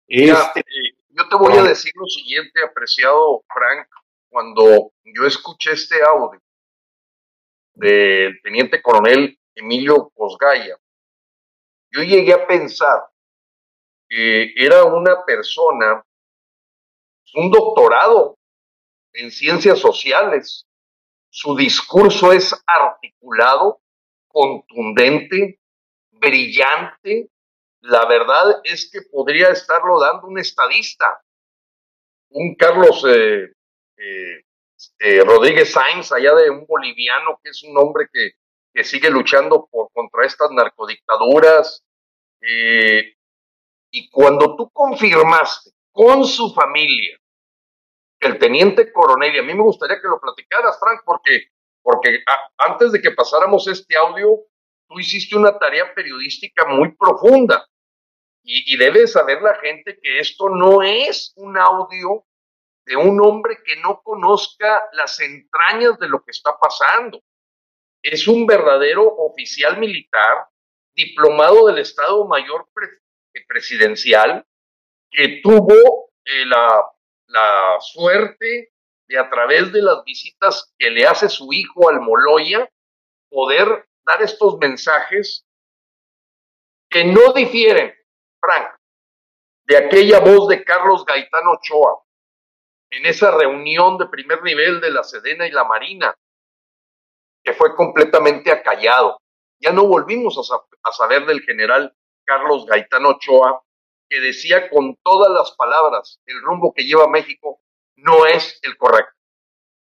Este... 0.06 0.62
yo 1.10 1.28
te 1.28 1.36
voy 1.36 1.56
a 1.56 1.62
decir 1.62 1.92
lo 1.94 2.06
siguiente, 2.06 2.62
apreciado 2.64 3.44
Frank, 3.52 3.88
cuando 4.28 4.92
yo 5.04 5.26
escuché 5.26 5.72
este 5.72 5.96
audio 6.02 6.40
del 7.74 8.40
teniente 8.42 8.80
coronel 8.80 9.38
Emilio 9.54 10.10
Cosgaya, 10.14 10.76
yo 11.90 12.02
llegué 12.02 12.32
a 12.32 12.46
pensar 12.46 13.00
que 14.08 14.52
era 14.56 14.84
una 14.84 15.24
persona, 15.24 16.04
un 17.34 17.50
doctorado 17.50 18.38
en 19.12 19.30
ciencias 19.30 19.78
sociales. 19.78 20.66
Su 21.30 21.54
discurso 21.56 22.32
es 22.32 22.54
articulado, 22.66 23.80
contundente, 24.28 25.60
brillante. 26.12 27.28
La 27.80 28.06
verdad 28.06 28.60
es 28.64 28.90
que 28.90 29.02
podría 29.02 29.50
estarlo 29.50 30.00
dando 30.00 30.26
un 30.26 30.38
estadista, 30.38 31.20
un 32.30 32.54
Carlos 32.56 33.04
eh, 33.08 33.52
eh, 33.96 34.44
eh, 34.98 35.24
Rodríguez 35.24 35.72
Sainz, 35.72 36.12
allá 36.12 36.34
de 36.34 36.50
un 36.50 36.66
boliviano 36.66 37.40
que 37.42 37.50
es 37.50 37.62
un 37.62 37.76
hombre 37.78 38.08
que, 38.12 38.32
que 38.74 38.84
sigue 38.84 39.10
luchando 39.10 39.68
por, 39.70 39.90
contra 39.92 40.24
estas 40.24 40.50
narcodictaduras. 40.50 41.84
Y 43.90 44.10
cuando 44.10 44.56
tú 44.56 44.70
confirmaste 44.70 45.70
con 45.92 46.24
su 46.24 46.52
familia 46.52 47.18
el 48.20 48.38
teniente 48.38 48.92
coronel, 48.92 49.34
y 49.34 49.38
a 49.38 49.42
mí 49.42 49.54
me 49.54 49.62
gustaría 49.62 50.00
que 50.00 50.08
lo 50.08 50.20
platicaras, 50.20 50.78
Frank, 50.80 51.02
porque, 51.04 51.50
porque 51.82 52.22
antes 52.58 52.92
de 52.92 53.00
que 53.00 53.12
pasáramos 53.12 53.68
este 53.68 53.96
audio, 53.96 54.40
tú 54.88 54.98
hiciste 54.98 55.36
una 55.36 55.56
tarea 55.56 55.94
periodística 55.94 56.66
muy 56.66 56.96
profunda. 56.96 57.64
Y, 58.42 58.74
y 58.74 58.76
debe 58.76 59.06
saber 59.06 59.42
la 59.42 59.54
gente 59.56 59.98
que 60.02 60.18
esto 60.18 60.48
no 60.48 60.82
es 60.82 61.32
un 61.36 61.58
audio 61.58 62.24
de 62.86 62.96
un 62.96 63.20
hombre 63.20 63.58
que 63.64 63.76
no 63.76 64.00
conozca 64.02 64.82
las 64.92 65.20
entrañas 65.20 65.98
de 65.98 66.08
lo 66.08 66.22
que 66.24 66.30
está 66.30 66.56
pasando. 66.58 67.20
Es 68.02 68.26
un 68.26 68.46
verdadero 68.46 69.06
oficial 69.06 69.78
militar, 69.78 70.48
diplomado 70.94 71.66
del 71.66 71.78
Estado 71.78 72.26
Mayor 72.26 72.66
Presidencial, 73.46 74.46
que 75.10 75.40
tuvo 75.42 76.10
eh, 76.24 76.44
la 76.46 77.76
suerte 77.80 78.72
de 79.08 79.18
a 79.18 79.28
través 79.30 79.72
de 79.72 79.82
las 79.82 80.04
visitas 80.04 80.72
que 80.78 80.90
le 80.90 81.06
hace 81.06 81.28
su 81.28 81.52
hijo 81.52 81.88
al 81.88 82.00
Moloya, 82.00 82.68
poder 83.30 83.88
dar 84.06 84.22
estos 84.22 84.58
mensajes 84.58 85.46
que 86.90 87.04
no 87.04 87.32
difieren, 87.32 87.94
Frank, 88.40 88.74
de 89.66 89.76
aquella 89.76 90.20
voz 90.20 90.48
de 90.48 90.64
Carlos 90.64 91.04
Gaitán 91.04 91.46
Ochoa 91.46 92.02
en 92.90 93.04
esa 93.04 93.30
reunión 93.30 93.98
de 93.98 94.06
primer 94.06 94.42
nivel 94.42 94.80
de 94.80 94.90
la 94.90 95.02
Sedena 95.02 95.46
y 95.46 95.50
la 95.50 95.64
Marina, 95.64 96.14
que 97.44 97.52
fue 97.52 97.74
completamente 97.74 98.50
acallado. 98.50 99.20
Ya 99.60 99.72
no 99.72 99.86
volvimos 99.86 100.38
a 100.82 100.92
saber 100.92 101.26
del 101.26 101.42
general 101.42 101.94
Carlos 102.28 102.66
Gaitán 102.66 103.06
Ochoa 103.06 103.62
que 104.10 104.20
decía 104.20 104.68
con 104.68 104.96
todas 105.02 105.30
las 105.30 105.52
palabras, 105.52 106.20
el 106.26 106.40
rumbo 106.42 106.74
que 106.74 106.84
lleva 106.84 107.08
México 107.08 107.60
no 107.96 108.26
es 108.26 108.58
el 108.62 108.76
correcto. 108.76 109.14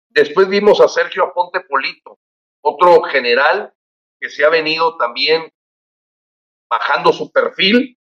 Después 0.09 0.49
vimos 0.49 0.81
a 0.81 0.87
Sergio 0.87 1.23
Aponte 1.23 1.61
Polito, 1.61 2.19
otro 2.63 3.03
general 3.03 3.73
que 4.19 4.29
se 4.29 4.43
ha 4.43 4.49
venido 4.49 4.97
también 4.97 5.51
bajando 6.69 7.13
su 7.13 7.31
perfil. 7.31 7.97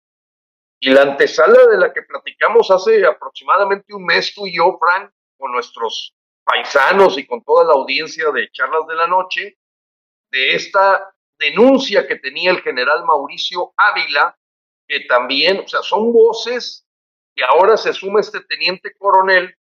Y 0.83 0.91
la 0.91 1.03
antesala 1.03 1.67
de 1.67 1.77
la 1.77 1.93
que 1.93 2.03
platicamos 2.03 2.71
hace 2.71 3.05
aproximadamente 3.05 3.95
un 3.95 4.05
mes 4.05 4.35
tú 4.35 4.47
y 4.47 4.57
yo, 4.57 4.79
Frank, 4.79 5.13
con 5.39 5.53
nuestros 5.53 6.15
paisanos 6.43 7.19
y 7.19 7.27
con 7.27 7.45
toda 7.45 7.65
la 7.65 7.75
audiencia 7.75 8.31
de 8.31 8.51
Charlas 8.51 8.87
de 8.87 8.95
la 8.95 9.07
Noche, 9.07 9.59
de 10.31 10.55
esta 10.55 11.15
denuncia 11.41 12.07
que 12.07 12.17
tenía 12.17 12.53
el 12.53 12.61
general 12.61 13.05
Mauricio 13.05 13.73
Ávila 13.77 14.37
que 14.87 15.01
también, 15.09 15.61
o 15.61 15.69
sea, 15.69 15.83
son 15.83 16.13
voces 16.13 16.85
que 17.35 17.45
ahora 17.45 17.77
se 17.77 17.93
suma 17.93 18.21
este 18.21 18.41
teniente 18.41 18.93
coronel 18.99 19.57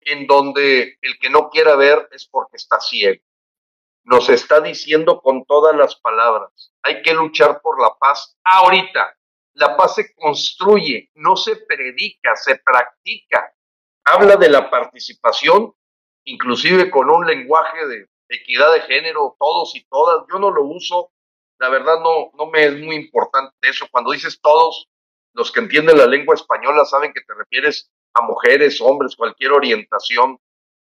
en 0.00 0.26
donde 0.26 0.98
el 1.00 1.18
que 1.20 1.28
no 1.28 1.50
quiera 1.50 1.76
ver 1.76 2.08
es 2.10 2.26
porque 2.26 2.56
está 2.56 2.80
ciego. 2.80 3.22
Nos 4.04 4.30
está 4.30 4.60
diciendo 4.60 5.20
con 5.20 5.44
todas 5.44 5.76
las 5.76 5.96
palabras, 5.96 6.72
hay 6.82 7.02
que 7.02 7.12
luchar 7.12 7.60
por 7.60 7.80
la 7.80 7.94
paz 7.98 8.36
ahorita. 8.42 9.14
La 9.54 9.76
paz 9.76 9.96
se 9.96 10.14
construye, 10.14 11.10
no 11.14 11.36
se 11.36 11.56
predica, 11.56 12.34
se 12.34 12.56
practica. 12.56 13.54
Habla 14.04 14.36
de 14.36 14.48
la 14.48 14.70
participación, 14.70 15.74
inclusive 16.24 16.90
con 16.90 17.10
un 17.10 17.26
lenguaje 17.26 17.86
de 17.86 18.08
equidad 18.36 18.72
de 18.72 18.80
género, 18.82 19.36
todos 19.38 19.74
y 19.74 19.84
todas. 19.84 20.24
Yo 20.32 20.38
no 20.38 20.50
lo 20.50 20.64
uso 20.64 21.12
la 21.62 21.68
verdad 21.68 22.00
no, 22.00 22.32
no 22.36 22.50
me 22.50 22.64
es 22.64 22.76
muy 22.80 22.96
importante 22.96 23.54
eso. 23.62 23.86
Cuando 23.88 24.10
dices 24.10 24.40
todos, 24.40 24.88
los 25.32 25.52
que 25.52 25.60
entienden 25.60 25.96
la 25.96 26.06
lengua 26.06 26.34
española 26.34 26.84
saben 26.84 27.12
que 27.12 27.20
te 27.20 27.34
refieres 27.34 27.88
a 28.14 28.22
mujeres, 28.22 28.80
hombres, 28.80 29.14
cualquier 29.14 29.52
orientación 29.52 30.40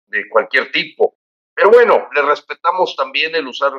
de 0.07 0.27
cualquier 0.29 0.73
tipo. 0.73 1.15
Pero 1.53 1.69
bueno, 1.69 2.09
le 2.13 2.21
respetamos 2.23 2.93
también 2.97 3.33
el 3.35 3.47
usar 3.47 3.71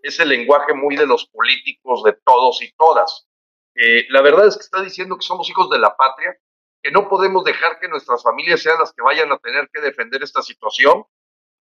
ese 0.00 0.24
lenguaje 0.24 0.74
muy 0.74 0.94
de 0.94 1.08
los 1.08 1.26
políticos, 1.26 2.04
de 2.04 2.12
todos 2.24 2.62
y 2.62 2.72
todas. 2.74 3.26
Eh, 3.74 4.06
la 4.10 4.22
verdad 4.22 4.46
es 4.46 4.54
que 4.56 4.62
está 4.62 4.80
diciendo 4.80 5.16
que 5.16 5.26
somos 5.26 5.50
hijos 5.50 5.68
de 5.70 5.80
la 5.80 5.96
patria, 5.96 6.38
que 6.80 6.92
no 6.92 7.08
podemos 7.08 7.42
dejar 7.42 7.80
que 7.80 7.88
nuestras 7.88 8.22
familias 8.22 8.62
sean 8.62 8.78
las 8.78 8.92
que 8.92 9.02
vayan 9.02 9.32
a 9.32 9.38
tener 9.38 9.68
que 9.72 9.80
defender 9.80 10.22
esta 10.22 10.40
situación, 10.40 11.04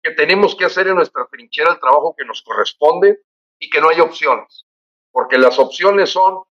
que 0.02 0.10
tenemos 0.12 0.54
que 0.56 0.64
hacer 0.64 0.88
en 0.88 0.96
nuestra 0.96 1.26
trinchera 1.30 1.72
el 1.72 1.80
trabajo 1.80 2.14
que 2.16 2.24
nos 2.24 2.42
corresponde 2.42 3.20
y 3.58 3.70
que 3.70 3.80
no 3.80 3.88
hay 3.88 4.00
opciones 4.00 4.66
porque 5.12 5.38
las 5.38 5.58
opciones 5.58 6.10
son 6.10 6.42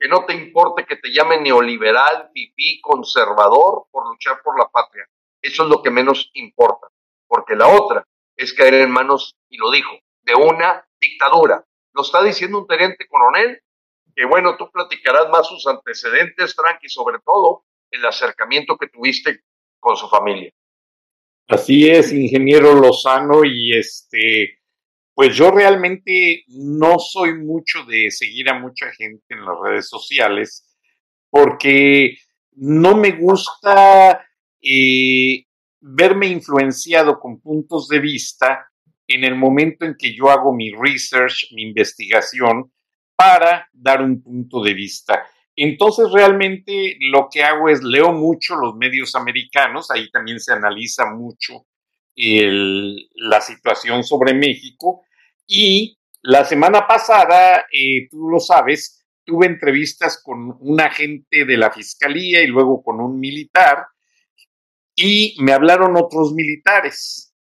que 0.00 0.08
no 0.08 0.24
te 0.24 0.34
importe 0.34 0.86
que 0.86 0.96
te 0.96 1.12
llamen 1.12 1.42
neoliberal, 1.42 2.30
pipí, 2.32 2.80
conservador 2.80 3.86
por 3.90 4.06
luchar 4.08 4.40
por 4.42 4.58
la 4.58 4.68
patria. 4.68 5.06
Eso 5.42 5.64
es 5.64 5.68
lo 5.68 5.82
que 5.82 5.90
menos 5.90 6.30
importa, 6.34 6.88
porque 7.26 7.54
la 7.54 7.68
otra 7.68 8.06
es 8.36 8.52
caer 8.54 8.74
en 8.74 8.90
manos, 8.90 9.36
y 9.48 9.56
lo 9.56 9.70
dijo, 9.70 9.96
de 10.22 10.34
una 10.34 10.86
dictadura. 11.00 11.64
Lo 11.92 12.02
está 12.02 12.22
diciendo 12.22 12.58
un 12.58 12.66
teniente 12.66 13.08
coronel, 13.08 13.60
que 14.14 14.24
bueno, 14.24 14.56
tú 14.56 14.70
platicarás 14.70 15.28
más 15.30 15.48
sus 15.48 15.66
antecedentes, 15.66 16.54
Frank, 16.54 16.78
y 16.82 16.88
sobre 16.88 17.18
todo 17.18 17.64
el 17.90 18.04
acercamiento 18.06 18.76
que 18.76 18.88
tuviste 18.88 19.42
con 19.80 19.96
su 19.96 20.08
familia. 20.08 20.52
Así 21.48 21.88
es, 21.88 22.12
ingeniero 22.12 22.74
Lozano, 22.74 23.42
y 23.42 23.72
este, 23.72 24.58
pues 25.14 25.34
yo 25.34 25.50
realmente 25.50 26.44
no 26.48 26.98
soy 26.98 27.38
mucho 27.38 27.84
de 27.84 28.10
seguir 28.10 28.50
a 28.50 28.58
mucha 28.58 28.92
gente 28.92 29.24
en 29.30 29.46
las 29.46 29.56
redes 29.64 29.88
sociales, 29.88 30.76
porque 31.30 32.18
no 32.52 32.98
me 32.98 33.12
gusta 33.12 34.26
eh, 34.60 35.46
verme 35.80 36.26
influenciado 36.26 37.18
con 37.18 37.40
puntos 37.40 37.88
de 37.88 38.00
vista 38.00 38.70
en 39.06 39.24
el 39.24 39.34
momento 39.34 39.86
en 39.86 39.96
que 39.98 40.14
yo 40.14 40.28
hago 40.28 40.52
mi 40.52 40.70
research, 40.70 41.50
mi 41.52 41.62
investigación, 41.62 42.70
para 43.16 43.70
dar 43.72 44.02
un 44.02 44.22
punto 44.22 44.62
de 44.62 44.74
vista. 44.74 45.26
Entonces 45.60 46.12
realmente 46.12 46.96
lo 47.00 47.28
que 47.28 47.42
hago 47.42 47.68
es 47.68 47.82
leo 47.82 48.12
mucho 48.12 48.54
los 48.54 48.76
medios 48.76 49.16
americanos, 49.16 49.90
ahí 49.90 50.08
también 50.08 50.38
se 50.38 50.52
analiza 50.52 51.06
mucho 51.10 51.66
la 52.14 53.40
situación 53.40 54.04
sobre 54.04 54.34
México 54.34 55.02
y 55.48 55.98
la 56.22 56.44
semana 56.44 56.86
pasada, 56.86 57.66
eh, 57.72 58.08
tú 58.08 58.28
lo 58.28 58.38
sabes, 58.38 59.04
tuve 59.24 59.46
entrevistas 59.46 60.22
con 60.22 60.56
un 60.60 60.80
agente 60.80 61.44
de 61.44 61.56
la 61.56 61.72
fiscalía 61.72 62.40
y 62.40 62.46
luego 62.46 62.80
con 62.80 63.00
un 63.00 63.18
militar 63.18 63.86
y 64.94 65.34
me 65.40 65.52
hablaron 65.52 65.96
otros 65.96 66.34
militares 66.34 67.34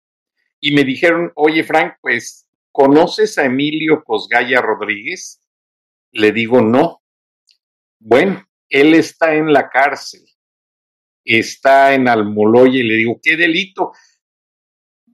y 0.59 0.73
me 0.73 0.83
dijeron, 0.83 1.31
oye 1.35 1.63
Frank, 1.63 1.97
pues, 2.01 2.49
¿conoces 2.71 3.37
a 3.37 3.45
Emilio 3.45 4.03
Cosgaya 4.03 4.59
Rodríguez? 4.59 5.39
Le 6.11 6.31
digo, 6.31 6.61
no. 6.61 7.03
Bueno, 7.99 8.45
él 8.69 8.93
está 8.93 9.35
en 9.35 9.51
la 9.51 9.69
cárcel, 9.69 10.21
está 11.23 11.93
en 11.93 12.07
Almoloya 12.07 12.79
y 12.79 12.83
le 12.83 12.95
digo, 12.95 13.19
¿qué 13.21 13.35
delito? 13.35 13.91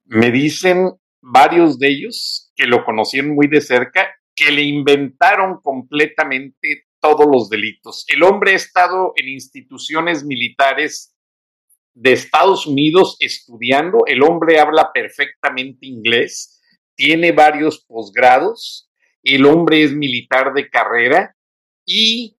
Me 0.05 0.31
dicen 0.31 0.91
varios 1.21 1.79
de 1.79 1.87
ellos 1.87 2.51
que 2.55 2.67
lo 2.67 2.83
conocieron 2.83 3.35
muy 3.35 3.47
de 3.47 3.61
cerca, 3.61 4.09
que 4.35 4.51
le 4.51 4.63
inventaron 4.63 5.61
completamente 5.61 6.85
todos 6.99 7.27
los 7.31 7.49
delitos. 7.49 8.05
El 8.07 8.23
hombre 8.23 8.51
ha 8.51 8.55
estado 8.55 9.13
en 9.15 9.29
instituciones 9.29 10.23
militares 10.23 11.15
de 11.93 12.13
Estados 12.13 12.65
Unidos 12.65 13.17
estudiando, 13.19 13.99
el 14.07 14.23
hombre 14.23 14.59
habla 14.59 14.91
perfectamente 14.93 15.85
inglés, 15.85 16.61
tiene 16.95 17.31
varios 17.31 17.85
posgrados, 17.85 18.89
el 19.23 19.45
hombre 19.45 19.83
es 19.83 19.93
militar 19.93 20.53
de 20.53 20.69
carrera 20.69 21.35
y 21.85 22.37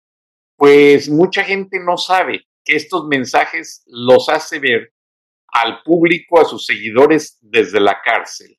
pues 0.57 1.09
mucha 1.09 1.45
gente 1.45 1.79
no 1.81 1.97
sabe 1.97 2.47
que 2.64 2.77
estos 2.77 3.07
mensajes 3.07 3.83
los 3.87 4.29
hace 4.29 4.59
ver 4.59 4.93
al 5.49 5.83
público, 5.83 6.40
a 6.40 6.45
sus 6.45 6.67
seguidores 6.67 7.38
desde 7.40 7.81
la 7.81 8.01
cárcel, 8.03 8.59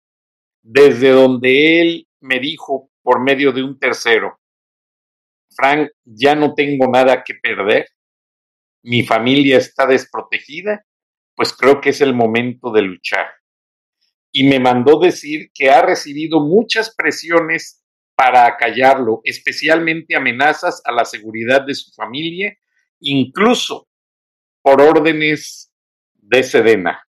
desde 0.61 1.09
donde 1.09 1.81
él 1.81 2.07
me 2.21 2.39
dijo 2.39 2.89
por 3.01 3.21
medio 3.21 3.51
de 3.51 3.63
un 3.63 3.77
tercero, 3.79 4.39
Frank, 5.55 5.89
ya 6.03 6.35
no 6.35 6.53
tengo 6.53 6.87
nada 6.87 7.23
que 7.23 7.35
perder, 7.35 7.87
mi 8.83 9.03
familia 9.03 9.57
está 9.57 9.87
desprotegida, 9.87 10.85
pues 11.35 11.53
creo 11.53 11.81
que 11.81 11.89
es 11.89 12.01
el 12.01 12.13
momento 12.13 12.71
de 12.71 12.81
luchar. 12.81 13.27
Y 14.31 14.43
me 14.43 14.59
mandó 14.59 14.99
decir 14.99 15.49
que 15.53 15.69
ha 15.69 15.81
recibido 15.81 16.39
muchas 16.41 16.93
presiones 16.93 17.84
para 18.15 18.45
acallarlo, 18.45 19.21
especialmente 19.23 20.15
amenazas 20.15 20.81
a 20.85 20.91
la 20.91 21.05
seguridad 21.05 21.65
de 21.65 21.75
su 21.75 21.91
familia, 21.91 22.57
incluso 22.99 23.87
por 24.61 24.81
órdenes 24.81 25.71
de 26.13 26.43
Sedena. 26.43 27.05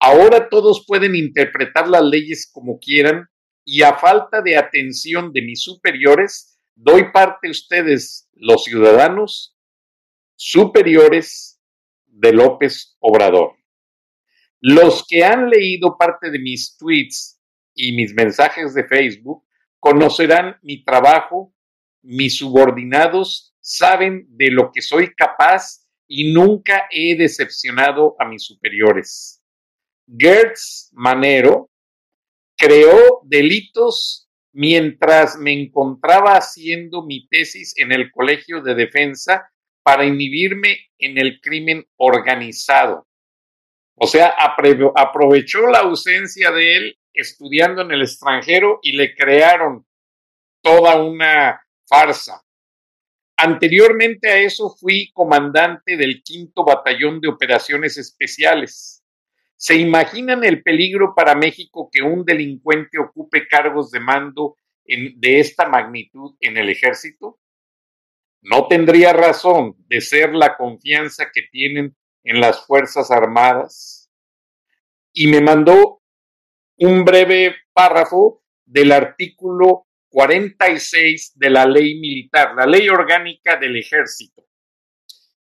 Ahora 0.00 0.48
todos 0.48 0.84
pueden 0.86 1.14
interpretar 1.14 1.88
las 1.88 2.02
leyes 2.02 2.50
como 2.52 2.78
quieran 2.78 3.28
y 3.64 3.82
a 3.82 3.94
falta 3.94 4.42
de 4.42 4.56
atención 4.56 5.32
de 5.32 5.42
mis 5.42 5.62
superiores, 5.62 6.58
doy 6.74 7.10
parte 7.12 7.48
a 7.48 7.50
ustedes, 7.50 8.28
los 8.34 8.64
ciudadanos 8.64 9.56
superiores 10.36 11.60
de 12.06 12.32
López 12.32 12.96
Obrador. 12.98 13.56
Los 14.60 15.06
que 15.06 15.24
han 15.24 15.48
leído 15.48 15.96
parte 15.96 16.30
de 16.30 16.38
mis 16.38 16.76
tweets 16.76 17.40
y 17.74 17.92
mis 17.92 18.14
mensajes 18.14 18.74
de 18.74 18.86
Facebook 18.86 19.43
conocerán 19.84 20.56
mi 20.62 20.82
trabajo, 20.82 21.54
mis 22.02 22.38
subordinados 22.38 23.54
saben 23.60 24.24
de 24.30 24.50
lo 24.50 24.72
que 24.72 24.80
soy 24.80 25.14
capaz 25.14 25.86
y 26.08 26.32
nunca 26.32 26.86
he 26.90 27.14
decepcionado 27.18 28.16
a 28.18 28.24
mis 28.24 28.44
superiores. 28.44 29.42
Gertz 30.08 30.88
Manero 30.94 31.70
creó 32.56 33.20
delitos 33.24 34.30
mientras 34.54 35.36
me 35.36 35.52
encontraba 35.52 36.38
haciendo 36.38 37.04
mi 37.04 37.28
tesis 37.28 37.74
en 37.76 37.92
el 37.92 38.10
Colegio 38.10 38.62
de 38.62 38.74
Defensa 38.74 39.50
para 39.82 40.06
inhibirme 40.06 40.78
en 40.98 41.18
el 41.18 41.42
crimen 41.42 41.84
organizado. 41.96 43.06
O 43.96 44.06
sea, 44.06 44.34
aprovechó 44.38 45.66
la 45.66 45.80
ausencia 45.80 46.50
de 46.52 46.76
él 46.78 46.98
estudiando 47.14 47.82
en 47.82 47.92
el 47.92 48.02
extranjero 48.02 48.80
y 48.82 48.92
le 48.92 49.14
crearon 49.14 49.86
toda 50.60 51.02
una 51.02 51.60
farsa. 51.86 52.42
Anteriormente 53.36 54.30
a 54.30 54.38
eso 54.38 54.70
fui 54.70 55.10
comandante 55.12 55.96
del 55.96 56.22
quinto 56.22 56.64
batallón 56.64 57.20
de 57.20 57.28
operaciones 57.28 57.96
especiales. 57.96 59.02
¿Se 59.56 59.76
imaginan 59.76 60.44
el 60.44 60.62
peligro 60.62 61.14
para 61.14 61.34
México 61.34 61.88
que 61.90 62.02
un 62.02 62.24
delincuente 62.24 62.98
ocupe 62.98 63.48
cargos 63.48 63.90
de 63.90 64.00
mando 64.00 64.56
de 64.84 65.40
esta 65.40 65.68
magnitud 65.68 66.36
en 66.40 66.56
el 66.56 66.68
ejército? 66.68 67.40
No 68.42 68.68
tendría 68.68 69.12
razón 69.12 69.74
de 69.88 70.00
ser 70.00 70.34
la 70.34 70.56
confianza 70.56 71.30
que 71.32 71.42
tienen 71.50 71.96
en 72.24 72.40
las 72.40 72.66
Fuerzas 72.66 73.10
Armadas. 73.10 74.10
Y 75.12 75.28
me 75.28 75.40
mandó 75.40 76.02
un 76.78 77.04
breve 77.04 77.56
párrafo 77.72 78.42
del 78.64 78.92
artículo 78.92 79.86
46 80.10 81.32
de 81.36 81.50
la 81.50 81.66
ley 81.66 81.98
militar, 81.98 82.54
la 82.56 82.66
ley 82.66 82.88
orgánica 82.88 83.56
del 83.56 83.76
ejército. 83.76 84.44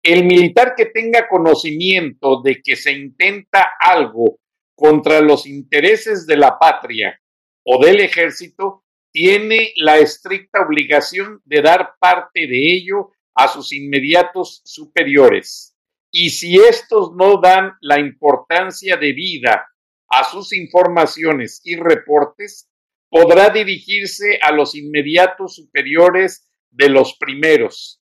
El 0.03 0.25
militar 0.25 0.75
que 0.77 0.87
tenga 0.87 1.29
conocimiento 1.29 2.41
de 2.43 2.63
que 2.63 2.77
se 2.77 2.93
intenta 2.93 3.73
algo 3.79 4.39
contra 4.75 5.21
los 5.21 5.47
intereses 5.47 6.27
de 6.27 6.37
la 6.37 6.59
patria 6.59 7.21
o 7.65 7.85
del 7.85 8.01
ejército, 8.01 8.85
tiene 9.13 9.73
la 9.77 9.99
estricta 9.99 10.63
obligación 10.63 11.43
de 11.45 11.61
dar 11.61 11.95
parte 11.99 12.47
de 12.47 12.75
ello 12.75 13.11
a 13.35 13.49
sus 13.49 13.73
inmediatos 13.73 14.63
superiores. 14.65 15.77
Y 16.11 16.31
si 16.31 16.57
estos 16.57 17.13
no 17.15 17.41
dan 17.41 17.73
la 17.81 17.99
importancia 18.01 18.97
de 18.97 19.13
vida 19.13 19.70
a 20.11 20.25
sus 20.25 20.53
informaciones 20.53 21.61
y 21.65 21.77
reportes, 21.77 22.69
podrá 23.09 23.51
dirigirse 23.51 24.39
a 24.43 24.53
los 24.53 24.75
inmediatos 24.75 25.57
superiores 25.57 26.49
de 26.71 26.89
los 26.89 27.17
primeros, 27.17 28.03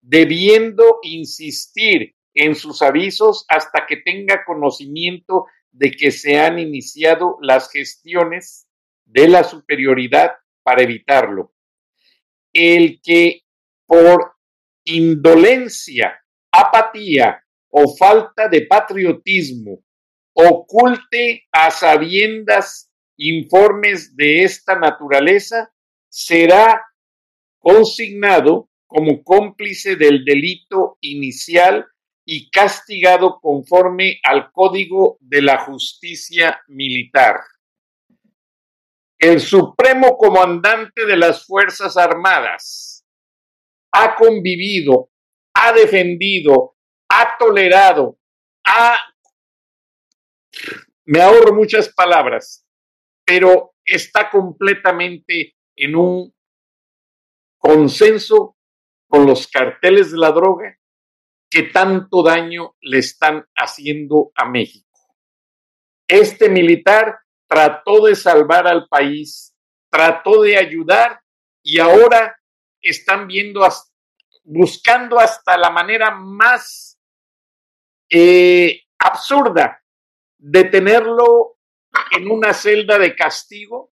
debiendo 0.00 0.98
insistir 1.02 2.14
en 2.34 2.54
sus 2.54 2.82
avisos 2.82 3.44
hasta 3.48 3.86
que 3.86 3.96
tenga 3.98 4.44
conocimiento 4.44 5.46
de 5.72 5.90
que 5.90 6.10
se 6.10 6.38
han 6.38 6.58
iniciado 6.58 7.36
las 7.40 7.70
gestiones 7.70 8.66
de 9.04 9.28
la 9.28 9.44
superioridad 9.44 10.32
para 10.62 10.82
evitarlo. 10.82 11.52
El 12.52 13.00
que 13.02 13.42
por 13.90 14.36
indolencia, 14.84 16.16
apatía 16.52 17.44
o 17.70 17.96
falta 17.96 18.48
de 18.48 18.62
patriotismo 18.66 19.82
oculte 20.48 21.46
a 21.52 21.70
sabiendas 21.70 22.90
informes 23.16 24.16
de 24.16 24.44
esta 24.44 24.78
naturaleza, 24.78 25.72
será 26.08 26.82
consignado 27.58 28.70
como 28.86 29.22
cómplice 29.22 29.96
del 29.96 30.24
delito 30.24 30.96
inicial 31.00 31.86
y 32.24 32.50
castigado 32.50 33.38
conforme 33.40 34.20
al 34.22 34.50
Código 34.52 35.18
de 35.20 35.42
la 35.42 35.58
Justicia 35.58 36.60
Militar. 36.68 37.40
El 39.18 39.40
Supremo 39.40 40.16
Comandante 40.16 41.04
de 41.04 41.16
las 41.16 41.46
Fuerzas 41.46 41.96
Armadas 41.96 43.04
ha 43.92 44.14
convivido, 44.16 45.10
ha 45.54 45.72
defendido, 45.72 46.76
ha 47.08 47.36
tolerado, 47.38 48.18
ha 48.64 48.98
me 51.04 51.20
ahorro 51.20 51.54
muchas 51.54 51.92
palabras, 51.92 52.66
pero 53.24 53.74
está 53.84 54.30
completamente 54.30 55.56
en 55.76 55.96
un 55.96 56.34
consenso 57.58 58.56
con 59.08 59.26
los 59.26 59.48
carteles 59.48 60.12
de 60.12 60.18
la 60.18 60.30
droga, 60.30 60.76
que 61.50 61.64
tanto 61.64 62.22
daño 62.22 62.76
le 62.80 62.98
están 62.98 63.44
haciendo 63.56 64.30
a 64.36 64.48
México. 64.48 64.86
Este 66.06 66.48
militar 66.48 67.18
trató 67.48 68.04
de 68.04 68.14
salvar 68.14 68.68
al 68.68 68.86
país, 68.88 69.56
trató 69.90 70.42
de 70.42 70.56
ayudar 70.56 71.20
y 71.62 71.80
ahora 71.80 72.36
están 72.80 73.26
viendo, 73.26 73.66
buscando 74.44 75.18
hasta 75.18 75.56
la 75.56 75.70
manera 75.70 76.12
más 76.12 77.00
eh, 78.08 78.82
absurda 78.98 79.79
de 80.40 80.64
tenerlo 80.64 81.58
en 82.16 82.30
una 82.30 82.54
celda 82.54 82.98
de 82.98 83.14
castigo 83.14 83.92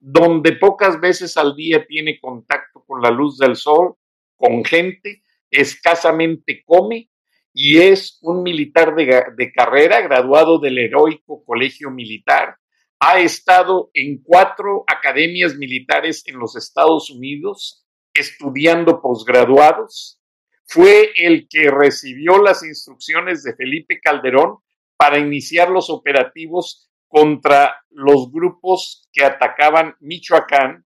donde 0.00 0.52
pocas 0.52 1.00
veces 1.00 1.36
al 1.36 1.54
día 1.56 1.84
tiene 1.86 2.18
contacto 2.20 2.84
con 2.86 3.02
la 3.02 3.10
luz 3.10 3.36
del 3.36 3.56
sol, 3.56 3.96
con 4.36 4.64
gente, 4.64 5.22
escasamente 5.50 6.62
come 6.64 7.10
y 7.52 7.78
es 7.78 8.18
un 8.22 8.42
militar 8.42 8.94
de, 8.94 9.24
de, 9.36 9.52
carrera, 9.52 10.00
graduado 10.00 10.58
del 10.58 10.78
heroico 10.78 11.44
colegio 11.44 11.90
militar. 11.90 12.56
Ha 13.00 13.20
estado 13.20 13.90
en 13.94 14.22
cuatro 14.22 14.84
academias 14.86 15.56
militares 15.56 16.22
en 16.26 16.38
los 16.38 16.56
Estados 16.56 17.10
Unidos 17.10 17.84
estudiando 18.14 19.02
posgraduados. 19.02 20.20
Fue 20.64 21.12
el 21.16 21.48
que 21.48 21.70
recibió 21.70 22.38
las 22.38 22.62
instrucciones 22.64 23.42
de 23.42 23.54
Felipe 23.54 24.00
Calderón 24.00 24.58
para 24.98 25.18
iniciar 25.18 25.70
los 25.70 25.88
operativos 25.88 26.90
contra 27.06 27.82
los 27.90 28.30
grupos 28.30 29.08
que 29.12 29.24
atacaban 29.24 29.94
Michoacán 30.00 30.84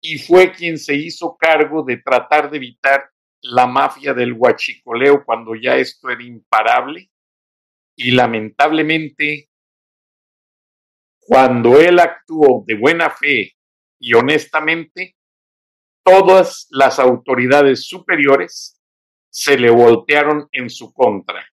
y 0.00 0.18
fue 0.18 0.52
quien 0.52 0.78
se 0.78 0.94
hizo 0.94 1.36
cargo 1.36 1.82
de 1.82 1.98
tratar 1.98 2.50
de 2.50 2.56
evitar 2.56 3.10
la 3.42 3.66
mafia 3.66 4.14
del 4.14 4.32
huachicoleo 4.32 5.24
cuando 5.24 5.54
ya 5.54 5.76
esto 5.76 6.08
era 6.08 6.22
imparable 6.22 7.10
y 7.96 8.12
lamentablemente 8.12 9.50
cuando 11.18 11.80
él 11.80 11.98
actuó 11.98 12.64
de 12.66 12.76
buena 12.76 13.10
fe 13.10 13.56
y 13.98 14.14
honestamente, 14.14 15.16
todas 16.04 16.66
las 16.70 16.98
autoridades 16.98 17.86
superiores 17.86 18.80
se 19.30 19.56
le 19.56 19.70
voltearon 19.70 20.48
en 20.50 20.68
su 20.68 20.92
contra. 20.92 21.46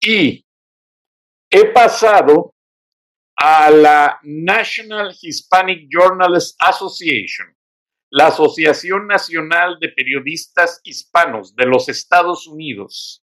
Y 0.00 0.46
he 1.56 1.66
pasado 1.66 2.52
a 3.36 3.70
la 3.70 4.18
National 4.24 5.14
Hispanic 5.22 5.86
Journalists 5.88 6.56
Association, 6.58 7.46
la 8.10 8.26
Asociación 8.26 9.06
Nacional 9.06 9.78
de 9.78 9.90
Periodistas 9.90 10.80
Hispanos 10.82 11.54
de 11.54 11.66
los 11.66 11.88
Estados 11.88 12.48
Unidos. 12.48 13.24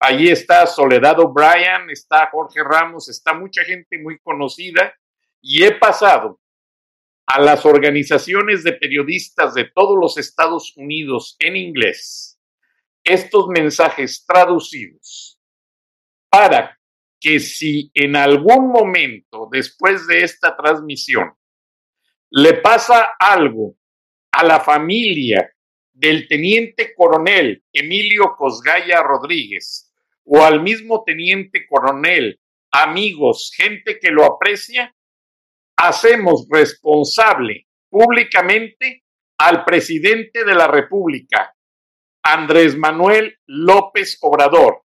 Allí 0.00 0.28
está 0.28 0.66
Soledad 0.66 1.20
O'Brien, 1.20 1.88
está 1.90 2.28
Jorge 2.32 2.64
Ramos, 2.64 3.08
está 3.08 3.32
mucha 3.32 3.62
gente 3.62 3.96
muy 4.02 4.18
conocida 4.18 4.92
y 5.40 5.62
he 5.62 5.72
pasado 5.72 6.40
a 7.28 7.40
las 7.40 7.64
organizaciones 7.64 8.64
de 8.64 8.72
periodistas 8.72 9.54
de 9.54 9.70
todos 9.72 9.96
los 9.96 10.18
Estados 10.18 10.76
Unidos 10.76 11.36
en 11.38 11.54
inglés 11.54 12.40
estos 13.04 13.46
mensajes 13.46 14.26
traducidos 14.26 15.40
para 16.28 16.77
que 17.20 17.40
si 17.40 17.90
en 17.94 18.16
algún 18.16 18.68
momento 18.68 19.48
después 19.50 20.06
de 20.06 20.22
esta 20.22 20.56
transmisión 20.56 21.32
le 22.30 22.54
pasa 22.54 23.14
algo 23.18 23.76
a 24.32 24.44
la 24.44 24.60
familia 24.60 25.52
del 25.92 26.28
teniente 26.28 26.94
coronel 26.94 27.64
Emilio 27.72 28.34
Cosgaya 28.36 29.02
Rodríguez 29.02 29.92
o 30.24 30.44
al 30.44 30.62
mismo 30.62 31.02
teniente 31.04 31.66
coronel, 31.66 32.38
amigos, 32.70 33.50
gente 33.56 33.98
que 33.98 34.10
lo 34.10 34.24
aprecia, 34.24 34.94
hacemos 35.76 36.46
responsable 36.50 37.66
públicamente 37.88 39.04
al 39.38 39.64
presidente 39.64 40.44
de 40.44 40.54
la 40.54 40.66
República, 40.66 41.54
Andrés 42.22 42.76
Manuel 42.76 43.38
López 43.46 44.18
Obrador, 44.20 44.82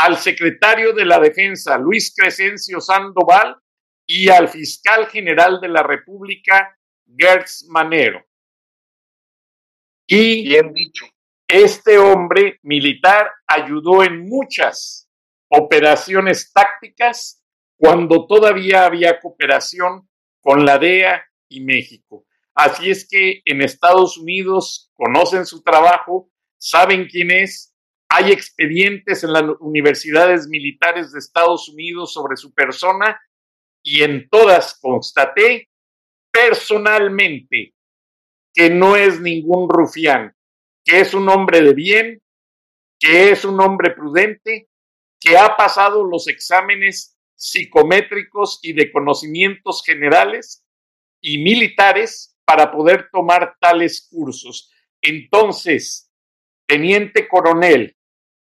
al 0.00 0.16
secretario 0.16 0.94
de 0.94 1.04
la 1.04 1.20
Defensa, 1.20 1.76
Luis 1.76 2.14
Crescencio 2.16 2.80
Sandoval, 2.80 3.56
y 4.06 4.30
al 4.30 4.48
fiscal 4.48 5.06
general 5.06 5.60
de 5.60 5.68
la 5.68 5.82
República, 5.82 6.76
Gertz 7.06 7.66
Manero. 7.68 8.24
Y 10.06 10.48
Bien 10.48 10.72
dicho. 10.72 11.04
este 11.46 11.98
hombre 11.98 12.58
militar 12.62 13.30
ayudó 13.46 14.02
en 14.02 14.26
muchas 14.26 15.08
operaciones 15.48 16.50
tácticas 16.50 17.44
cuando 17.76 18.26
todavía 18.26 18.86
había 18.86 19.20
cooperación 19.20 20.08
con 20.40 20.64
la 20.64 20.78
DEA 20.78 21.24
y 21.48 21.60
México. 21.60 22.24
Así 22.54 22.90
es 22.90 23.06
que 23.08 23.42
en 23.44 23.60
Estados 23.60 24.16
Unidos 24.16 24.90
conocen 24.94 25.44
su 25.44 25.62
trabajo, 25.62 26.30
saben 26.58 27.06
quién 27.06 27.30
es, 27.30 27.69
hay 28.12 28.32
expedientes 28.32 29.22
en 29.22 29.32
las 29.32 29.44
universidades 29.60 30.48
militares 30.48 31.12
de 31.12 31.20
Estados 31.20 31.68
Unidos 31.68 32.12
sobre 32.12 32.36
su 32.36 32.52
persona 32.52 33.20
y 33.84 34.02
en 34.02 34.28
todas 34.28 34.78
constaté 34.80 35.70
personalmente 36.32 37.72
que 38.52 38.68
no 38.68 38.96
es 38.96 39.20
ningún 39.20 39.68
rufián, 39.68 40.34
que 40.84 41.00
es 41.00 41.14
un 41.14 41.28
hombre 41.28 41.60
de 41.60 41.72
bien, 41.72 42.22
que 42.98 43.30
es 43.30 43.44
un 43.44 43.60
hombre 43.60 43.92
prudente, 43.92 44.68
que 45.20 45.38
ha 45.38 45.56
pasado 45.56 46.04
los 46.04 46.26
exámenes 46.26 47.16
psicométricos 47.36 48.58
y 48.62 48.72
de 48.72 48.90
conocimientos 48.90 49.84
generales 49.84 50.64
y 51.22 51.38
militares 51.38 52.36
para 52.44 52.72
poder 52.72 53.08
tomar 53.12 53.56
tales 53.60 54.08
cursos. 54.10 54.72
Entonces, 55.00 56.10
Teniente 56.66 57.28
Coronel 57.28 57.96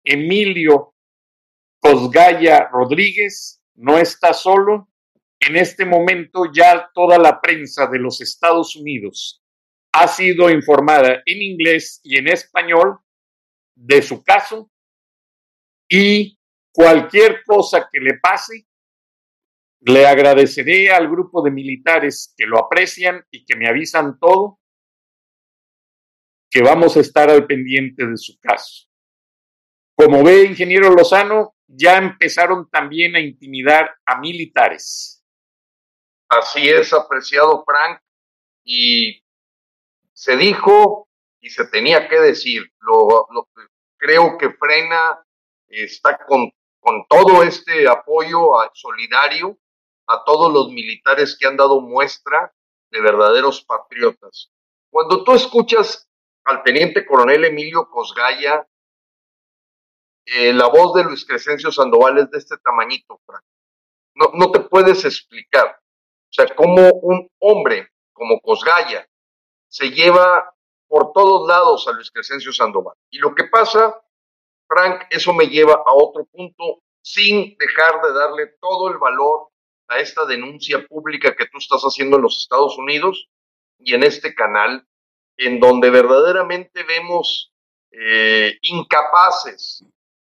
Emilio 0.05 0.95
Cosgaya 1.81 2.69
Rodríguez 2.73 3.63
no 3.75 3.99
está 3.99 4.33
solo. 4.33 4.89
En 5.41 5.57
este 5.57 5.85
momento 5.85 6.51
ya 6.53 6.91
toda 6.93 7.19
la 7.19 7.41
prensa 7.41 7.87
de 7.87 7.99
los 7.99 8.21
Estados 8.21 8.75
Unidos 8.75 9.43
ha 9.93 10.09
sido 10.09 10.51
informada 10.51 11.23
en 11.25 11.43
inglés 11.43 12.01
y 12.03 12.19
en 12.19 12.29
español 12.29 12.99
de 13.75 14.03
su 14.03 14.23
caso 14.23 14.71
y 15.89 16.39
cualquier 16.73 17.43
cosa 17.45 17.89
que 17.91 18.01
le 18.01 18.19
pase, 18.19 18.67
le 19.81 20.07
agradeceré 20.07 20.91
al 20.91 21.09
grupo 21.09 21.43
de 21.43 21.51
militares 21.51 22.35
que 22.37 22.47
lo 22.47 22.59
aprecian 22.59 23.25
y 23.31 23.45
que 23.45 23.57
me 23.57 23.69
avisan 23.69 24.19
todo, 24.19 24.61
que 26.51 26.63
vamos 26.63 26.97
a 26.97 27.01
estar 27.01 27.31
al 27.31 27.47
pendiente 27.47 28.07
de 28.07 28.17
su 28.17 28.39
caso. 28.41 28.88
Como 30.01 30.23
ve, 30.23 30.45
ingeniero 30.45 30.91
Lozano, 30.91 31.57
ya 31.67 31.97
empezaron 31.97 32.71
también 32.71 33.17
a 33.17 33.21
intimidar 33.21 33.97
a 34.07 34.21
militares. 34.21 35.25
Así 36.29 36.69
es, 36.69 36.93
apreciado 36.93 37.65
Frank, 37.65 38.01
y 38.63 39.25
se 40.13 40.37
dijo 40.37 41.09
y 41.41 41.51
se 41.51 41.67
tenía 41.67 42.09
que 42.09 42.21
decir. 42.21 42.63
Lo, 42.79 43.27
lo 43.33 43.49
creo 43.97 44.39
que 44.39 44.51
Frena 44.51 45.21
está 45.67 46.25
con, 46.25 46.49
con 46.79 47.05
todo 47.09 47.43
este 47.43 47.89
apoyo 47.89 48.53
solidario 48.75 49.59
a 50.07 50.23
todos 50.25 50.53
los 50.53 50.69
militares 50.69 51.37
que 51.37 51.49
han 51.49 51.57
dado 51.57 51.81
muestra 51.81 52.55
de 52.93 53.01
verdaderos 53.01 53.65
patriotas. 53.65 54.53
Cuando 54.91 55.25
tú 55.25 55.35
escuchas 55.35 56.09
al 56.45 56.63
teniente 56.63 57.05
coronel 57.05 57.47
Emilio 57.47 57.91
Cosgaya, 57.91 58.65
eh, 60.37 60.53
la 60.53 60.67
voz 60.67 60.95
de 60.95 61.05
Luis 61.05 61.25
Crescencio 61.25 61.73
Sandoval 61.73 62.19
es 62.19 62.31
de 62.31 62.39
este 62.39 62.57
tamañito, 62.59 63.21
Frank. 63.25 63.43
No, 64.15 64.31
no 64.35 64.51
te 64.51 64.61
puedes 64.61 65.05
explicar. 65.05 65.79
O 65.79 66.33
sea, 66.33 66.47
como 66.55 66.91
un 66.91 67.31
hombre 67.39 67.89
como 68.13 68.41
Cosgaya, 68.41 69.09
se 69.69 69.91
lleva 69.91 70.53
por 70.89 71.13
todos 71.13 71.49
lados 71.49 71.87
a 71.89 71.93
Luis 71.93 72.11
Crescencio 72.11 72.53
Sandoval. 72.53 72.97
Y 73.11 73.19
lo 73.19 73.35
que 73.35 73.45
pasa, 73.45 73.99
Frank, 74.67 75.05
eso 75.11 75.33
me 75.33 75.47
lleva 75.47 75.75
a 75.75 75.93
otro 75.95 76.25
punto, 76.27 76.83
sin 77.01 77.57
dejar 77.59 78.03
de 78.03 78.13
darle 78.13 78.47
todo 78.61 78.91
el 78.91 78.99
valor 78.99 79.49
a 79.89 79.99
esta 80.01 80.27
denuncia 80.27 80.87
pública 80.87 81.35
que 81.35 81.47
tú 81.47 81.59
estás 81.59 81.83
haciendo 81.83 82.17
en 82.17 82.23
los 82.23 82.39
Estados 82.43 82.77
Unidos 82.77 83.29
y 83.79 83.95
en 83.95 84.03
este 84.03 84.35
canal, 84.35 84.87
en 85.37 85.61
donde 85.61 85.89
verdaderamente 85.91 86.83
vemos 86.83 87.53
eh, 87.93 88.59
incapaces 88.63 89.85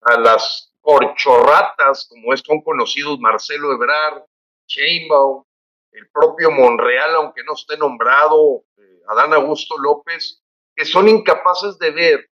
a 0.05 0.18
las 0.18 0.72
corchorratas, 0.80 2.07
como 2.09 2.36
son 2.36 2.61
conocidos 2.62 3.18
Marcelo 3.20 3.72
Ebrard, 3.72 4.22
Sheinbaum, 4.66 5.44
el 5.92 6.11
propio 6.11 6.50
Monreal, 6.50 7.14
aunque 7.14 7.42
no 7.44 7.55
esté 7.55 7.76
nombrado, 7.76 8.64
Adán 9.09 9.32
Augusto 9.34 9.78
López, 9.78 10.42
que 10.74 10.84
son 10.84 11.09
incapaces 11.09 11.78
de 11.78 11.90
ver 11.90 12.30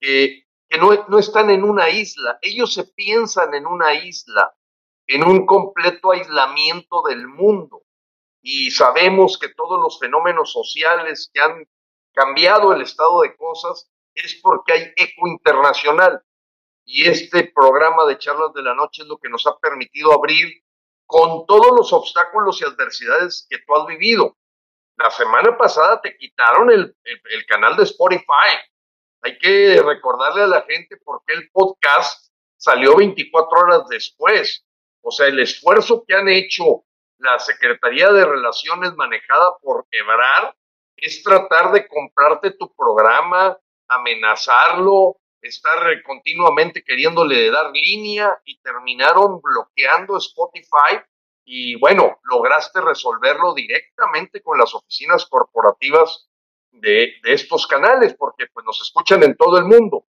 que 0.00 0.44
no 0.78 1.18
están 1.18 1.50
en 1.50 1.64
una 1.64 1.88
isla, 1.88 2.38
ellos 2.42 2.74
se 2.74 2.84
piensan 2.84 3.54
en 3.54 3.66
una 3.66 3.94
isla, 3.94 4.54
en 5.06 5.24
un 5.24 5.46
completo 5.46 6.12
aislamiento 6.12 7.02
del 7.02 7.26
mundo. 7.26 7.82
Y 8.42 8.70
sabemos 8.70 9.38
que 9.38 9.48
todos 9.48 9.80
los 9.80 9.98
fenómenos 9.98 10.52
sociales 10.52 11.30
que 11.32 11.40
han 11.40 11.66
cambiado 12.12 12.72
el 12.72 12.82
estado 12.82 13.22
de 13.22 13.34
cosas 13.36 13.90
es 14.14 14.38
porque 14.42 14.72
hay 14.72 14.92
eco 14.96 15.26
internacional. 15.26 16.22
Y 16.84 17.08
este 17.08 17.50
programa 17.54 18.04
de 18.04 18.18
charlas 18.18 18.52
de 18.54 18.62
la 18.62 18.74
noche 18.74 19.02
es 19.02 19.08
lo 19.08 19.18
que 19.18 19.28
nos 19.28 19.46
ha 19.46 19.58
permitido 19.58 20.12
abrir 20.12 20.62
con 21.06 21.46
todos 21.46 21.76
los 21.76 21.92
obstáculos 21.92 22.60
y 22.60 22.64
adversidades 22.64 23.46
que 23.48 23.58
tú 23.58 23.74
has 23.74 23.86
vivido. 23.86 24.36
La 24.96 25.10
semana 25.10 25.56
pasada 25.56 26.00
te 26.00 26.16
quitaron 26.16 26.70
el, 26.70 26.96
el, 27.04 27.46
canal 27.46 27.76
de 27.76 27.84
Spotify. 27.84 28.56
Hay 29.22 29.38
que 29.38 29.82
recordarle 29.82 30.42
a 30.42 30.46
la 30.46 30.62
gente 30.62 30.96
por 30.98 31.22
qué 31.26 31.34
el 31.34 31.50
podcast 31.50 32.32
salió 32.56 32.96
24 32.96 33.58
horas 33.58 33.88
después. 33.88 34.64
O 35.00 35.10
sea, 35.10 35.26
el 35.26 35.40
esfuerzo 35.40 36.04
que 36.06 36.14
han 36.14 36.28
hecho 36.28 36.84
la 37.18 37.38
Secretaría 37.38 38.12
de 38.12 38.24
Relaciones 38.24 38.94
manejada 38.94 39.56
por 39.62 39.86
Ebrar 39.90 40.54
es 40.96 41.22
tratar 41.22 41.72
de 41.72 41.88
comprarte 41.88 42.52
tu 42.52 42.72
programa, 42.74 43.58
amenazarlo, 43.88 45.16
estar 45.44 46.02
continuamente 46.02 46.82
queriéndole 46.82 47.50
dar 47.50 47.70
línea 47.70 48.40
y 48.44 48.58
terminaron 48.60 49.40
bloqueando 49.40 50.16
Spotify 50.16 50.98
y 51.44 51.76
bueno, 51.76 52.18
lograste 52.24 52.80
resolverlo 52.80 53.52
directamente 53.52 54.40
con 54.40 54.58
las 54.58 54.74
oficinas 54.74 55.26
corporativas 55.26 56.28
de, 56.72 57.14
estos 57.24 57.66
canales 57.66 58.14
porque 58.14 58.46
pues 58.52 58.64
nos 58.64 58.80
escuchan 58.80 59.22
en 59.22 59.36
todo 59.36 59.58
el 59.58 59.64
mundo. 59.64 60.06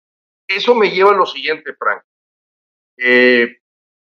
Eso 0.48 0.74
me 0.74 0.90
lleva 0.90 1.12
a 1.12 1.16
lo 1.16 1.28
siguiente, 1.28 1.76
Frank. 1.76 2.02
Eh, 2.98 3.60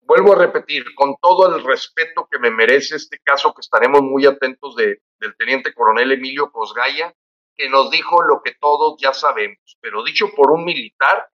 vuelvo 0.02 0.32
a 0.32 0.38
repetir, 0.38 0.84
con 0.94 1.16
todo 1.20 1.54
el 1.54 1.64
respeto 1.64 2.28
que 2.30 2.38
me 2.38 2.50
merece 2.50 2.96
este 2.96 3.18
caso, 3.18 3.52
que 3.52 3.60
estaremos 3.60 4.02
muy 4.02 4.26
atentos 4.26 4.76
de, 4.76 5.02
del 5.18 5.36
teniente 5.36 5.74
coronel 5.74 6.12
Emilio 6.12 6.52
Cosgaya, 6.52 7.14
que 7.60 7.68
nos 7.68 7.90
dijo 7.90 8.22
lo 8.22 8.40
que 8.42 8.54
todos 8.54 8.98
ya 8.98 9.12
sabemos, 9.12 9.76
pero 9.82 10.02
dicho 10.02 10.30
por 10.34 10.50
un 10.50 10.64
militar, 10.64 11.28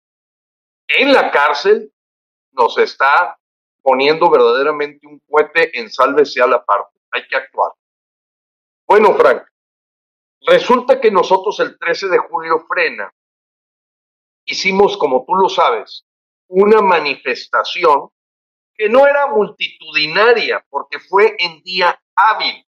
en 0.89 1.13
la 1.13 1.31
cárcel 1.31 1.93
nos 2.51 2.77
está 2.79 3.39
poniendo 3.81 4.29
verdaderamente 4.29 5.07
un 5.07 5.21
cohete 5.21 5.79
en 5.79 5.89
sálvese 5.89 6.43
a 6.43 6.49
la 6.49 6.65
parte. 6.65 6.99
Hay 7.13 7.29
que 7.29 7.37
actuar. 7.37 7.71
Bueno, 8.89 9.15
Frank, 9.15 9.45
resulta 10.49 11.01
que 11.01 11.13
nosotros 11.13 11.61
el 11.61 11.79
13 11.79 12.09
de 12.09 12.19
julio 12.19 12.67
frena 12.67 13.09
hicimos, 14.47 14.97
como 14.97 15.25
tú 15.25 15.37
lo 15.37 15.49
sabes, 15.49 16.05
una 16.49 16.83
manifestación 16.83 18.09
que 18.75 18.89
no 18.89 19.07
era 19.07 19.29
multitudinaria 19.29 20.67
porque 20.69 20.99
fue 20.99 21.37
en 21.39 21.63
día 21.63 21.97
hábil 22.17 22.66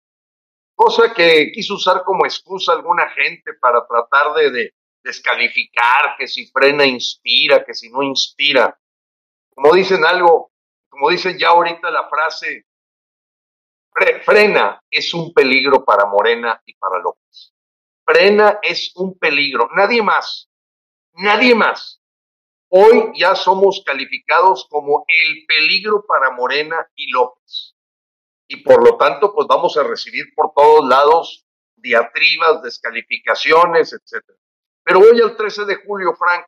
cosa 0.74 1.12
que 1.14 1.52
quiso 1.52 1.74
usar 1.74 2.02
como 2.04 2.24
excusa 2.24 2.72
alguna 2.72 3.08
gente 3.10 3.54
para 3.60 3.86
tratar 3.86 4.34
de, 4.34 4.74
descalificar 5.02 6.16
que 6.16 6.26
si 6.26 6.46
frena 6.46 6.86
inspira, 6.86 7.64
que 7.64 7.74
si 7.74 7.90
no 7.90 8.02
inspira. 8.02 8.78
Como 9.54 9.74
dicen 9.74 10.04
algo, 10.04 10.52
como 10.88 11.10
dicen 11.10 11.38
ya 11.38 11.48
ahorita 11.48 11.90
la 11.90 12.08
frase, 12.08 12.66
frena 14.24 14.80
es 14.90 15.12
un 15.12 15.32
peligro 15.32 15.84
para 15.84 16.06
Morena 16.06 16.60
y 16.64 16.74
para 16.74 16.98
López. 16.98 17.52
Frena 18.04 18.58
es 18.62 18.92
un 18.96 19.18
peligro, 19.18 19.68
nadie 19.74 20.02
más, 20.02 20.48
nadie 21.12 21.54
más. 21.54 22.00
Hoy 22.68 23.12
ya 23.14 23.34
somos 23.34 23.82
calificados 23.84 24.66
como 24.70 25.04
el 25.06 25.44
peligro 25.46 26.04
para 26.06 26.30
Morena 26.30 26.88
y 26.94 27.10
López 27.10 27.71
y 28.52 28.62
por 28.62 28.84
lo 28.84 28.98
tanto, 28.98 29.32
pues 29.34 29.46
vamos 29.48 29.78
a 29.78 29.82
recibir 29.82 30.34
por 30.34 30.52
todos 30.54 30.86
lados 30.86 31.46
diatribas, 31.76 32.62
descalificaciones, 32.62 33.94
etcétera. 33.94 34.38
Pero 34.84 35.00
hoy, 35.00 35.18
el 35.20 35.34
13 35.36 35.64
de 35.64 35.76
julio, 35.76 36.14
Frank, 36.14 36.44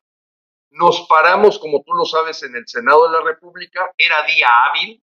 nos 0.69 1.07
paramos, 1.07 1.57
como 1.57 1.81
tú 1.83 1.93
lo 1.93 2.05
sabes, 2.05 2.43
en 2.43 2.55
el 2.55 2.67
Senado 2.67 3.07
de 3.07 3.17
la 3.17 3.23
República, 3.23 3.91
era 3.97 4.23
día 4.27 4.47
hábil, 4.65 5.03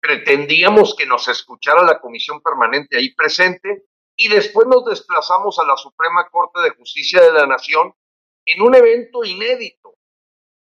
pretendíamos 0.00 0.94
que 0.96 1.04
nos 1.04 1.28
escuchara 1.28 1.82
la 1.82 2.00
comisión 2.00 2.40
permanente 2.40 2.96
ahí 2.96 3.14
presente 3.14 3.84
y 4.16 4.28
después 4.28 4.66
nos 4.66 4.86
desplazamos 4.86 5.58
a 5.58 5.66
la 5.66 5.76
Suprema 5.76 6.26
Corte 6.30 6.60
de 6.60 6.70
Justicia 6.70 7.20
de 7.20 7.32
la 7.32 7.46
Nación 7.46 7.92
en 8.46 8.62
un 8.62 8.74
evento 8.74 9.24
inédito. 9.24 9.96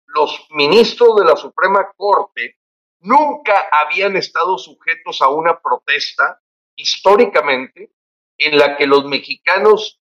Los 0.05 0.45
ministros 0.51 1.15
de 1.15 1.25
la 1.25 1.35
Suprema 1.35 1.91
Corte 1.97 2.61
nunca 3.02 3.68
habían 3.72 4.16
estado 4.16 4.58
sujetos 4.58 5.22
a 5.22 5.30
una 5.30 5.60
protesta 5.60 6.41
históricamente 6.76 7.91
en 8.38 8.58
la 8.58 8.78
que 8.78 8.88
los 8.88 9.06
mexicanos 9.06 9.99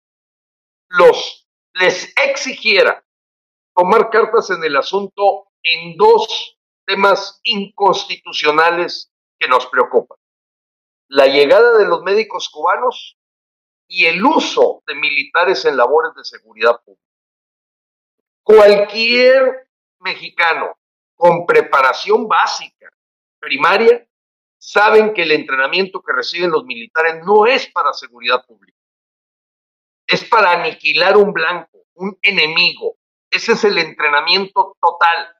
los 0.89 1.47
les 1.73 2.13
exigiera 2.17 3.05
tomar 3.75 4.09
cartas 4.09 4.49
en 4.49 4.63
el 4.63 4.75
asunto 4.75 5.47
en 5.63 5.95
dos 5.97 6.57
temas 6.85 7.39
inconstitucionales 7.43 9.11
que 9.37 9.47
nos 9.47 9.67
preocupan. 9.67 10.17
La 11.07 11.27
llegada 11.27 11.77
de 11.77 11.85
los 11.87 12.01
médicos 12.01 12.49
cubanos 12.49 13.17
y 13.87 14.05
el 14.05 14.23
uso 14.23 14.83
de 14.87 14.95
militares 14.95 15.65
en 15.65 15.77
labores 15.77 16.13
de 16.15 16.23
seguridad 16.23 16.81
pública. 16.83 17.03
Cualquier 18.43 19.69
mexicano 19.99 20.78
con 21.19 21.45
preparación 21.45 22.29
básica, 22.29 22.87
primaria, 23.41 24.07
saben 24.57 25.13
que 25.13 25.23
el 25.23 25.33
entrenamiento 25.33 26.01
que 26.01 26.13
reciben 26.13 26.49
los 26.49 26.63
militares 26.63 27.21
no 27.25 27.45
es 27.45 27.67
para 27.67 27.91
seguridad 27.91 28.45
pública. 28.45 28.77
Es 30.07 30.23
para 30.23 30.53
aniquilar 30.53 31.17
un 31.17 31.33
blanco, 31.33 31.83
un 31.95 32.17
enemigo. 32.21 32.95
Ese 33.29 33.51
es 33.51 33.65
el 33.65 33.77
entrenamiento 33.79 34.77
total. 34.79 35.35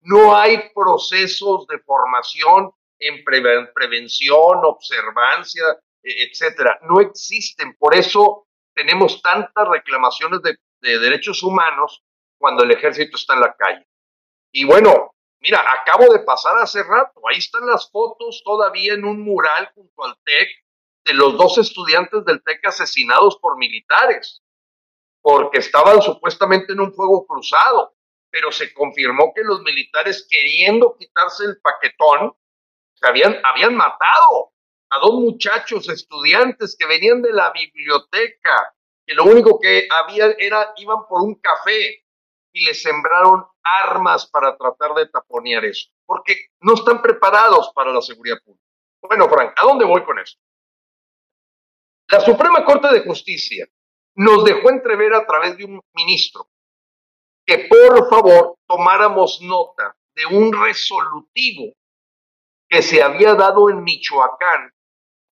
No 0.00 0.34
hay 0.34 0.70
procesos 0.74 1.66
de 1.66 1.78
formación 1.80 2.70
en 2.98 3.22
prevención, 3.22 4.64
observancia, 4.64 5.64
e-, 6.02 6.30
etcétera. 6.30 6.78
No 6.88 6.98
existen. 6.98 7.76
Por 7.76 7.94
eso 7.94 8.46
tenemos 8.74 9.20
tantas 9.20 9.68
reclamaciones 9.68 10.40
de 10.42 10.98
derechos 10.98 11.42
humanos 11.42 12.02
cuando 12.38 12.64
el 12.64 12.70
ejército 12.70 13.18
está 13.18 13.34
en 13.34 13.40
la 13.40 13.54
calle. 13.54 13.89
Y 14.52 14.64
bueno, 14.64 15.14
mira, 15.40 15.62
acabo 15.80 16.12
de 16.12 16.20
pasar 16.20 16.56
hace 16.58 16.82
rato, 16.82 17.20
ahí 17.28 17.38
están 17.38 17.66
las 17.66 17.90
fotos 17.90 18.42
todavía 18.44 18.94
en 18.94 19.04
un 19.04 19.22
mural 19.22 19.70
junto 19.74 20.04
al 20.04 20.16
TEC 20.24 20.48
de 21.04 21.14
los 21.14 21.36
dos 21.36 21.58
estudiantes 21.58 22.24
del 22.24 22.42
TEC 22.42 22.66
asesinados 22.66 23.38
por 23.38 23.56
militares, 23.56 24.42
porque 25.22 25.58
estaban 25.58 26.02
supuestamente 26.02 26.72
en 26.72 26.80
un 26.80 26.92
fuego 26.92 27.26
cruzado, 27.26 27.94
pero 28.30 28.52
se 28.52 28.72
confirmó 28.74 29.32
que 29.34 29.42
los 29.42 29.62
militares 29.62 30.26
queriendo 30.28 30.96
quitarse 30.98 31.44
el 31.44 31.60
paquetón, 31.60 32.36
habían, 33.02 33.40
habían 33.44 33.74
matado 33.74 34.52
a 34.90 34.98
dos 34.98 35.14
muchachos 35.14 35.88
estudiantes 35.88 36.76
que 36.78 36.86
venían 36.86 37.22
de 37.22 37.32
la 37.32 37.50
biblioteca, 37.52 38.74
que 39.06 39.14
lo 39.14 39.24
único 39.24 39.58
que 39.58 39.88
había 39.90 40.34
era, 40.38 40.72
iban 40.76 41.06
por 41.08 41.22
un 41.22 41.36
café 41.36 42.04
y 42.52 42.64
les 42.64 42.82
sembraron 42.82 43.44
armas 43.62 44.26
para 44.26 44.56
tratar 44.56 44.94
de 44.94 45.08
taponear 45.08 45.64
eso, 45.64 45.90
porque 46.06 46.46
no 46.60 46.74
están 46.74 47.02
preparados 47.02 47.72
para 47.74 47.92
la 47.92 48.02
seguridad 48.02 48.38
pública. 48.44 48.64
Bueno, 49.02 49.28
Frank, 49.28 49.54
¿a 49.56 49.64
dónde 49.64 49.84
voy 49.84 50.04
con 50.04 50.18
esto? 50.18 50.40
La 52.08 52.20
Suprema 52.20 52.64
Corte 52.64 52.92
de 52.92 53.04
Justicia 53.04 53.68
nos 54.16 54.44
dejó 54.44 54.70
entrever 54.70 55.14
a 55.14 55.26
través 55.26 55.56
de 55.56 55.64
un 55.64 55.80
ministro 55.94 56.48
que 57.46 57.68
por 57.68 58.08
favor 58.08 58.56
tomáramos 58.66 59.40
nota 59.42 59.96
de 60.14 60.26
un 60.26 60.52
resolutivo 60.52 61.72
que 62.68 62.82
se 62.82 63.02
había 63.02 63.34
dado 63.34 63.70
en 63.70 63.82
Michoacán 63.82 64.72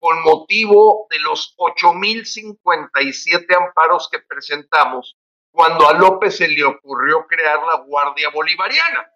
con 0.00 0.22
motivo 0.22 1.06
de 1.10 1.18
los 1.20 1.54
8.057 1.56 3.56
amparos 3.56 4.08
que 4.10 4.18
presentamos 4.20 5.16
cuando 5.58 5.88
a 5.88 5.92
López 5.92 6.36
se 6.36 6.46
le 6.46 6.62
ocurrió 6.62 7.26
crear 7.26 7.58
la 7.66 7.78
Guardia 7.78 8.30
Bolivariana. 8.30 9.12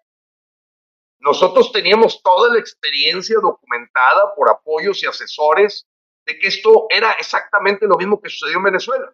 Nosotros 1.19 1.71
teníamos 1.71 2.21
toda 2.21 2.53
la 2.53 2.59
experiencia 2.59 3.37
documentada 3.41 4.35
por 4.35 4.49
apoyos 4.49 5.01
y 5.01 5.05
asesores 5.05 5.87
de 6.25 6.37
que 6.37 6.47
esto 6.47 6.87
era 6.89 7.13
exactamente 7.13 7.87
lo 7.87 7.95
mismo 7.95 8.21
que 8.21 8.29
sucedió 8.29 8.57
en 8.57 8.63
Venezuela. 8.63 9.09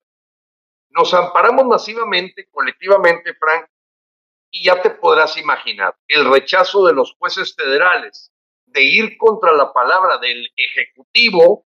Nos 0.90 1.14
amparamos 1.14 1.68
masivamente, 1.68 2.50
colectivamente, 2.50 3.36
Frank, 3.36 3.68
y 4.50 4.66
ya 4.66 4.82
te 4.82 4.90
podrás 4.90 5.38
imaginar 5.38 5.96
el 6.08 6.28
rechazo 6.32 6.84
de 6.88 6.94
los 6.94 7.14
jueces 7.14 7.54
federales 7.56 8.32
de 8.66 8.82
ir 8.82 9.20
contra 9.20 9.52
la 9.52 9.72
palabra 9.72 10.18
del 10.18 10.52
Ejecutivo, 10.56 11.68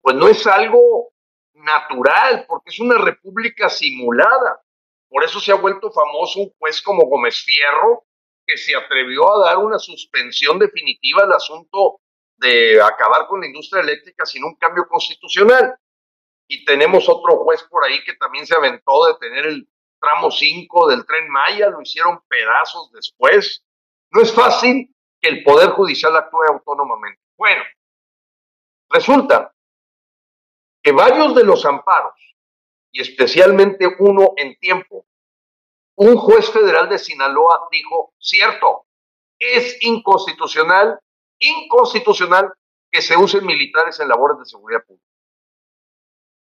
pues 0.00 0.16
no 0.16 0.26
es 0.26 0.46
algo 0.46 1.10
natural, 1.52 2.46
porque 2.48 2.70
es 2.70 2.80
una 2.80 2.96
república 2.96 3.68
simulada 3.68 4.62
Por 5.08 5.24
eso 5.24 5.40
se 5.40 5.52
ha 5.52 5.56
vuelto 5.56 5.90
famoso 5.90 6.40
un 6.40 6.52
juez 6.58 6.82
como 6.82 7.06
Gómez 7.06 7.42
Fierro, 7.42 8.04
que 8.46 8.56
se 8.56 8.76
atrevió 8.76 9.32
a 9.32 9.46
dar 9.46 9.58
una 9.58 9.78
suspensión 9.78 10.58
definitiva 10.58 11.22
al 11.22 11.32
asunto 11.32 12.00
de 12.38 12.80
acabar 12.80 13.26
con 13.26 13.40
la 13.40 13.46
industria 13.46 13.82
eléctrica 13.82 14.24
sin 14.24 14.44
un 14.44 14.56
cambio 14.56 14.86
constitucional. 14.88 15.76
Y 16.48 16.64
tenemos 16.64 17.08
otro 17.08 17.38
juez 17.38 17.62
por 17.64 17.84
ahí 17.84 18.04
que 18.04 18.14
también 18.14 18.46
se 18.46 18.54
aventó 18.54 19.06
de 19.06 19.14
tener 19.18 19.46
el 19.46 19.68
tramo 20.00 20.30
5 20.30 20.88
del 20.88 21.04
tren 21.06 21.28
Maya, 21.28 21.70
lo 21.70 21.82
hicieron 21.82 22.20
pedazos 22.28 22.92
después. 22.92 23.64
No 24.10 24.22
es 24.22 24.32
fácil 24.32 24.94
que 25.20 25.28
el 25.28 25.42
Poder 25.42 25.70
Judicial 25.70 26.14
actúe 26.16 26.44
autónomamente. 26.48 27.20
Bueno, 27.36 27.64
resulta 28.90 29.52
que 30.82 30.92
varios 30.92 31.34
de 31.34 31.44
los 31.44 31.64
amparos, 31.64 32.35
y 32.96 33.02
especialmente 33.02 33.86
uno 33.98 34.32
en 34.38 34.58
tiempo, 34.58 35.06
un 35.96 36.16
juez 36.16 36.50
federal 36.50 36.88
de 36.88 36.98
Sinaloa 36.98 37.68
dijo, 37.70 38.14
cierto, 38.18 38.86
es 39.38 39.76
inconstitucional, 39.82 40.98
inconstitucional 41.38 42.50
que 42.90 43.02
se 43.02 43.14
usen 43.14 43.44
militares 43.44 44.00
en 44.00 44.08
labores 44.08 44.38
de 44.38 44.46
seguridad 44.46 44.82
pública. 44.86 45.06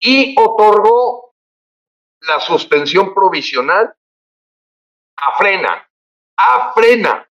Y 0.00 0.34
otorgó 0.36 1.36
la 2.22 2.40
suspensión 2.40 3.14
provisional 3.14 3.94
a 5.18 5.36
frena, 5.38 5.88
a 6.38 6.72
frena. 6.72 7.30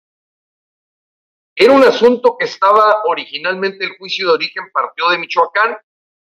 Era 1.56 1.72
un 1.72 1.82
asunto 1.82 2.36
que 2.38 2.44
estaba 2.44 3.02
originalmente 3.06 3.84
el 3.84 3.98
juicio 3.98 4.28
de 4.28 4.34
origen 4.34 4.70
partió 4.72 5.08
de 5.08 5.18
Michoacán, 5.18 5.76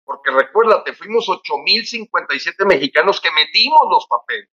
porque 0.06 0.32
recuérdate, 0.32 0.93
fuimos 0.93 1.28
8.057 1.28 2.66
mexicanos 2.66 3.22
que 3.22 3.32
metimos 3.32 3.82
los 3.89 4.08
papeles. 4.08 4.49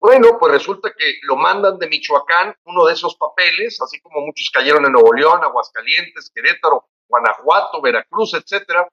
Bueno, 0.00 0.38
pues 0.38 0.52
resulta 0.52 0.92
que 0.96 1.18
lo 1.22 1.36
mandan 1.36 1.78
de 1.78 1.88
Michoacán, 1.88 2.54
uno 2.64 2.84
de 2.84 2.92
esos 2.92 3.16
papeles, 3.16 3.80
así 3.82 4.00
como 4.00 4.20
muchos 4.20 4.50
cayeron 4.50 4.84
en 4.86 4.92
Nuevo 4.92 5.12
León, 5.12 5.42
Aguascalientes, 5.42 6.30
Querétaro, 6.32 6.88
Guanajuato, 7.08 7.80
Veracruz, 7.80 8.34
etcétera, 8.34 8.88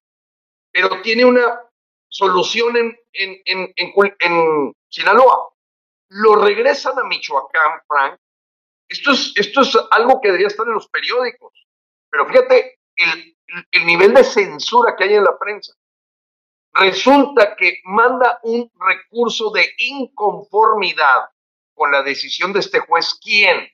pero 0.71 1.01
tiene 1.01 1.23
una 1.25 1.61
solución 2.07 2.75
en, 2.77 2.97
en, 3.13 3.41
en, 3.75 3.93
en, 4.19 4.73
Sinaloa. 4.89 5.53
Lo 6.09 6.35
regresan 6.37 6.97
a 6.97 7.03
Michoacán, 7.03 7.81
Frank. 7.87 8.19
Esto 8.87 9.11
es, 9.11 9.33
esto 9.35 9.61
es 9.61 9.77
algo 9.91 10.21
que 10.21 10.29
debería 10.29 10.47
estar 10.47 10.65
en 10.65 10.73
los 10.73 10.87
periódicos. 10.87 11.67
Pero 12.09 12.25
fíjate 12.27 12.74
el, 12.95 13.37
el 13.71 13.85
nivel 13.85 14.13
de 14.13 14.23
censura 14.23 14.95
que 14.95 15.05
hay 15.05 15.15
en 15.15 15.23
la 15.23 15.37
prensa. 15.37 15.73
Resulta 16.73 17.55
que 17.55 17.79
manda 17.85 18.39
un 18.43 18.69
recurso 18.77 19.51
de 19.51 19.65
inconformidad 19.77 21.29
con 21.73 21.91
la 21.91 22.03
decisión 22.03 22.51
de 22.51 22.59
este 22.59 22.79
juez. 22.79 23.17
¿Quién? 23.21 23.69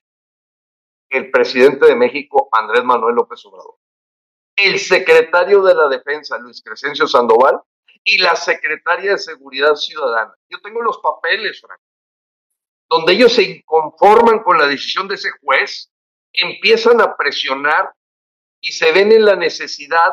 El 1.08 1.30
presidente 1.30 1.86
de 1.86 1.96
México, 1.96 2.48
Andrés 2.52 2.84
Manuel 2.84 3.16
López 3.16 3.44
Obrador. 3.44 3.76
El 4.54 4.78
secretario 4.78 5.62
de 5.62 5.74
la 5.74 5.88
Defensa, 5.88 6.38
Luis 6.38 6.62
Crescencio 6.62 7.06
Sandoval, 7.06 7.60
y 8.04 8.18
la 8.18 8.36
secretaria 8.36 9.12
de 9.12 9.18
Seguridad 9.18 9.74
Ciudadana. 9.74 10.34
Yo 10.48 10.60
tengo 10.60 10.82
los 10.82 10.98
papeles, 10.98 11.60
Frank, 11.60 11.80
donde 12.88 13.14
ellos 13.14 13.32
se 13.32 13.42
inconforman 13.42 14.42
con 14.42 14.58
la 14.58 14.66
decisión 14.66 15.08
de 15.08 15.14
ese 15.14 15.30
juez, 15.42 15.90
empiezan 16.32 17.00
a 17.00 17.16
presionar 17.16 17.94
y 18.62 18.72
se 18.72 18.92
ven 18.92 19.12
en 19.12 19.24
la 19.24 19.36
necesidad 19.36 20.12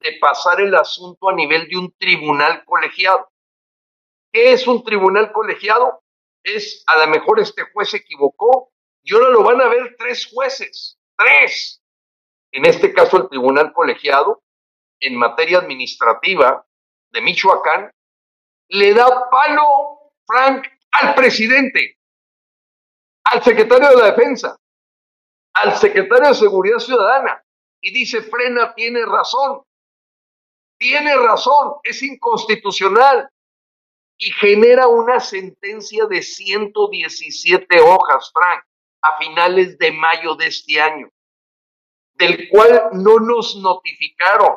de 0.00 0.18
pasar 0.20 0.60
el 0.60 0.74
asunto 0.74 1.30
a 1.30 1.34
nivel 1.34 1.66
de 1.66 1.78
un 1.78 1.92
tribunal 1.98 2.62
colegiado. 2.66 3.28
¿Qué 4.30 4.52
es 4.52 4.68
un 4.68 4.84
tribunal 4.84 5.32
colegiado? 5.32 6.04
Es, 6.44 6.84
a 6.86 6.98
lo 6.98 7.08
mejor 7.08 7.40
este 7.40 7.62
juez 7.72 7.90
se 7.90 7.96
equivocó 7.96 8.70
y 9.02 9.14
ahora 9.14 9.30
lo 9.30 9.42
van 9.42 9.60
a 9.62 9.68
ver 9.68 9.96
tres 9.98 10.28
jueces, 10.32 10.98
tres. 11.16 11.82
En 12.52 12.66
este 12.66 12.92
caso, 12.92 13.16
el 13.16 13.28
tribunal 13.28 13.72
colegiado, 13.72 14.42
en 15.00 15.16
materia 15.16 15.58
administrativa, 15.58 16.66
de 17.10 17.20
Michoacán, 17.22 17.90
le 18.68 18.92
da 18.92 19.30
palo, 19.30 20.12
Frank, 20.26 20.66
al 20.92 21.14
presidente, 21.14 21.98
al 23.24 23.42
secretario 23.42 23.88
de 23.88 23.96
la 23.96 24.06
Defensa, 24.10 24.56
al 25.54 25.76
secretario 25.76 26.28
de 26.28 26.34
Seguridad 26.34 26.78
Ciudadana, 26.78 27.45
y 27.80 27.92
dice, 27.92 28.22
frena, 28.22 28.74
tiene 28.74 29.04
razón, 29.04 29.62
tiene 30.78 31.16
razón, 31.16 31.74
es 31.82 32.02
inconstitucional, 32.02 33.28
y 34.18 34.30
genera 34.32 34.88
una 34.88 35.20
sentencia 35.20 36.06
de 36.06 36.22
117 36.22 37.80
hojas, 37.80 38.30
Frank, 38.32 38.64
a 39.02 39.18
finales 39.18 39.78
de 39.78 39.92
mayo 39.92 40.34
de 40.34 40.46
este 40.46 40.80
año, 40.80 41.10
del 42.14 42.48
cual 42.48 42.90
no 42.92 43.20
nos 43.20 43.56
notificaron 43.56 44.56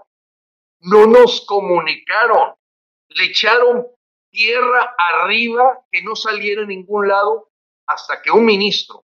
no 0.81 1.07
nos 1.07 1.41
comunicaron, 1.45 2.55
le 3.09 3.25
echaron 3.25 3.87
tierra 4.29 4.95
arriba 4.97 5.85
que 5.91 6.01
no 6.03 6.15
saliera 6.15 6.63
a 6.63 6.65
ningún 6.65 7.07
lado 7.07 7.49
hasta 7.87 8.21
que 8.21 8.31
un 8.31 8.45
ministro, 8.45 9.03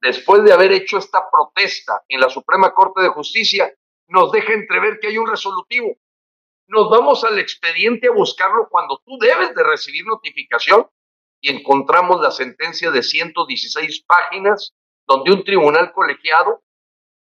después 0.00 0.42
de 0.44 0.52
haber 0.52 0.72
hecho 0.72 0.98
esta 0.98 1.30
protesta 1.30 2.02
en 2.08 2.20
la 2.20 2.30
Suprema 2.30 2.72
Corte 2.72 3.02
de 3.02 3.08
Justicia, 3.08 3.72
nos 4.08 4.32
deja 4.32 4.52
entrever 4.52 4.98
que 5.00 5.08
hay 5.08 5.18
un 5.18 5.28
resolutivo. 5.28 5.96
Nos 6.66 6.90
vamos 6.90 7.24
al 7.24 7.38
expediente 7.38 8.08
a 8.08 8.12
buscarlo 8.12 8.68
cuando 8.70 9.00
tú 9.04 9.18
debes 9.18 9.54
de 9.54 9.62
recibir 9.62 10.04
notificación 10.06 10.88
y 11.40 11.50
encontramos 11.50 12.20
la 12.20 12.30
sentencia 12.30 12.90
de 12.90 13.02
116 13.02 14.04
páginas 14.04 14.74
donde 15.06 15.32
un 15.32 15.44
tribunal 15.44 15.92
colegiado 15.92 16.62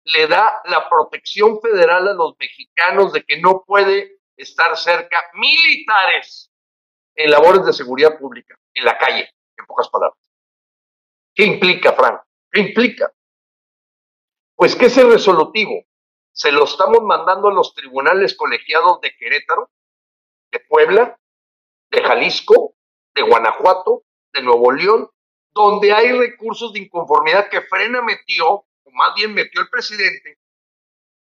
le 0.06 0.28
da 0.28 0.62
la 0.66 0.90
protección 0.90 1.60
federal 1.62 2.08
a 2.08 2.14
los 2.14 2.36
mexicanos 2.40 3.12
de 3.12 3.24
que 3.24 3.40
no 3.40 3.64
puede 3.66 4.20
estar 4.38 4.78
cerca 4.78 5.22
militares 5.34 6.50
en 7.16 7.32
labores 7.32 7.66
de 7.66 7.74
seguridad 7.74 8.18
pública, 8.18 8.56
en 8.74 8.86
la 8.86 8.98
calle, 8.98 9.30
en 9.58 9.66
pocas 9.66 9.90
palabras. 9.90 10.20
¿Qué 11.36 11.44
implica, 11.44 11.94
Frank? 11.94 12.27
¿Qué 12.58 12.64
implica? 12.64 13.14
Pues 14.56 14.76
que 14.76 14.88
ese 14.88 15.04
resolutivo 15.04 15.86
se 16.32 16.52
lo 16.52 16.64
estamos 16.64 17.02
mandando 17.04 17.50
a 17.50 17.54
los 17.54 17.76
tribunales 17.76 18.36
colegiados 18.36 19.00
de 19.00 19.16
Querétaro, 19.16 19.70
de 20.52 20.62
Puebla, 20.62 21.20
de 21.92 22.02
Jalisco, 22.02 22.74
de 23.14 23.22
Guanajuato, 23.22 24.06
de 24.34 24.42
Nuevo 24.42 24.72
León, 24.72 25.08
donde 25.52 25.94
hay 25.94 26.12
recursos 26.14 26.74
de 26.74 26.80
inconformidad 26.80 27.48
que 27.48 27.62
Frena 27.62 28.02
metió 28.02 28.48
o 28.50 28.92
más 28.92 29.14
bien 29.14 29.36
metió 29.36 29.62
el 29.62 29.70
presidente, 29.70 30.40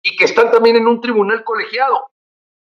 y 0.02 0.16
que 0.16 0.24
están 0.24 0.50
también 0.50 0.76
en 0.76 0.86
un 0.86 1.00
tribunal 1.00 1.42
colegiado, 1.42 2.12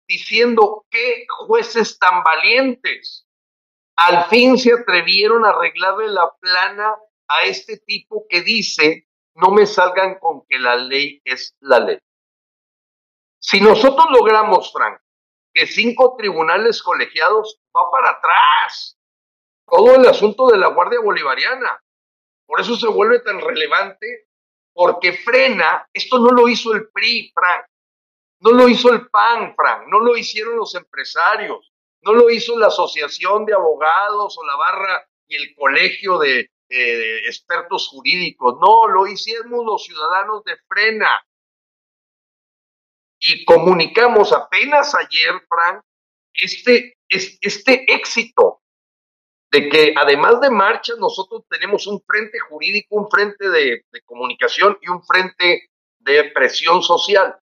diciendo 0.07 0.87
qué 0.89 1.27
jueces 1.49 1.99
tan 1.99 2.23
valientes 2.23 3.27
al 3.97 4.27
fin 4.27 4.57
se 4.57 4.73
atrevieron 4.73 5.45
a 5.45 5.51
arreglarle 5.51 6.09
la 6.09 6.33
plana 6.41 6.95
a 7.39 7.45
este 7.45 7.79
tipo 7.79 8.27
que 8.29 8.43
dice, 8.43 9.09
no 9.35 9.51
me 9.51 9.67
salgan 9.67 10.19
con 10.19 10.45
que 10.47 10.59
la 10.59 10.77
ley 10.77 11.21
es 11.25 11.57
la 11.61 11.81
ley. 11.81 11.99
Si 13.39 13.61
nosotros 13.61 14.07
logramos, 14.11 14.73
Frank, 14.73 15.01
que 15.53 15.67
cinco 15.67 16.17
tribunales 16.17 16.83
colegiados 16.83 17.61
va 17.77 17.91
para 17.91 18.11
atrás 18.11 18.99
todo 19.67 19.95
el 19.95 20.07
asunto 20.07 20.49
de 20.49 20.59
la 20.59 20.69
Guardia 20.69 21.01
Bolivariana. 21.01 21.83
Por 22.47 22.61
eso 22.61 22.77
se 22.77 22.89
vuelve 22.89 23.21
tan 23.21 23.41
relevante 23.41 24.29
porque 24.75 25.13
frena, 25.13 25.89
esto 25.93 26.19
no 26.19 26.31
lo 26.31 26.49
hizo 26.49 26.73
el 26.73 26.89
PRI, 26.91 27.31
Frank, 27.35 27.67
no 28.41 28.53
lo 28.53 28.69
hizo 28.69 28.93
el 28.93 29.09
PAN, 29.09 29.55
Frank, 29.55 29.87
no 29.89 30.01
lo 30.01 30.17
hicieron 30.17 30.57
los 30.57 30.75
empresarios, 30.75 31.73
no 32.03 32.13
lo 32.13 32.31
hizo 32.31 32.59
la 32.59 32.67
Asociación 32.67 33.45
de 33.45 33.55
Abogados 33.55 34.37
o 34.39 34.45
la 34.45 34.57
Barra 34.57 35.09
y 35.29 35.37
el 35.37 35.55
Colegio 35.55 36.19
de 36.19 36.51
Expertos 36.73 37.89
Jurídicos, 37.89 38.57
no, 38.61 38.89
lo 38.89 39.07
hicimos 39.07 39.65
los 39.65 39.85
ciudadanos 39.85 40.43
de 40.45 40.57
frena. 40.69 41.25
Y 43.21 43.45
comunicamos 43.45 44.33
apenas 44.33 44.95
ayer, 44.95 45.33
Frank, 45.49 45.83
este, 46.35 46.97
este 47.09 47.93
éxito 47.93 48.63
de 49.53 49.69
que 49.69 49.95
además 49.97 50.41
de 50.41 50.49
marcha, 50.49 50.95
nosotros 50.99 51.45
tenemos 51.49 51.87
un 51.87 52.01
frente 52.01 52.39
jurídico, 52.41 52.97
un 52.97 53.11
frente 53.11 53.51
de, 53.51 53.85
comunicación 54.07 54.79
y 54.81 54.89
un 54.89 55.05
frente 55.05 55.69
de 55.99 56.25
presión 56.33 56.83
social. 56.83 57.39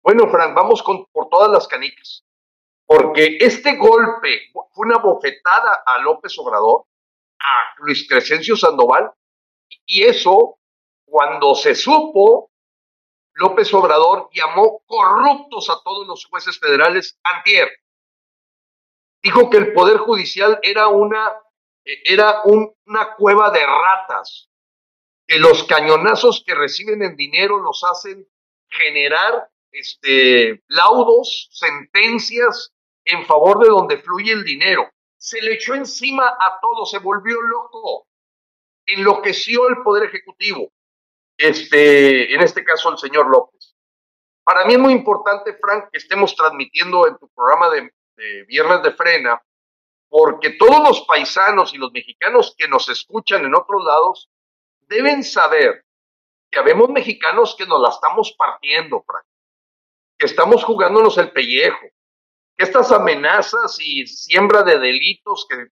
Bueno, 0.00 0.28
Fran, 0.30 0.54
vamos 0.54 0.80
con, 0.82 1.04
por 1.06 1.28
todas 1.28 1.50
las 1.50 1.66
canicas, 1.66 2.24
porque 2.86 3.36
este 3.40 3.76
golpe 3.76 4.52
fue 4.52 4.86
una 4.86 4.98
bofetada 4.98 5.82
a 5.84 5.98
López 5.98 6.38
Obrador, 6.38 6.84
a 7.42 7.74
Luis 7.78 8.06
Crescencio 8.08 8.56
Sandoval, 8.56 9.10
y 9.86 10.02
eso, 10.02 10.58
cuando 11.04 11.54
se 11.54 11.74
supo, 11.74 12.50
López 13.34 13.72
Obrador 13.74 14.28
llamó 14.32 14.82
corruptos 14.86 15.70
a 15.70 15.80
todos 15.82 16.06
los 16.06 16.26
jueces 16.26 16.58
federales 16.58 17.18
antier 17.22 17.70
dijo 19.22 19.48
que 19.48 19.56
el 19.56 19.72
Poder 19.72 19.98
Judicial 19.98 20.58
era 20.62 20.88
una 20.88 21.32
eh, 21.84 22.02
era 22.04 22.42
una 22.44 23.14
cueva 23.16 23.50
de 23.50 23.64
ratas, 23.64 24.48
que 25.26 25.38
los 25.38 25.64
cañonazos 25.64 26.42
que 26.44 26.54
reciben 26.54 27.02
en 27.02 27.16
dinero 27.16 27.58
los 27.58 27.82
hacen 27.84 28.26
generar 28.68 29.48
este, 29.70 30.62
laudos, 30.68 31.48
sentencias 31.52 32.72
en 33.04 33.24
favor 33.26 33.58
de 33.60 33.68
donde 33.68 33.98
fluye 33.98 34.32
el 34.32 34.44
dinero. 34.44 34.88
Se 35.22 35.40
le 35.40 35.54
echó 35.54 35.74
encima 35.76 36.26
a 36.26 36.58
todo, 36.60 36.84
se 36.84 36.98
volvió 36.98 37.40
loco, 37.42 38.08
enloqueció 38.84 39.68
el 39.68 39.80
Poder 39.84 40.08
Ejecutivo, 40.08 40.72
este, 41.36 42.34
en 42.34 42.40
este 42.40 42.64
caso 42.64 42.90
el 42.90 42.98
señor 42.98 43.30
López. 43.30 43.76
Para 44.42 44.64
mí 44.64 44.72
es 44.72 44.80
muy 44.80 44.92
importante, 44.92 45.56
Frank, 45.60 45.90
que 45.92 45.98
estemos 45.98 46.34
transmitiendo 46.34 47.06
en 47.06 47.16
tu 47.18 47.28
programa 47.28 47.70
de, 47.70 47.92
Viernes 48.48 48.82
de 48.82 48.92
Frena, 48.94 49.40
porque 50.08 50.50
todos 50.50 50.82
los 50.82 51.02
paisanos 51.02 51.72
y 51.72 51.78
los 51.78 51.92
mexicanos 51.92 52.56
que 52.58 52.66
nos 52.66 52.88
escuchan 52.88 53.44
en 53.44 53.54
otros 53.54 53.84
lados 53.84 54.28
deben 54.88 55.22
saber 55.22 55.84
que 56.50 56.58
habemos 56.58 56.90
mexicanos 56.90 57.54
que 57.56 57.66
nos 57.66 57.80
la 57.80 57.90
estamos 57.90 58.34
partiendo, 58.36 59.04
Frank, 59.06 59.24
que 60.18 60.26
estamos 60.26 60.64
jugándonos 60.64 61.16
el 61.18 61.30
pellejo, 61.30 61.86
estas 62.62 62.92
amenazas 62.92 63.76
y 63.80 64.06
siembra 64.06 64.62
de 64.62 64.78
delitos 64.78 65.46
que 65.48 65.66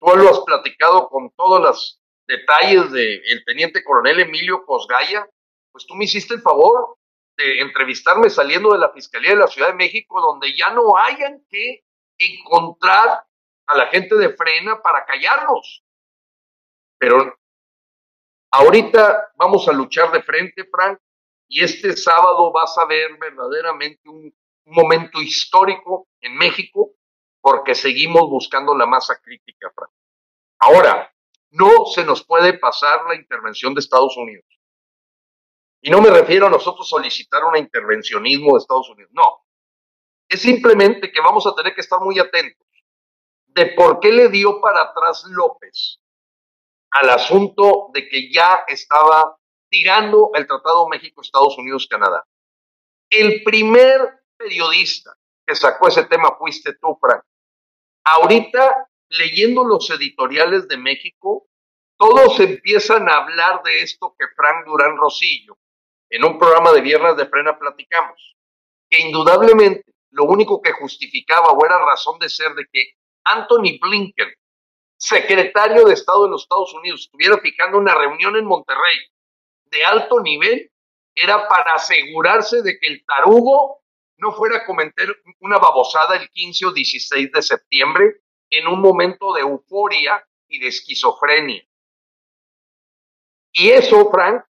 tú 0.00 0.16
lo 0.16 0.30
has 0.30 0.40
platicado 0.40 1.08
con 1.08 1.30
todos 1.32 1.60
los 1.60 2.02
detalles 2.26 2.90
del 2.92 3.44
teniente 3.44 3.82
coronel 3.82 4.20
Emilio 4.20 4.64
Cosgaya, 4.64 5.28
pues 5.72 5.86
tú 5.86 5.94
me 5.94 6.04
hiciste 6.04 6.34
el 6.34 6.42
favor 6.42 6.96
de 7.36 7.60
entrevistarme 7.60 8.30
saliendo 8.30 8.72
de 8.72 8.78
la 8.78 8.90
Fiscalía 8.90 9.30
de 9.30 9.36
la 9.36 9.46
Ciudad 9.46 9.68
de 9.68 9.74
México, 9.74 10.20
donde 10.20 10.56
ya 10.56 10.70
no 10.70 10.96
hayan 10.96 11.44
que 11.48 11.84
encontrar 12.18 13.24
a 13.66 13.76
la 13.76 13.86
gente 13.86 14.14
de 14.16 14.30
frena 14.30 14.80
para 14.82 15.04
callarlos. 15.04 15.84
Pero 16.98 17.34
ahorita 18.52 19.32
vamos 19.36 19.66
a 19.68 19.72
luchar 19.72 20.12
de 20.12 20.22
frente, 20.22 20.64
Frank, 20.70 20.98
y 21.48 21.64
este 21.64 21.96
sábado 21.96 22.52
vas 22.52 22.76
a 22.78 22.84
ver 22.84 23.16
verdaderamente 23.18 24.08
un, 24.08 24.32
momento 24.66 25.20
histórico 25.20 26.08
en 26.20 26.36
México 26.36 26.92
porque 27.40 27.74
seguimos 27.74 28.28
buscando 28.28 28.76
la 28.76 28.86
masa 28.86 29.20
crítica. 29.22 29.72
Ahora, 30.58 31.12
no 31.50 31.86
se 31.86 32.04
nos 32.04 32.24
puede 32.24 32.58
pasar 32.58 33.04
la 33.06 33.14
intervención 33.14 33.74
de 33.74 33.80
Estados 33.80 34.16
Unidos. 34.16 34.44
Y 35.82 35.90
no 35.90 36.00
me 36.00 36.10
refiero 36.10 36.46
a 36.46 36.50
nosotros 36.50 36.88
solicitar 36.88 37.44
un 37.44 37.56
intervencionismo 37.56 38.52
de 38.52 38.58
Estados 38.58 38.90
Unidos, 38.90 39.10
no. 39.14 39.46
Es 40.28 40.42
simplemente 40.42 41.10
que 41.10 41.20
vamos 41.20 41.46
a 41.46 41.54
tener 41.54 41.74
que 41.74 41.80
estar 41.80 42.00
muy 42.00 42.18
atentos 42.18 42.66
de 43.46 43.66
por 43.66 43.98
qué 43.98 44.12
le 44.12 44.28
dio 44.28 44.60
para 44.60 44.82
atrás 44.82 45.24
López 45.28 46.00
al 46.92 47.10
asunto 47.10 47.88
de 47.92 48.08
que 48.08 48.32
ya 48.32 48.64
estaba 48.66 49.36
tirando 49.68 50.30
el 50.34 50.46
Tratado 50.46 50.88
México-Estados 50.88 51.56
Unidos-Canadá. 51.58 52.24
El 53.08 53.42
primer 53.42 54.19
periodista 54.40 55.14
que 55.46 55.54
sacó 55.54 55.88
ese 55.88 56.04
tema 56.04 56.36
fuiste 56.38 56.74
tú, 56.80 56.96
Frank. 56.98 57.22
Ahorita, 58.04 58.88
leyendo 59.10 59.64
los 59.64 59.90
editoriales 59.90 60.66
de 60.66 60.78
México, 60.78 61.46
todos 61.98 62.40
empiezan 62.40 63.08
a 63.08 63.18
hablar 63.18 63.62
de 63.62 63.82
esto 63.82 64.14
que 64.18 64.26
Frank 64.34 64.64
Durán 64.64 64.96
Rosillo, 64.96 65.58
en 66.08 66.24
un 66.24 66.38
programa 66.38 66.72
de 66.72 66.80
Viernes 66.80 67.16
de 67.16 67.26
Frena 67.26 67.58
platicamos, 67.58 68.36
que 68.88 69.00
indudablemente 69.00 69.84
lo 70.10 70.24
único 70.24 70.62
que 70.62 70.72
justificaba 70.72 71.52
o 71.52 71.64
era 71.64 71.78
razón 71.84 72.18
de 72.18 72.30
ser 72.30 72.54
de 72.54 72.66
que 72.72 72.94
Anthony 73.24 73.78
Blinken, 73.80 74.32
secretario 74.96 75.84
de 75.84 75.94
Estado 75.94 76.24
de 76.24 76.30
los 76.30 76.42
Estados 76.42 76.72
Unidos, 76.74 77.02
estuviera 77.02 77.38
fijando 77.38 77.78
una 77.78 77.94
reunión 77.94 78.34
en 78.36 78.46
Monterrey 78.46 78.96
de 79.66 79.84
alto 79.84 80.20
nivel, 80.20 80.70
era 81.14 81.46
para 81.48 81.74
asegurarse 81.74 82.62
de 82.62 82.78
que 82.78 82.86
el 82.86 83.04
tarugo 83.04 83.79
no 84.20 84.32
fuera 84.32 84.58
a 84.58 84.66
cometer 84.66 85.08
una 85.40 85.58
babosada 85.58 86.16
el 86.16 86.28
15 86.28 86.66
o 86.66 86.72
16 86.72 87.32
de 87.32 87.42
septiembre 87.42 88.20
en 88.50 88.66
un 88.66 88.80
momento 88.80 89.32
de 89.32 89.40
euforia 89.40 90.24
y 90.48 90.58
de 90.58 90.68
esquizofrenia. 90.68 91.62
Y 93.52 93.70
eso, 93.70 94.10
Frank, 94.10 94.44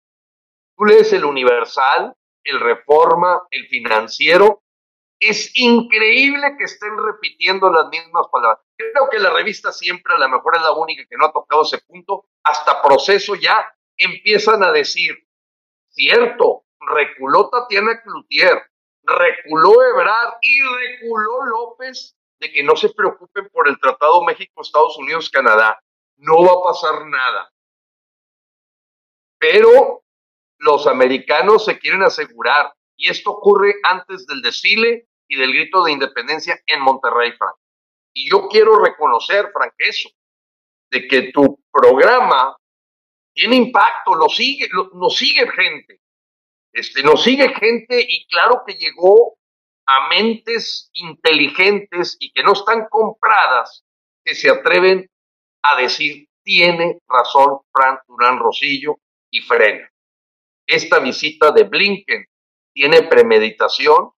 tú 0.76 0.84
lees 0.84 1.12
el 1.12 1.24
Universal, 1.24 2.14
el 2.44 2.60
Reforma, 2.60 3.42
el 3.50 3.66
Financiero, 3.68 4.62
es 5.20 5.50
increíble 5.56 6.56
que 6.56 6.64
estén 6.64 6.96
repitiendo 6.96 7.70
las 7.70 7.88
mismas 7.88 8.26
palabras. 8.30 8.64
Creo 8.76 9.08
que 9.10 9.18
la 9.18 9.30
revista 9.30 9.72
siempre, 9.72 10.14
a 10.14 10.18
lo 10.18 10.28
mejor 10.28 10.56
es 10.56 10.62
la 10.62 10.72
única 10.72 11.04
que 11.08 11.16
no 11.16 11.26
ha 11.26 11.32
tocado 11.32 11.62
ese 11.62 11.78
punto, 11.78 12.26
hasta 12.44 12.80
proceso 12.80 13.34
ya 13.34 13.72
empiezan 13.96 14.62
a 14.62 14.70
decir, 14.70 15.16
cierto, 15.88 16.64
reculó 16.80 17.50
Tatiana 17.50 18.00
Cloutier, 18.00 18.62
reculó 19.08 19.82
Ebrard 19.82 20.34
y 20.42 20.60
reculó 20.62 21.46
López 21.46 22.16
de 22.40 22.52
que 22.52 22.62
no 22.62 22.76
se 22.76 22.90
preocupen 22.90 23.48
por 23.50 23.68
el 23.68 23.78
Tratado 23.80 24.22
México, 24.22 24.60
Estados 24.60 24.96
Unidos, 24.98 25.30
Canadá. 25.30 25.80
No 26.16 26.42
va 26.42 26.52
a 26.52 26.72
pasar 26.72 27.06
nada. 27.06 27.50
Pero 29.38 30.02
los 30.58 30.86
americanos 30.86 31.64
se 31.64 31.78
quieren 31.78 32.02
asegurar, 32.02 32.72
y 32.96 33.08
esto 33.08 33.30
ocurre 33.30 33.74
antes 33.84 34.26
del 34.26 34.42
desfile 34.42 35.08
y 35.28 35.36
del 35.36 35.52
grito 35.52 35.84
de 35.84 35.92
independencia 35.92 36.60
en 36.66 36.80
Monterrey, 36.80 37.32
Frank. 37.32 37.56
Y 38.12 38.28
yo 38.30 38.48
quiero 38.48 38.82
reconocer, 38.82 39.50
Frank, 39.52 39.72
eso, 39.78 40.08
de 40.90 41.06
que 41.06 41.30
tu 41.32 41.60
programa 41.70 42.56
tiene 43.32 43.56
impacto, 43.56 44.16
lo 44.16 44.28
sigue, 44.28 44.66
lo, 44.72 44.90
nos 44.94 45.16
sigue 45.16 45.48
gente, 45.48 46.00
este, 46.72 47.02
nos 47.02 47.22
sigue 47.22 47.54
gente 47.54 48.04
y 48.06 48.26
claro 48.26 48.62
que 48.66 48.74
llegó 48.74 49.38
a 49.86 50.08
mentes 50.08 50.90
inteligentes 50.92 52.16
y 52.20 52.32
que 52.32 52.42
no 52.42 52.52
están 52.52 52.86
compradas, 52.90 53.84
que 54.24 54.34
se 54.34 54.50
atreven 54.50 55.08
a 55.62 55.80
decir, 55.80 56.28
tiene 56.42 56.98
razón 57.08 57.60
Frank 57.72 58.00
Durán 58.06 58.38
Rosillo 58.38 58.96
y 59.30 59.40
frena. 59.40 59.90
Esta 60.66 60.98
visita 60.98 61.52
de 61.52 61.64
Blinken 61.64 62.26
tiene 62.74 63.02
premeditación 63.02 64.12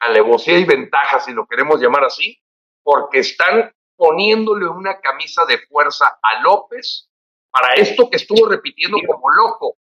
alevosía 0.00 0.58
y 0.58 0.64
ventaja, 0.64 1.20
si 1.20 1.32
lo 1.32 1.46
queremos 1.46 1.80
llamar 1.80 2.04
así, 2.04 2.38
porque 2.82 3.18
están 3.20 3.72
poniéndole 3.96 4.66
una 4.66 4.98
camisa 5.00 5.44
de 5.44 5.58
fuerza 5.66 6.18
a 6.22 6.40
López 6.42 7.10
para 7.50 7.74
esto 7.74 8.08
que 8.08 8.16
estuvo 8.16 8.48
repitiendo 8.48 8.96
como 9.06 9.28
loco 9.30 9.76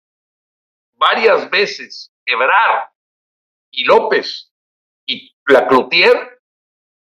varias 0.99 1.49
veces, 1.49 2.11
Ebrar 2.25 2.91
y 3.71 3.85
López 3.85 4.51
y 5.05 5.33
la 5.47 5.67
Cloutier, 5.67 6.41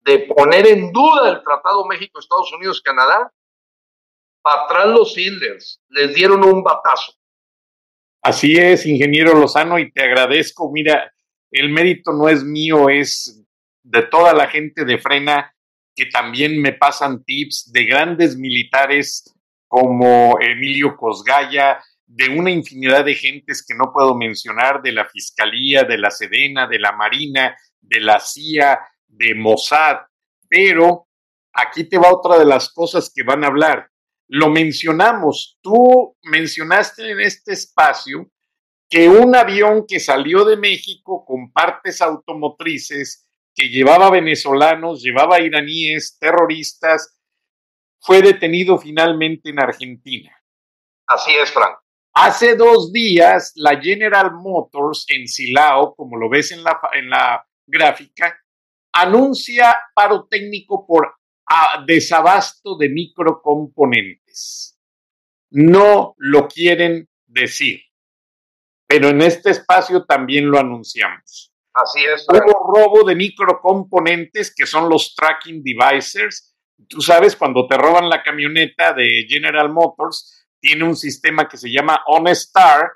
de 0.03 0.19
poner 0.19 0.67
en 0.67 0.91
duda 0.91 1.29
el 1.29 1.43
Tratado 1.43 1.85
México-Estados 1.85 2.51
Unidos-Canadá, 2.53 3.31
para 4.41 4.63
atrás 4.63 4.87
los 4.87 5.15
Hilders 5.15 5.79
les 5.89 6.15
dieron 6.15 6.43
un 6.43 6.63
batazo. 6.63 7.13
Así 8.23 8.55
es, 8.55 8.85
ingeniero 8.85 9.33
Lozano, 9.33 9.77
y 9.77 9.91
te 9.91 10.03
agradezco. 10.03 10.71
Mira, 10.71 11.13
el 11.51 11.69
mérito 11.69 12.11
no 12.13 12.29
es 12.29 12.43
mío, 12.43 12.89
es 12.89 13.43
de 13.83 14.03
toda 14.03 14.33
la 14.33 14.47
gente 14.47 14.85
de 14.85 14.97
Frena 14.97 15.53
que 15.95 16.05
también 16.05 16.61
me 16.61 16.73
pasan 16.73 17.23
tips 17.23 17.71
de 17.71 17.85
grandes 17.85 18.37
militares 18.37 19.35
como 19.67 20.37
Emilio 20.39 20.95
Cosgaya, 20.97 21.83
de 22.13 22.27
una 22.27 22.51
infinidad 22.51 23.05
de 23.05 23.15
gentes 23.15 23.65
que 23.65 23.73
no 23.73 23.93
puedo 23.93 24.15
mencionar, 24.15 24.81
de 24.81 24.91
la 24.91 25.05
Fiscalía, 25.05 25.83
de 25.83 25.97
la 25.97 26.11
Sedena, 26.11 26.67
de 26.67 26.77
la 26.77 26.91
Marina, 26.91 27.55
de 27.79 28.01
la 28.01 28.19
CIA, 28.19 28.79
de 29.07 29.33
Mossad, 29.33 29.97
pero 30.49 31.07
aquí 31.53 31.85
te 31.85 31.97
va 31.97 32.13
otra 32.13 32.37
de 32.37 32.45
las 32.45 32.73
cosas 32.73 33.11
que 33.15 33.23
van 33.23 33.45
a 33.45 33.47
hablar. 33.47 33.89
Lo 34.27 34.49
mencionamos, 34.49 35.57
tú 35.61 36.17
mencionaste 36.23 37.11
en 37.11 37.21
este 37.21 37.53
espacio 37.53 38.29
que 38.89 39.07
un 39.07 39.33
avión 39.33 39.85
que 39.87 40.01
salió 40.01 40.43
de 40.43 40.57
México 40.57 41.23
con 41.25 41.51
partes 41.53 42.01
automotrices, 42.01 43.25
que 43.55 43.69
llevaba 43.69 44.09
venezolanos, 44.09 45.01
llevaba 45.01 45.39
iraníes, 45.39 46.17
terroristas, 46.19 47.17
fue 48.01 48.21
detenido 48.21 48.77
finalmente 48.77 49.49
en 49.49 49.61
Argentina. 49.61 50.35
Así 51.07 51.31
es, 51.31 51.51
Frank. 51.51 51.77
Hace 52.13 52.55
dos 52.55 52.91
días, 52.91 53.53
la 53.55 53.79
General 53.79 54.33
Motors 54.33 55.05
en 55.09 55.27
Silao, 55.27 55.95
como 55.95 56.17
lo 56.17 56.29
ves 56.29 56.51
en 56.51 56.63
la, 56.63 56.79
en 56.93 57.09
la 57.09 57.45
gráfica, 57.65 58.37
anuncia 58.93 59.75
paro 59.95 60.27
técnico 60.29 60.85
por 60.85 61.15
ah, 61.49 61.83
desabasto 61.85 62.77
de 62.77 62.89
microcomponentes. 62.89 64.77
No 65.51 66.15
lo 66.17 66.47
quieren 66.47 67.07
decir 67.25 67.81
pero 68.91 69.07
en 69.07 69.21
este 69.21 69.51
espacio 69.51 70.03
también 70.03 70.51
lo 70.51 70.59
anunciamos. 70.59 71.53
Así 71.73 72.03
es. 72.03 72.27
Hubo 72.27 72.75
robo 72.75 73.07
de 73.07 73.15
microcomponentes 73.15 74.53
que 74.53 74.65
son 74.65 74.89
los 74.89 75.15
tracking 75.15 75.63
devices 75.63 76.49
Tú 76.89 76.99
sabes, 76.99 77.35
cuando 77.35 77.67
te 77.67 77.77
roban 77.77 78.09
la 78.09 78.23
camioneta 78.23 78.93
de 78.93 79.25
General 79.29 79.71
Motors, 79.71 80.40
tiene 80.61 80.85
un 80.85 80.95
sistema 80.95 81.49
que 81.49 81.57
se 81.57 81.71
llama 81.71 82.01
OnStar, 82.07 82.91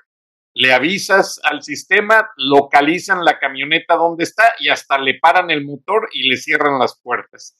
le 0.54 0.72
avisas 0.72 1.38
al 1.42 1.62
sistema, 1.62 2.30
localizan 2.36 3.24
la 3.24 3.38
camioneta 3.38 3.96
donde 3.96 4.24
está 4.24 4.54
y 4.58 4.70
hasta 4.70 4.96
le 4.98 5.18
paran 5.18 5.50
el 5.50 5.66
motor 5.66 6.08
y 6.14 6.28
le 6.28 6.38
cierran 6.38 6.78
las 6.78 6.98
puertas. 6.98 7.58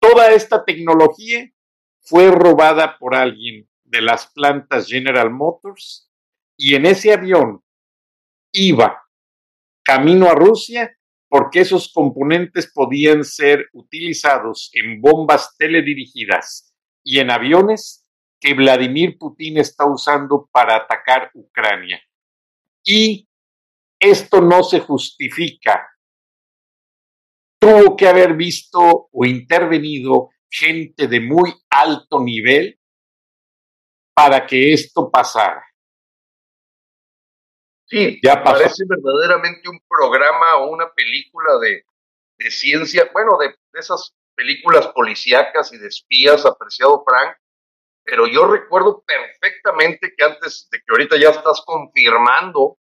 Toda 0.00 0.32
esta 0.32 0.64
tecnología 0.64 1.48
fue 2.00 2.30
robada 2.30 2.98
por 2.98 3.14
alguien 3.14 3.68
de 3.84 4.00
las 4.00 4.32
plantas 4.32 4.88
General 4.88 5.30
Motors 5.30 6.10
y 6.56 6.74
en 6.74 6.86
ese 6.86 7.12
avión 7.12 7.62
iba 8.52 9.04
camino 9.84 10.28
a 10.28 10.34
Rusia 10.34 10.96
porque 11.28 11.60
esos 11.60 11.92
componentes 11.92 12.72
podían 12.72 13.22
ser 13.24 13.68
utilizados 13.72 14.70
en 14.72 15.00
bombas 15.00 15.54
teledirigidas 15.58 16.74
y 17.04 17.20
en 17.20 17.30
aviones 17.30 18.05
que 18.46 18.54
Vladimir 18.54 19.18
Putin 19.18 19.58
está 19.58 19.86
usando 19.86 20.48
para 20.52 20.76
atacar 20.76 21.32
Ucrania. 21.34 22.00
Y 22.84 23.28
esto 23.98 24.40
no 24.40 24.62
se 24.62 24.78
justifica. 24.78 25.90
Tuvo 27.58 27.96
que 27.96 28.06
haber 28.06 28.34
visto 28.34 29.08
o 29.10 29.24
intervenido 29.24 30.30
gente 30.48 31.08
de 31.08 31.20
muy 31.20 31.52
alto 31.68 32.20
nivel 32.20 32.78
para 34.14 34.46
que 34.46 34.72
esto 34.72 35.10
pasara. 35.10 35.66
Sí, 37.86 38.20
ya 38.22 38.44
parece 38.44 38.84
verdaderamente 38.86 39.68
un 39.68 39.80
programa 39.88 40.58
o 40.58 40.70
una 40.70 40.88
película 40.92 41.58
de, 41.58 41.84
ciencia, 42.52 43.10
bueno, 43.12 43.38
de, 43.38 43.56
esas 43.72 44.14
películas 44.36 44.86
policíacas 44.94 45.72
y 45.72 45.78
de 45.78 45.88
espías, 45.88 46.46
apreciado 46.46 47.02
Frank, 47.04 47.36
pero 48.06 48.28
yo 48.28 48.46
recuerdo 48.46 49.02
perfectamente 49.04 50.14
que 50.16 50.24
antes 50.24 50.68
de 50.70 50.78
que 50.78 50.84
ahorita 50.88 51.16
ya 51.18 51.30
estás 51.30 51.60
confirmando 51.66 52.78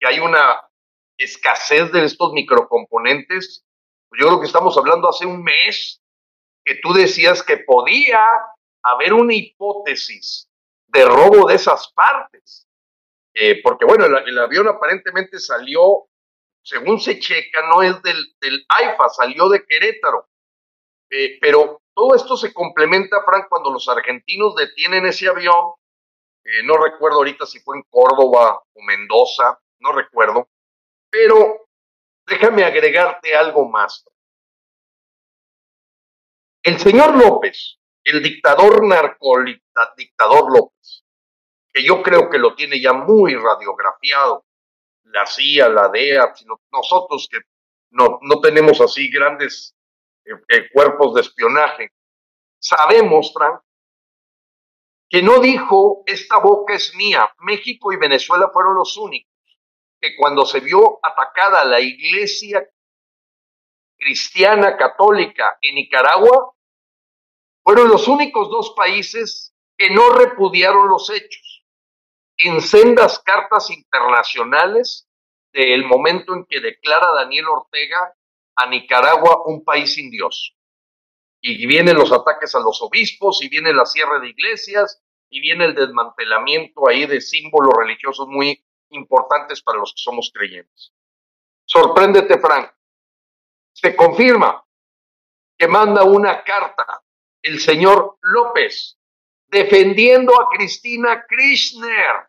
que 0.00 0.08
hay 0.08 0.18
una 0.18 0.66
escasez 1.18 1.92
de 1.92 2.06
estos 2.06 2.32
microcomponentes, 2.32 3.66
pues 4.08 4.20
yo 4.20 4.28
creo 4.28 4.40
que 4.40 4.46
estamos 4.46 4.76
hablando 4.78 5.10
hace 5.10 5.26
un 5.26 5.44
mes 5.44 6.02
que 6.64 6.76
tú 6.76 6.94
decías 6.94 7.42
que 7.42 7.58
podía 7.58 8.26
haber 8.82 9.12
una 9.12 9.34
hipótesis 9.34 10.48
de 10.86 11.04
robo 11.04 11.48
de 11.48 11.54
esas 11.56 11.92
partes. 11.92 12.66
Eh, 13.34 13.60
porque 13.62 13.84
bueno, 13.84 14.06
el, 14.06 14.38
avión 14.38 14.68
aparentemente 14.68 15.38
salió, 15.38 16.08
según 16.62 16.98
se 16.98 17.18
checa, 17.18 17.60
no 17.68 17.82
es 17.82 18.00
del, 18.02 18.34
del 18.40 18.64
AIFA, 18.68 19.08
salió 19.10 19.50
de 19.50 19.64
Querétaro. 19.66 20.28
Eh, 21.14 21.38
pero 21.42 21.82
todo 21.94 22.14
esto 22.14 22.38
se 22.38 22.54
complementa, 22.54 23.22
Frank, 23.22 23.46
cuando 23.50 23.70
los 23.70 23.86
argentinos 23.86 24.54
detienen 24.54 25.04
ese 25.04 25.28
avión, 25.28 25.74
eh, 26.42 26.62
no 26.64 26.78
recuerdo 26.78 27.18
ahorita 27.18 27.44
si 27.44 27.60
fue 27.60 27.76
en 27.76 27.82
Córdoba 27.90 28.62
o 28.72 28.82
Mendoza, 28.82 29.60
no 29.80 29.92
recuerdo, 29.92 30.48
pero 31.10 31.68
déjame 32.26 32.64
agregarte 32.64 33.36
algo 33.36 33.68
más. 33.68 34.06
El 36.62 36.78
señor 36.78 37.14
López, 37.14 37.78
el 38.04 38.22
dictador 38.22 38.82
narcodictador 38.82 40.50
López, 40.50 41.04
que 41.74 41.84
yo 41.84 42.02
creo 42.02 42.30
que 42.30 42.38
lo 42.38 42.54
tiene 42.54 42.80
ya 42.80 42.94
muy 42.94 43.34
radiografiado, 43.34 44.46
la 45.04 45.26
CIA, 45.26 45.68
la 45.68 45.90
DEA, 45.90 46.32
nosotros 46.72 47.28
que 47.30 47.40
no, 47.90 48.18
no 48.22 48.40
tenemos 48.40 48.80
así 48.80 49.10
grandes 49.10 49.76
eh, 50.24 50.30
eh, 50.48 50.68
cuerpos 50.72 51.14
de 51.14 51.20
espionaje, 51.22 51.90
sabemos, 52.58 53.32
Frank, 53.32 53.60
que 55.08 55.22
no 55.22 55.40
dijo, 55.40 56.02
esta 56.06 56.38
boca 56.38 56.74
es 56.74 56.94
mía. 56.94 57.30
México 57.40 57.92
y 57.92 57.96
Venezuela 57.96 58.50
fueron 58.52 58.74
los 58.74 58.96
únicos 58.96 59.30
que 60.00 60.16
cuando 60.16 60.44
se 60.44 60.60
vio 60.60 60.98
atacada 61.02 61.64
la 61.64 61.80
iglesia 61.80 62.66
cristiana 63.98 64.76
católica 64.76 65.58
en 65.60 65.76
Nicaragua, 65.76 66.54
fueron 67.62 67.88
los 67.88 68.08
únicos 68.08 68.50
dos 68.50 68.74
países 68.76 69.54
que 69.76 69.90
no 69.90 70.10
repudiaron 70.10 70.88
los 70.88 71.08
hechos 71.10 71.64
en 72.36 72.60
sendas 72.60 73.20
cartas 73.20 73.70
internacionales 73.70 75.08
del 75.52 75.84
momento 75.84 76.34
en 76.34 76.46
que 76.46 76.60
declara 76.60 77.12
Daniel 77.12 77.46
Ortega 77.48 78.14
a 78.56 78.66
Nicaragua 78.66 79.42
un 79.46 79.64
país 79.64 79.94
sin 79.94 80.10
Dios. 80.10 80.56
Y 81.40 81.66
vienen 81.66 81.96
los 81.96 82.12
ataques 82.12 82.54
a 82.54 82.60
los 82.60 82.80
obispos, 82.82 83.42
y 83.42 83.48
viene 83.48 83.72
la 83.72 83.84
cierre 83.84 84.20
de 84.20 84.28
iglesias, 84.28 85.02
y 85.28 85.40
viene 85.40 85.64
el 85.64 85.74
desmantelamiento 85.74 86.88
ahí 86.88 87.06
de 87.06 87.20
símbolos 87.20 87.72
religiosos 87.76 88.28
muy 88.28 88.64
importantes 88.90 89.62
para 89.62 89.78
los 89.78 89.92
que 89.92 90.02
somos 90.02 90.30
creyentes. 90.32 90.92
Sorpréndete, 91.64 92.38
Frank. 92.38 92.70
Se 93.72 93.96
confirma 93.96 94.64
que 95.58 95.66
manda 95.66 96.04
una 96.04 96.44
carta 96.44 97.02
el 97.42 97.60
señor 97.60 98.18
López 98.20 98.98
defendiendo 99.48 100.40
a 100.40 100.48
Cristina 100.50 101.24
Kirchner 101.28 102.28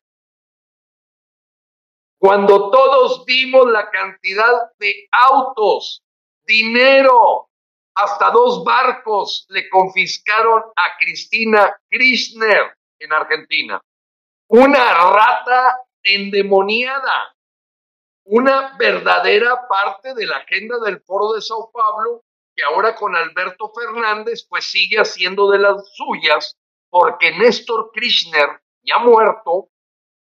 cuando 2.17 2.71
todos 2.71 3.25
vimos 3.25 3.69
la 3.69 3.89
cantidad 3.89 4.71
de 4.79 5.09
autos, 5.11 6.02
dinero, 6.45 7.49
hasta 7.95 8.31
dos 8.31 8.63
barcos 8.63 9.45
le 9.49 9.69
confiscaron 9.69 10.63
a 10.75 10.97
Cristina 10.97 11.75
Kirchner 11.89 12.77
en 12.99 13.13
Argentina. 13.13 13.81
Una 14.47 14.93
rata 14.93 15.79
endemoniada, 16.01 17.35
una 18.25 18.75
verdadera 18.77 19.67
parte 19.67 20.13
de 20.13 20.25
la 20.25 20.37
agenda 20.37 20.79
del 20.79 21.01
Foro 21.01 21.33
de 21.33 21.41
Sao 21.41 21.71
Paulo, 21.71 22.23
que 22.55 22.63
ahora 22.63 22.95
con 22.95 23.15
Alberto 23.15 23.71
Fernández 23.73 24.45
pues 24.47 24.65
sigue 24.65 24.97
haciendo 24.97 25.49
de 25.49 25.59
las 25.59 25.93
suyas, 25.95 26.57
porque 26.89 27.31
Néstor 27.31 27.91
Kirchner, 27.93 28.61
ya 28.83 28.99
muerto, 28.99 29.69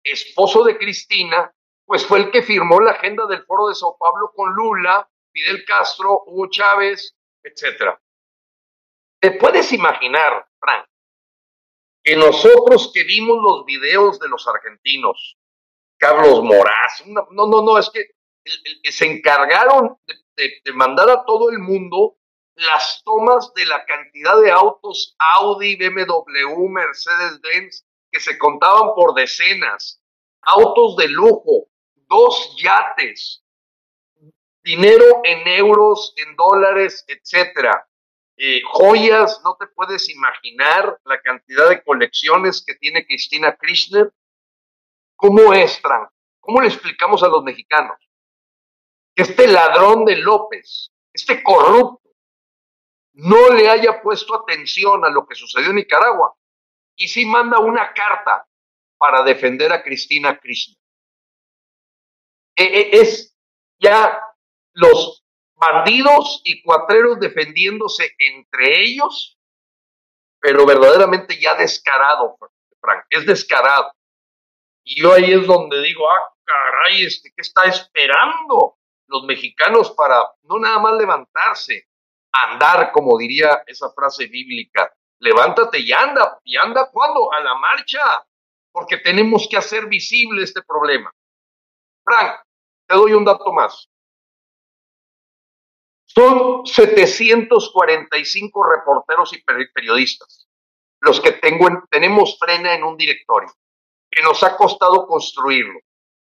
esposo 0.02 0.64
de 0.64 0.76
Cristina, 0.76 1.52
pues 1.86 2.06
fue 2.06 2.18
el 2.18 2.30
que 2.30 2.42
firmó 2.42 2.80
la 2.80 2.92
agenda 2.92 3.26
del 3.26 3.44
Foro 3.44 3.68
de 3.68 3.74
Sao 3.74 3.96
Paulo 3.98 4.32
con 4.34 4.52
Lula, 4.52 5.08
Fidel 5.32 5.64
Castro, 5.64 6.24
Hugo 6.26 6.48
Chávez, 6.50 7.14
etc. 7.42 7.98
¿Te 9.20 9.32
puedes 9.32 9.72
imaginar, 9.72 10.46
Frank, 10.58 10.86
que 12.02 12.16
nosotros 12.16 12.90
que 12.92 13.04
vimos 13.04 13.38
los 13.42 13.64
videos 13.64 14.18
de 14.18 14.28
los 14.28 14.46
argentinos, 14.46 15.36
Carlos 15.98 16.42
Moraz, 16.42 17.04
no, 17.06 17.26
no, 17.30 17.62
no, 17.62 17.78
es 17.78 17.90
que 17.90 18.10
se 18.90 19.06
encargaron 19.06 19.98
de, 20.06 20.60
de 20.64 20.72
mandar 20.72 21.10
a 21.10 21.24
todo 21.24 21.50
el 21.50 21.58
mundo 21.58 22.18
las 22.58 23.02
tomas 23.04 23.52
de 23.54 23.66
la 23.66 23.84
cantidad 23.84 24.40
de 24.40 24.50
autos 24.50 25.14
Audi, 25.36 25.76
BMW, 25.76 26.68
Mercedes-Benz, 26.68 27.86
que 28.10 28.20
se 28.20 28.38
contaban 28.38 28.94
por 28.94 29.14
decenas, 29.14 30.02
autos 30.42 30.96
de 30.96 31.08
lujo, 31.08 31.68
dos 32.08 32.56
yates, 32.60 33.44
dinero 34.68 35.22
en 35.24 35.48
euros, 35.48 36.12
en 36.16 36.36
dólares, 36.36 37.02
etcétera. 37.08 37.88
Eh, 38.36 38.60
joyas, 38.70 39.40
no 39.42 39.56
te 39.58 39.66
puedes 39.68 40.10
imaginar 40.10 41.00
la 41.04 41.18
cantidad 41.22 41.70
de 41.70 41.82
colecciones 41.82 42.62
que 42.64 42.74
tiene 42.74 43.06
Cristina 43.06 43.56
Kirchner. 43.56 44.12
¿Cómo 45.16 45.54
es, 45.54 45.80
Frank? 45.80 46.10
¿Cómo 46.38 46.60
le 46.60 46.68
explicamos 46.68 47.22
a 47.22 47.28
los 47.28 47.42
mexicanos? 47.42 47.96
Que 49.14 49.22
este 49.22 49.48
ladrón 49.48 50.04
de 50.04 50.16
López, 50.16 50.92
este 51.14 51.42
corrupto, 51.42 52.10
no 53.14 53.48
le 53.54 53.70
haya 53.70 54.02
puesto 54.02 54.34
atención 54.34 55.02
a 55.02 55.08
lo 55.08 55.26
que 55.26 55.34
sucedió 55.34 55.70
en 55.70 55.76
Nicaragua 55.76 56.36
y 56.94 57.08
sí 57.08 57.24
manda 57.24 57.58
una 57.58 57.94
carta 57.94 58.46
para 58.98 59.22
defender 59.22 59.72
a 59.72 59.82
Cristina 59.82 60.38
Kirchner. 60.38 60.76
E, 62.54 62.64
e, 62.64 63.00
es 63.00 63.34
ya 63.80 64.27
los 64.78 65.24
bandidos 65.56 66.40
y 66.44 66.62
cuatreros 66.62 67.18
defendiéndose 67.18 68.14
entre 68.18 68.80
ellos, 68.82 69.36
pero 70.40 70.64
verdaderamente 70.64 71.38
ya 71.40 71.56
descarado, 71.56 72.36
Frank, 72.80 73.04
es 73.10 73.26
descarado. 73.26 73.92
Y 74.84 75.02
yo 75.02 75.12
ahí 75.12 75.32
es 75.32 75.46
donde 75.46 75.82
digo, 75.82 76.08
ah, 76.08 76.32
caray, 76.44 77.04
este, 77.04 77.30
¿qué 77.34 77.42
está 77.42 77.64
esperando 77.64 78.78
los 79.08 79.24
mexicanos 79.24 79.90
para 79.92 80.22
no 80.42 80.60
nada 80.60 80.78
más 80.78 80.94
levantarse, 80.94 81.88
andar, 82.30 82.92
como 82.92 83.18
diría 83.18 83.64
esa 83.66 83.90
frase 83.90 84.26
bíblica, 84.26 84.94
levántate 85.18 85.80
y 85.80 85.92
anda, 85.92 86.38
y 86.44 86.56
anda 86.56 86.88
cuando, 86.92 87.32
a 87.32 87.40
la 87.40 87.56
marcha, 87.56 88.24
porque 88.70 88.98
tenemos 88.98 89.48
que 89.50 89.56
hacer 89.56 89.86
visible 89.86 90.44
este 90.44 90.62
problema. 90.62 91.12
Frank, 92.04 92.42
te 92.86 92.94
doy 92.94 93.12
un 93.12 93.24
dato 93.24 93.52
más. 93.52 93.88
Son 96.18 96.66
745 96.66 98.64
reporteros 98.64 99.32
y 99.34 99.42
periodistas 99.72 100.48
los 101.00 101.20
que 101.20 101.30
tengo 101.30 101.68
tenemos 101.92 102.36
frena 102.40 102.74
en 102.74 102.82
un 102.82 102.96
directorio, 102.96 103.48
que 104.10 104.20
nos 104.22 104.42
ha 104.42 104.56
costado 104.56 105.06
construirlo. 105.06 105.78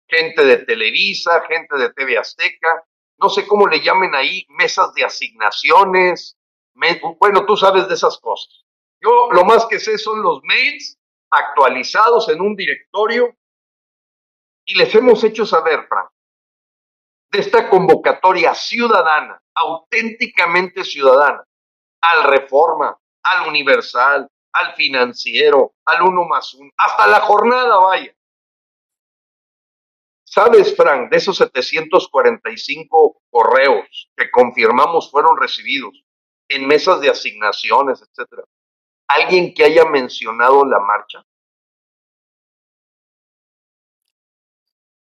Gente 0.07 0.45
de 0.45 0.59
Televisa, 0.59 1.41
gente 1.49 1.78
de 1.78 1.95
TV 1.95 2.18
Azteca, 2.18 2.85
no 3.16 3.31
sé 3.31 3.47
cómo 3.47 3.66
le 3.66 3.81
llamen 3.81 4.14
ahí, 4.14 4.45
mesas 4.51 4.93
de 4.93 5.03
asignaciones, 5.03 6.37
bueno, 7.18 7.47
tú 7.47 7.57
sabes 7.57 7.89
de 7.89 7.95
esas 7.95 8.18
cosas. 8.18 8.66
Yo 9.03 9.31
lo 9.33 9.47
más 9.47 9.64
que 9.64 9.81
sé 9.81 9.97
son 9.97 10.22
los 10.22 10.41
mails 10.43 10.99
actualizados 11.31 12.28
en 12.28 12.43
un 12.43 12.55
directorio 12.55 13.35
y 14.66 14.74
les 14.74 14.95
hemos 14.95 15.24
hecho 15.24 15.47
saber, 15.47 15.87
Frank, 15.89 16.11
de 17.31 17.39
esta 17.39 17.68
convocatoria 17.68 18.55
ciudadana, 18.55 19.41
auténticamente 19.55 20.85
ciudadana, 20.85 21.45
al 22.01 22.24
Reforma, 22.24 22.99
al 23.22 23.49
Universal, 23.49 24.28
al 24.53 24.74
Financiero, 24.74 25.74
al 25.85 26.03
Uno 26.03 26.24
más 26.24 26.55
Uno, 26.55 26.70
hasta 26.76 27.07
la 27.07 27.20
jornada, 27.20 27.76
vaya. 27.76 28.14
¿Sabes, 30.24 30.76
Frank, 30.76 31.11
de 31.11 31.16
esos 31.16 31.37
745 31.39 33.22
correos 33.31 34.11
que 34.16 34.31
confirmamos 34.31 35.11
fueron 35.11 35.37
recibidos 35.37 36.05
en 36.49 36.66
mesas 36.66 37.01
de 37.01 37.11
asignaciones, 37.11 38.01
etcétera? 38.01 38.45
¿Alguien 39.09 39.53
que 39.53 39.64
haya 39.64 39.85
mencionado 39.87 40.64
la 40.64 40.78
marcha? 40.78 41.24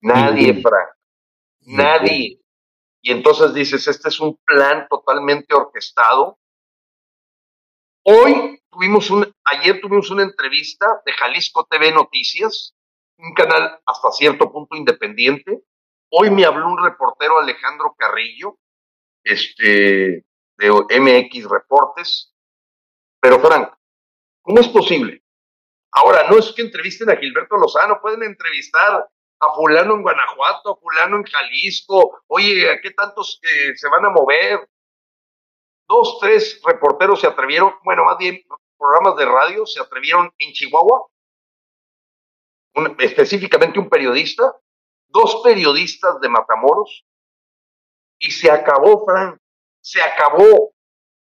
Nadie, 0.02 0.62
Frank. 0.62 1.01
Nadie. 1.72 2.40
Y 3.02 3.12
entonces 3.12 3.54
dices, 3.54 3.88
este 3.88 4.10
es 4.10 4.20
un 4.20 4.38
plan 4.46 4.88
totalmente 4.90 5.54
orquestado. 5.56 6.38
Hoy 8.04 8.62
tuvimos 8.70 9.10
un, 9.10 9.34
ayer 9.46 9.80
tuvimos 9.82 10.10
una 10.12 10.24
entrevista 10.24 11.02
de 11.06 11.14
Jalisco 11.14 11.66
TV 11.70 11.92
Noticias, 11.92 12.76
un 13.18 13.34
canal 13.34 13.80
hasta 13.86 14.12
cierto 14.12 14.52
punto 14.52 14.76
independiente. 14.76 15.64
Hoy 16.12 16.30
me 16.30 16.46
habló 16.46 16.68
un 16.68 16.84
reportero 16.84 17.40
Alejandro 17.40 17.96
Carrillo, 17.98 18.58
este, 19.24 20.26
de 20.58 21.00
MX 21.00 21.50
Reportes. 21.50 22.34
Pero 23.20 23.40
Frank, 23.40 23.74
¿cómo 24.42 24.60
es 24.60 24.68
posible? 24.68 25.24
Ahora, 25.92 26.30
no 26.30 26.38
es 26.38 26.52
que 26.54 26.64
entrevisten 26.64 27.10
a 27.10 27.18
Gilberto 27.18 27.56
Lozano, 27.58 28.00
pueden 28.02 28.24
entrevistar 28.24 29.10
a 29.42 29.56
fulano 29.56 29.96
en 29.96 30.04
Guanajuato, 30.04 30.72
a 30.72 30.76
fulano 30.78 31.18
en 31.18 31.24
Jalisco, 31.24 32.22
oye, 32.28 32.70
¿a 32.70 32.80
qué 32.80 32.92
tantos 32.92 33.40
eh, 33.42 33.76
se 33.76 33.90
van 33.90 34.06
a 34.06 34.10
mover? 34.10 34.70
Dos, 35.88 36.20
tres 36.22 36.62
reporteros 36.64 37.20
se 37.20 37.28
atrevieron, 37.28 37.74
bueno, 37.84 38.06
más 38.06 38.18
bien 38.20 38.40
programas 38.78 39.16
de 39.18 39.26
radio 39.26 39.66
se 39.66 39.82
atrevieron 39.82 40.32
en 40.38 40.54
Chihuahua, 40.54 41.08
específicamente 43.00 43.80
un 43.80 43.90
periodista, 43.90 44.56
dos 45.08 45.42
periodistas 45.44 46.22
de 46.22 46.30
Matamoros, 46.30 47.04
y 48.20 48.30
se 48.30 48.52
acabó, 48.52 49.06
Frank, 49.06 49.40
se 49.82 50.02
acabó. 50.02 50.72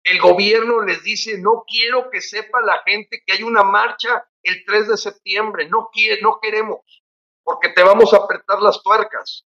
El 0.03 0.19
gobierno 0.19 0.82
les 0.82 1.03
dice, 1.03 1.39
no 1.39 1.63
quiero 1.67 2.09
que 2.09 2.22
sepa 2.22 2.61
la 2.61 2.82
gente 2.86 3.22
que 3.26 3.34
hay 3.34 3.43
una 3.43 3.63
marcha 3.63 4.28
el 4.43 4.63
3 4.65 4.89
de 4.89 4.97
septiembre, 4.97 5.67
no, 5.69 5.89
quiere, 5.91 6.22
no 6.22 6.39
queremos 6.39 7.01
porque 7.44 7.70
te 7.70 7.84
vamos 7.84 8.14
a 8.14 8.18
apretar 8.18 8.62
las 8.62 8.82
tuercas. 8.82 9.46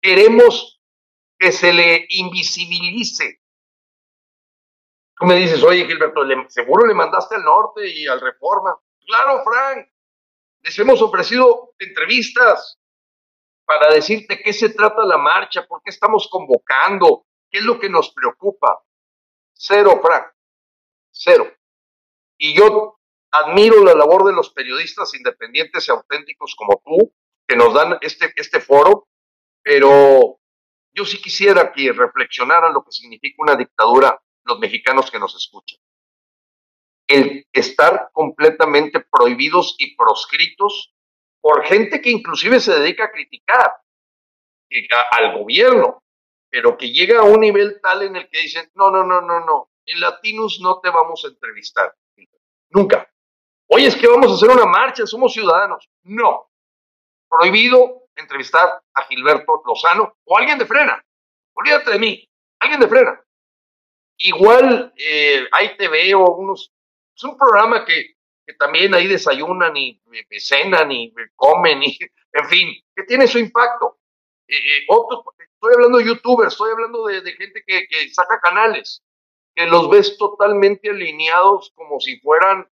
Queremos 0.00 0.80
que 1.38 1.52
se 1.52 1.72
le 1.72 2.06
invisibilice. 2.08 3.40
Tú 5.16 5.26
me 5.26 5.36
dices, 5.36 5.62
oye 5.62 5.86
Gilberto, 5.86 6.22
seguro 6.48 6.86
le 6.86 6.94
mandaste 6.94 7.36
al 7.36 7.44
norte 7.44 7.88
y 7.88 8.06
al 8.06 8.20
Reforma. 8.20 8.76
Claro, 9.06 9.42
Frank, 9.44 9.88
les 10.62 10.78
hemos 10.78 11.02
ofrecido 11.02 11.74
entrevistas 11.78 12.78
para 13.64 13.92
decirte 13.92 14.40
qué 14.42 14.52
se 14.52 14.70
trata 14.70 15.04
la 15.04 15.18
marcha, 15.18 15.66
por 15.66 15.82
qué 15.82 15.90
estamos 15.90 16.28
convocando, 16.30 17.26
qué 17.50 17.58
es 17.58 17.64
lo 17.64 17.78
que 17.78 17.88
nos 17.88 18.12
preocupa. 18.12 18.82
Cero, 19.52 20.00
Frank, 20.02 20.26
cero. 21.10 21.46
Y 22.36 22.54
yo 22.56 23.00
admiro 23.32 23.82
la 23.82 23.94
labor 23.94 24.24
de 24.24 24.32
los 24.32 24.50
periodistas 24.50 25.14
independientes 25.14 25.88
y 25.88 25.90
auténticos 25.90 26.54
como 26.56 26.80
tú, 26.84 27.12
que 27.46 27.56
nos 27.56 27.74
dan 27.74 27.98
este, 28.00 28.32
este 28.36 28.60
foro, 28.60 29.08
pero 29.62 30.38
yo 30.94 31.04
sí 31.04 31.20
quisiera 31.20 31.72
que 31.72 31.92
reflexionaran 31.92 32.74
lo 32.74 32.84
que 32.84 32.92
significa 32.92 33.42
una 33.42 33.56
dictadura 33.56 34.20
los 34.44 34.58
mexicanos 34.58 35.10
que 35.10 35.18
nos 35.18 35.34
escuchan. 35.36 35.78
El 37.06 37.46
estar 37.52 38.10
completamente 38.12 39.00
prohibidos 39.00 39.76
y 39.78 39.96
proscritos 39.96 40.94
por 41.40 41.64
gente 41.64 42.00
que 42.00 42.10
inclusive 42.10 42.60
se 42.60 42.74
dedica 42.78 43.04
a 43.04 43.10
criticar 43.10 43.72
al 45.12 45.38
gobierno, 45.38 46.02
pero 46.50 46.78
que 46.78 46.92
llega 46.92 47.20
a 47.20 47.24
un 47.24 47.40
nivel 47.40 47.80
tal 47.82 48.02
en 48.02 48.16
el 48.16 48.28
que 48.28 48.40
dicen, 48.40 48.70
no, 48.74 48.90
no, 48.90 49.04
no, 49.04 49.20
no, 49.20 49.44
no, 49.44 49.70
en 49.84 50.00
Latinos 50.00 50.60
no 50.62 50.80
te 50.80 50.90
vamos 50.90 51.24
a 51.24 51.28
entrevistar. 51.28 51.94
Nunca. 52.70 53.11
Oye, 53.74 53.86
es 53.86 53.96
que 53.96 54.06
vamos 54.06 54.30
a 54.30 54.34
hacer 54.34 54.50
una 54.50 54.66
marcha, 54.66 55.06
somos 55.06 55.32
ciudadanos. 55.32 55.88
No. 56.02 56.50
Prohibido 57.26 58.02
entrevistar 58.14 58.68
a 58.92 59.02
Gilberto 59.04 59.62
Lozano 59.64 60.14
o 60.24 60.36
alguien 60.36 60.58
de 60.58 60.66
frena. 60.66 61.02
Olvídate 61.54 61.92
de 61.92 61.98
mí. 61.98 62.30
Alguien 62.60 62.80
de 62.80 62.88
frena. 62.88 63.24
Igual 64.18 64.92
eh, 64.94 65.46
hay 65.52 65.74
TV 65.78 66.14
o 66.14 66.32
unos. 66.32 66.70
Es 67.16 67.24
un 67.24 67.38
programa 67.38 67.86
que, 67.86 68.14
también 68.58 68.92
ahí 68.92 69.06
desayunan 69.06 69.74
y, 69.74 70.02
cenan 70.38 70.92
y 70.92 71.10
comen 71.34 71.82
y, 71.82 71.98
en 72.34 72.48
fin, 72.50 72.74
que 72.94 73.04
tiene 73.04 73.26
su 73.26 73.38
impacto. 73.38 74.00
Eh, 74.48 74.54
eh, 74.54 74.86
estoy 74.86 75.74
hablando 75.74 75.96
de 75.96 76.04
youtubers, 76.04 76.52
estoy 76.52 76.72
hablando 76.72 77.06
de, 77.06 77.22
de 77.22 77.32
gente 77.32 77.64
que, 77.66 77.86
que 77.88 78.10
saca 78.10 78.38
canales, 78.38 79.02
que 79.54 79.64
los 79.64 79.88
ves 79.88 80.18
totalmente 80.18 80.90
alineados 80.90 81.72
como 81.74 81.98
si 82.00 82.20
fueran 82.20 82.68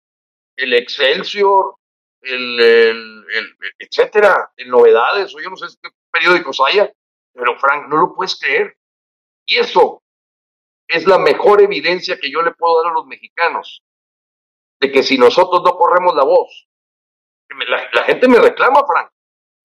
el 0.58 0.74
Excelsior, 0.74 1.76
el, 2.20 2.60
el, 2.60 3.56
etcétera, 3.78 4.52
en 4.56 4.68
novedades, 4.68 5.34
o 5.34 5.40
yo 5.40 5.50
no 5.50 5.56
sé 5.56 5.66
qué 5.80 5.88
periódicos 6.10 6.60
haya, 6.66 6.92
pero 7.32 7.58
Frank, 7.58 7.88
no 7.88 7.96
lo 7.96 8.14
puedes 8.14 8.38
creer. 8.38 8.76
Y 9.46 9.56
eso 9.56 10.02
es 10.88 11.06
la 11.06 11.18
mejor 11.18 11.62
evidencia 11.62 12.18
que 12.18 12.30
yo 12.30 12.42
le 12.42 12.52
puedo 12.52 12.82
dar 12.82 12.90
a 12.90 12.94
los 12.94 13.06
mexicanos, 13.06 13.82
de 14.80 14.90
que 14.90 15.02
si 15.02 15.16
nosotros 15.16 15.62
no 15.64 15.76
corremos 15.76 16.14
la 16.14 16.24
voz, 16.24 16.68
la, 17.68 17.88
la 17.92 18.02
gente 18.02 18.28
me 18.28 18.38
reclama, 18.38 18.84
Frank. 18.86 19.10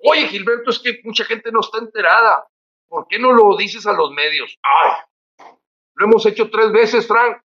Oye, 0.06 0.28
Gilberto, 0.28 0.70
es 0.70 0.80
que 0.80 1.00
mucha 1.04 1.26
gente 1.26 1.52
no 1.52 1.62
está 1.62 1.80
enterada. 1.80 2.46
¿Por 2.88 3.08
qué 3.08 3.18
no 3.18 3.32
lo 3.32 3.56
dices 3.58 3.88
a 3.88 3.94
los 3.94 4.12
medios? 4.12 4.60
Ay, 4.62 4.92
lo 5.96 6.06
hemos 6.06 6.26
hecho 6.26 6.50
tres 6.50 6.72
veces, 6.72 7.08
Frank. 7.08 7.42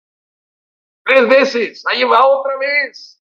Tres 1.05 1.29
veces. 1.29 1.85
Ahí 1.87 2.05
va 2.05 2.27
otra 2.27 2.57
vez. 2.59 3.22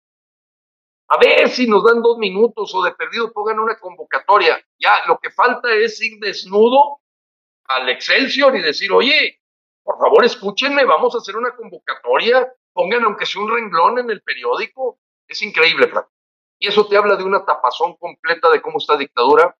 A 1.09 1.17
ver 1.17 1.49
si 1.49 1.67
nos 1.67 1.83
dan 1.85 2.01
dos 2.01 2.17
minutos 2.17 2.73
o 2.75 2.83
de 2.83 2.91
perdido 2.91 3.31
pongan 3.31 3.59
una 3.59 3.77
convocatoria. 3.79 4.59
Ya, 4.77 5.05
lo 5.07 5.17
que 5.19 5.29
falta 5.29 5.73
es 5.73 6.01
ir 6.01 6.19
desnudo 6.19 6.99
al 7.65 7.89
Excelsior 7.89 8.55
y 8.57 8.61
decir, 8.61 8.91
oye, 8.91 9.41
por 9.83 9.97
favor 9.99 10.25
escúchenme, 10.25 10.83
vamos 10.83 11.15
a 11.15 11.19
hacer 11.19 11.37
una 11.37 11.55
convocatoria, 11.55 12.51
pongan 12.73 13.05
aunque 13.05 13.25
sea 13.25 13.41
un 13.41 13.49
renglón 13.49 13.99
en 13.99 14.09
el 14.09 14.21
periódico. 14.21 14.99
Es 15.27 15.41
increíble, 15.41 15.87
Frank. 15.87 16.07
Y 16.59 16.67
eso 16.67 16.87
te 16.87 16.97
habla 16.97 17.15
de 17.15 17.23
una 17.23 17.45
tapazón 17.45 17.95
completa 17.95 18.49
de 18.49 18.61
cómo 18.61 18.79
esta 18.79 18.97
dictadura, 18.97 19.55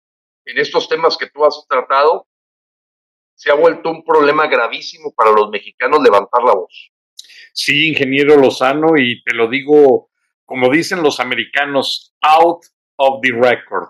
en 0.45 0.57
estos 0.57 0.89
temas 0.89 1.17
que 1.17 1.29
tú 1.29 1.45
has 1.45 1.65
tratado, 1.69 2.27
se 3.35 3.51
ha 3.51 3.53
vuelto 3.53 3.89
un 3.89 4.03
problema 4.03 4.47
gravísimo 4.47 5.13
para 5.13 5.31
los 5.31 5.49
mexicanos 5.49 6.01
levantar 6.01 6.43
la 6.43 6.55
voz. 6.55 6.91
Sí, 7.53 7.89
ingeniero 7.89 8.35
Lozano, 8.35 8.97
y 8.97 9.23
te 9.23 9.33
lo 9.33 9.47
digo 9.47 10.09
como 10.47 10.71
dicen 10.71 11.03
los 11.03 11.19
americanos, 11.19 12.15
out 12.21 12.63
of 12.95 13.19
the 13.21 13.33
record, 13.33 13.89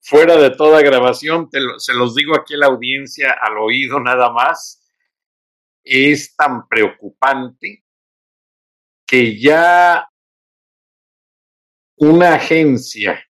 fuera 0.00 0.36
de 0.36 0.50
toda 0.50 0.80
grabación, 0.80 1.50
se 1.78 1.92
los 1.92 2.14
digo 2.14 2.36
aquí 2.36 2.54
a 2.54 2.58
la 2.58 2.66
audiencia 2.66 3.36
al 3.38 3.58
oído 3.58 3.98
nada 3.98 4.30
más, 4.30 4.88
es 5.82 6.36
tan 6.36 6.68
preocupante 6.68 7.84
que 9.04 9.40
ya 9.40 10.08
una 11.96 12.34
agencia 12.34 13.26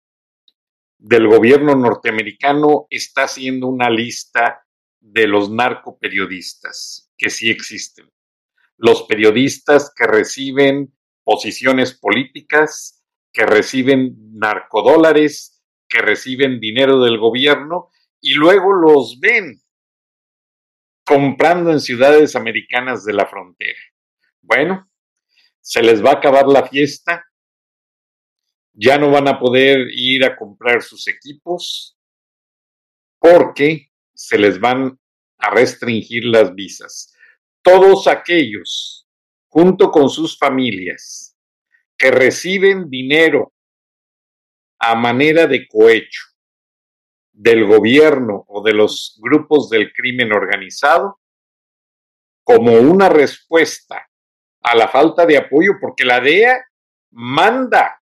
del 0.97 1.27
gobierno 1.27 1.75
norteamericano 1.75 2.87
está 2.89 3.23
haciendo 3.23 3.67
una 3.67 3.89
lista 3.89 4.65
de 5.01 5.27
los 5.27 5.51
narcoperiodistas 5.51 7.11
que 7.17 7.29
sí 7.29 7.49
existen. 7.49 8.09
Los 8.77 9.03
periodistas 9.03 9.91
que 9.93 10.07
reciben 10.07 10.95
posiciones 11.23 11.97
políticas, 11.97 13.03
que 13.31 13.45
reciben 13.45 14.15
narcodólares, 14.33 15.63
que 15.89 15.99
reciben 15.99 16.59
dinero 16.59 17.01
del 17.01 17.17
gobierno 17.17 17.89
y 18.21 18.33
luego 18.33 18.73
los 18.73 19.19
ven 19.19 19.61
comprando 21.05 21.71
en 21.71 21.79
ciudades 21.79 22.35
americanas 22.35 23.03
de 23.03 23.13
la 23.13 23.25
frontera. 23.25 23.79
Bueno, 24.41 24.89
se 25.59 25.81
les 25.81 26.03
va 26.03 26.11
a 26.11 26.15
acabar 26.15 26.47
la 26.47 26.67
fiesta, 26.67 27.25
ya 28.73 28.97
no 28.97 29.11
van 29.11 29.27
a 29.27 29.39
poder 29.39 29.87
ir 29.91 30.23
a 30.25 30.35
comprar 30.35 30.81
sus 30.81 31.07
equipos 31.07 31.97
porque 33.19 33.91
se 34.13 34.37
les 34.37 34.59
van 34.59 34.99
a 35.37 35.49
restringir 35.49 36.25
las 36.25 36.53
visas. 36.53 37.13
Todos 37.61 38.07
aquellos, 38.07 39.02
junto 39.53 39.91
con 39.91 40.09
sus 40.09 40.35
familias, 40.35 41.37
que 41.95 42.09
reciben 42.09 42.89
dinero 42.89 43.53
a 44.79 44.95
manera 44.95 45.45
de 45.45 45.67
cohecho 45.67 46.23
del 47.31 47.63
gobierno 47.67 48.45
o 48.47 48.63
de 48.63 48.73
los 48.73 49.19
grupos 49.21 49.69
del 49.69 49.93
crimen 49.93 50.33
organizado, 50.33 51.19
como 52.43 52.71
una 52.73 53.09
respuesta 53.09 54.09
a 54.63 54.75
la 54.75 54.87
falta 54.87 55.27
de 55.27 55.37
apoyo, 55.37 55.73
porque 55.79 56.03
la 56.03 56.19
DEA 56.19 56.65
manda, 57.11 58.01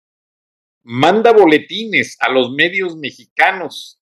manda 0.83 1.33
boletines 1.33 2.15
a 2.21 2.29
los 2.29 2.53
medios 2.53 2.95
mexicanos 2.95 4.01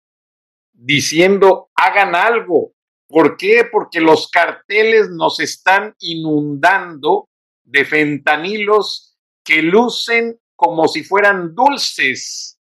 diciendo 0.71 1.71
hagan 1.73 2.13
algo. 2.13 2.73
¿Por 3.07 3.37
qué? 3.37 3.67
Porque 3.71 4.01
los 4.01 4.29
carteles 4.29 5.09
nos 5.09 5.39
están 5.39 5.95
inundando 5.97 7.28
de 7.69 7.85
fentanilos 7.85 9.15
que 9.43 9.61
lucen 9.61 10.39
como 10.55 10.87
si 10.87 11.03
fueran 11.03 11.53
dulces 11.53 12.59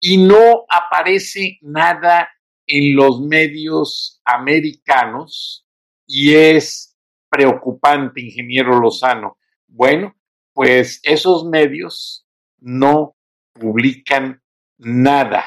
y 0.00 0.18
no 0.18 0.64
aparece 0.68 1.58
nada 1.62 2.28
en 2.66 2.96
los 2.96 3.20
medios 3.20 4.20
americanos 4.24 5.66
y 6.06 6.34
es 6.34 6.96
preocupante, 7.30 8.20
ingeniero 8.20 8.78
Lozano. 8.78 9.38
Bueno, 9.66 10.14
pues 10.52 11.00
esos 11.02 11.44
medios 11.46 12.26
no 12.58 13.16
publican 13.52 14.42
nada. 14.78 15.44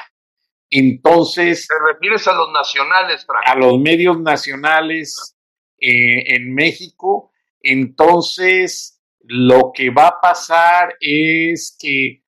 Entonces... 0.70 1.66
¿Te 1.68 1.92
refieres 1.92 2.26
a 2.26 2.32
los 2.32 2.50
nacionales, 2.52 3.24
Frank? 3.24 3.44
A 3.46 3.54
los 3.54 3.78
medios 3.78 4.20
nacionales 4.20 5.36
eh, 5.78 6.34
en 6.34 6.54
México. 6.54 7.27
Entonces, 7.62 9.00
lo 9.20 9.72
que 9.74 9.90
va 9.90 10.08
a 10.08 10.20
pasar 10.20 10.96
es 11.00 11.76
que 11.78 12.22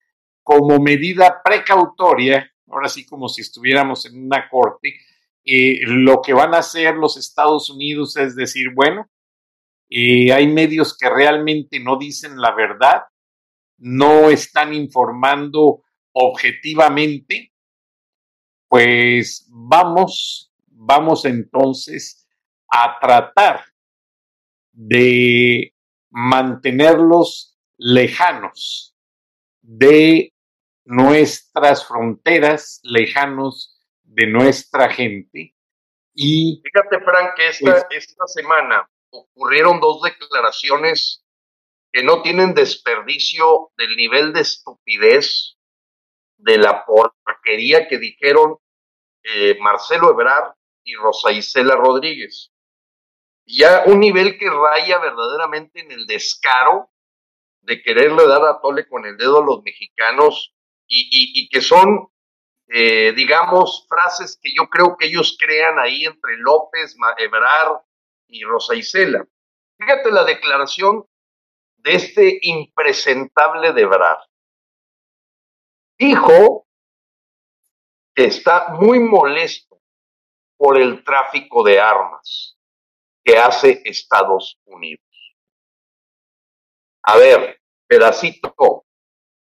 como 0.43 0.79
medida 0.81 1.43
precautoria, 1.45 2.51
ahora 2.69 2.89
sí 2.89 3.05
como 3.07 3.29
si 3.29 3.43
estuviéramos 3.43 4.07
en 4.07 4.25
una 4.25 4.49
corte, 4.49 4.95
eh, 5.45 5.81
lo 5.87 6.21
que 6.23 6.33
van 6.33 6.55
a 6.55 6.59
hacer 6.59 6.95
los 6.95 7.17
Estados 7.17 7.71
Unidos 7.71 8.17
es 8.17 8.35
decir, 8.35 8.69
bueno, 8.75 9.11
hay 9.91 10.47
medios 10.47 10.97
que 10.97 11.09
realmente 11.09 11.81
no 11.81 11.97
dicen 11.97 12.39
la 12.39 12.55
verdad, 12.55 13.05
no 13.79 14.29
están 14.29 14.75
informando 14.75 15.83
objetivamente, 16.13 17.53
pues 18.69 19.47
vamos, 19.51 20.53
vamos 20.67 21.25
entonces 21.25 22.29
a 22.71 22.99
tratar 23.01 23.65
de 24.81 25.75
mantenerlos 26.11 27.59
lejanos 27.77 28.95
de 29.61 30.33
nuestras 30.85 31.87
fronteras, 31.87 32.79
lejanos 32.85 33.77
de 34.05 34.29
nuestra 34.29 34.89
gente. 34.89 35.57
Y 36.15 36.63
fíjate, 36.63 37.05
Frank, 37.05 37.35
que 37.35 37.49
esta, 37.49 37.73
pues 37.73 37.87
esta 37.91 38.27
semana 38.29 38.89
ocurrieron 39.11 39.81
dos 39.81 40.01
declaraciones 40.01 41.25
que 41.93 42.05
no 42.05 42.23
tienen 42.23 42.55
desperdicio 42.55 43.73
del 43.77 43.97
nivel 43.97 44.33
de 44.33 44.43
estupidez 44.43 45.57
de 46.37 46.57
la 46.57 46.85
porquería 46.85 47.89
que 47.89 47.99
dijeron 47.99 48.59
eh, 49.25 49.59
Marcelo 49.59 50.13
Ebrard 50.13 50.55
y 50.85 50.95
Rosa 50.95 51.33
Isela 51.33 51.75
Rodríguez. 51.75 52.53
Ya 53.51 53.85
un 53.87 54.01
nivel 54.01 54.39
que 54.39 54.51
raya 54.51 54.99
verdaderamente 54.99 55.81
en 55.81 55.91
el 55.91 56.07
descaro 56.07 56.91
de 57.63 57.81
quererle 57.81 58.27
dar 58.27 58.45
a 58.45 58.61
tole 58.61 58.87
con 58.87 59.07
el 59.07 59.17
dedo 59.17 59.41
a 59.41 59.45
los 59.45 59.63
mexicanos 59.63 60.55
y, 60.87 61.49
que 61.49 61.63
son, 61.63 62.09
eh, 62.69 63.13
digamos, 63.13 63.87
frases 63.89 64.39
que 64.43 64.53
yo 64.55 64.69
creo 64.69 64.99
que 64.99 65.07
ellos 65.07 65.37
crean 65.39 65.79
ahí 65.79 66.05
entre 66.05 66.37
López, 66.37 66.95
Ebrard 67.17 67.81
y 68.27 68.45
Rosa 68.45 68.75
Isela. 68.75 69.27
Fíjate 69.79 70.13
la 70.13 70.25
declaración 70.25 71.07
de 71.77 71.95
este 71.95 72.39
impresentable 72.43 73.73
de 73.73 73.87
Brad. 73.87 74.19
Dijo 75.99 76.67
que 78.15 78.27
está 78.27 78.75
muy 78.75 79.01
molesto 79.01 79.81
por 80.59 80.79
el 80.79 81.03
tráfico 81.03 81.63
de 81.63 81.81
armas 81.81 82.58
que 83.29 83.37
hace 83.37 83.83
Estados 83.85 84.59
Unidos. 84.65 85.05
A 87.03 87.19
ver, 87.19 87.61
pedacito 87.87 88.87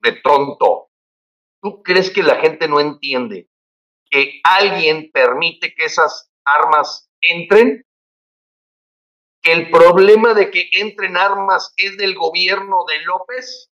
de 0.01 0.13
tonto, 0.21 0.91
¿tú 1.63 1.83
crees 1.83 2.11
que 2.11 2.23
la 2.23 2.37
gente 2.37 2.69
no 2.69 2.81
entiende 2.81 3.49
que 4.11 4.43
alguien 4.45 5.11
permite 5.11 5.75
que 5.75 5.87
esas 5.87 6.31
armas 6.45 7.11
entren? 7.23 7.83
que 9.41 9.53
el 9.53 9.71
problema 9.71 10.35
de 10.35 10.51
que 10.51 10.69
entren 10.73 11.17
armas 11.17 11.73
es 11.77 11.97
del 11.97 12.15
gobierno 12.15 12.85
de 12.87 13.01
López? 13.05 13.71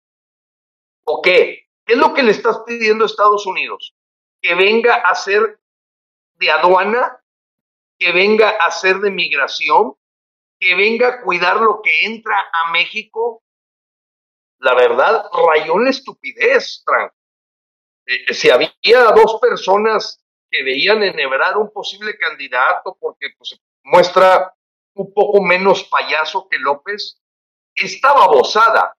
¿O 1.04 1.20
qué? 1.20 1.66
¿Qué 1.84 1.92
es 1.92 1.98
lo 1.98 2.14
que 2.14 2.22
le 2.22 2.30
estás 2.30 2.60
pidiendo 2.64 3.04
a 3.04 3.06
Estados 3.06 3.44
Unidos? 3.44 3.94
¿Que 4.40 4.54
venga 4.54 4.94
a 4.94 5.14
ser 5.14 5.60
de 6.36 6.50
aduana? 6.50 7.20
¿Que 7.98 8.12
venga 8.12 8.48
a 8.48 8.70
ser 8.70 9.00
de 9.00 9.10
migración? 9.10 9.96
¿Que 10.58 10.74
venga 10.74 11.08
a 11.08 11.22
cuidar 11.22 11.56
lo 11.56 11.80
que 11.82 12.06
entra 12.06 12.36
a 12.38 12.70
México? 12.72 13.42
La 14.58 14.74
verdad, 14.74 15.26
rayó 15.46 15.78
la 15.78 15.90
estupidez, 15.90 16.82
Frank. 16.84 17.12
Eh, 18.06 18.32
si 18.32 18.50
había 18.50 18.72
dos 19.14 19.38
personas 19.40 20.24
que 20.50 20.62
veían 20.62 21.02
enhebrar 21.02 21.56
un 21.56 21.72
posible 21.72 22.16
candidato 22.16 22.96
porque 23.00 23.28
pues, 23.36 23.60
muestra 23.82 24.54
un 24.94 25.12
poco 25.12 25.42
menos 25.42 25.84
payaso 25.84 26.48
que 26.48 26.58
López, 26.58 27.20
estaba 27.74 28.26
bozada, 28.28 28.96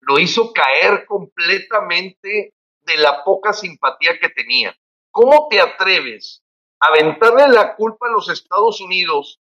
lo 0.00 0.18
hizo 0.18 0.52
caer 0.52 1.04
completamente 1.04 2.54
de 2.80 2.96
la 2.96 3.22
poca 3.22 3.52
simpatía 3.52 4.18
que 4.18 4.30
tenía. 4.30 4.74
¿Cómo 5.10 5.48
te 5.50 5.60
atreves 5.60 6.42
a 6.80 6.88
aventarle 6.88 7.48
la 7.48 7.74
culpa 7.74 8.06
a 8.06 8.12
los 8.12 8.30
Estados 8.30 8.80
Unidos 8.80 9.40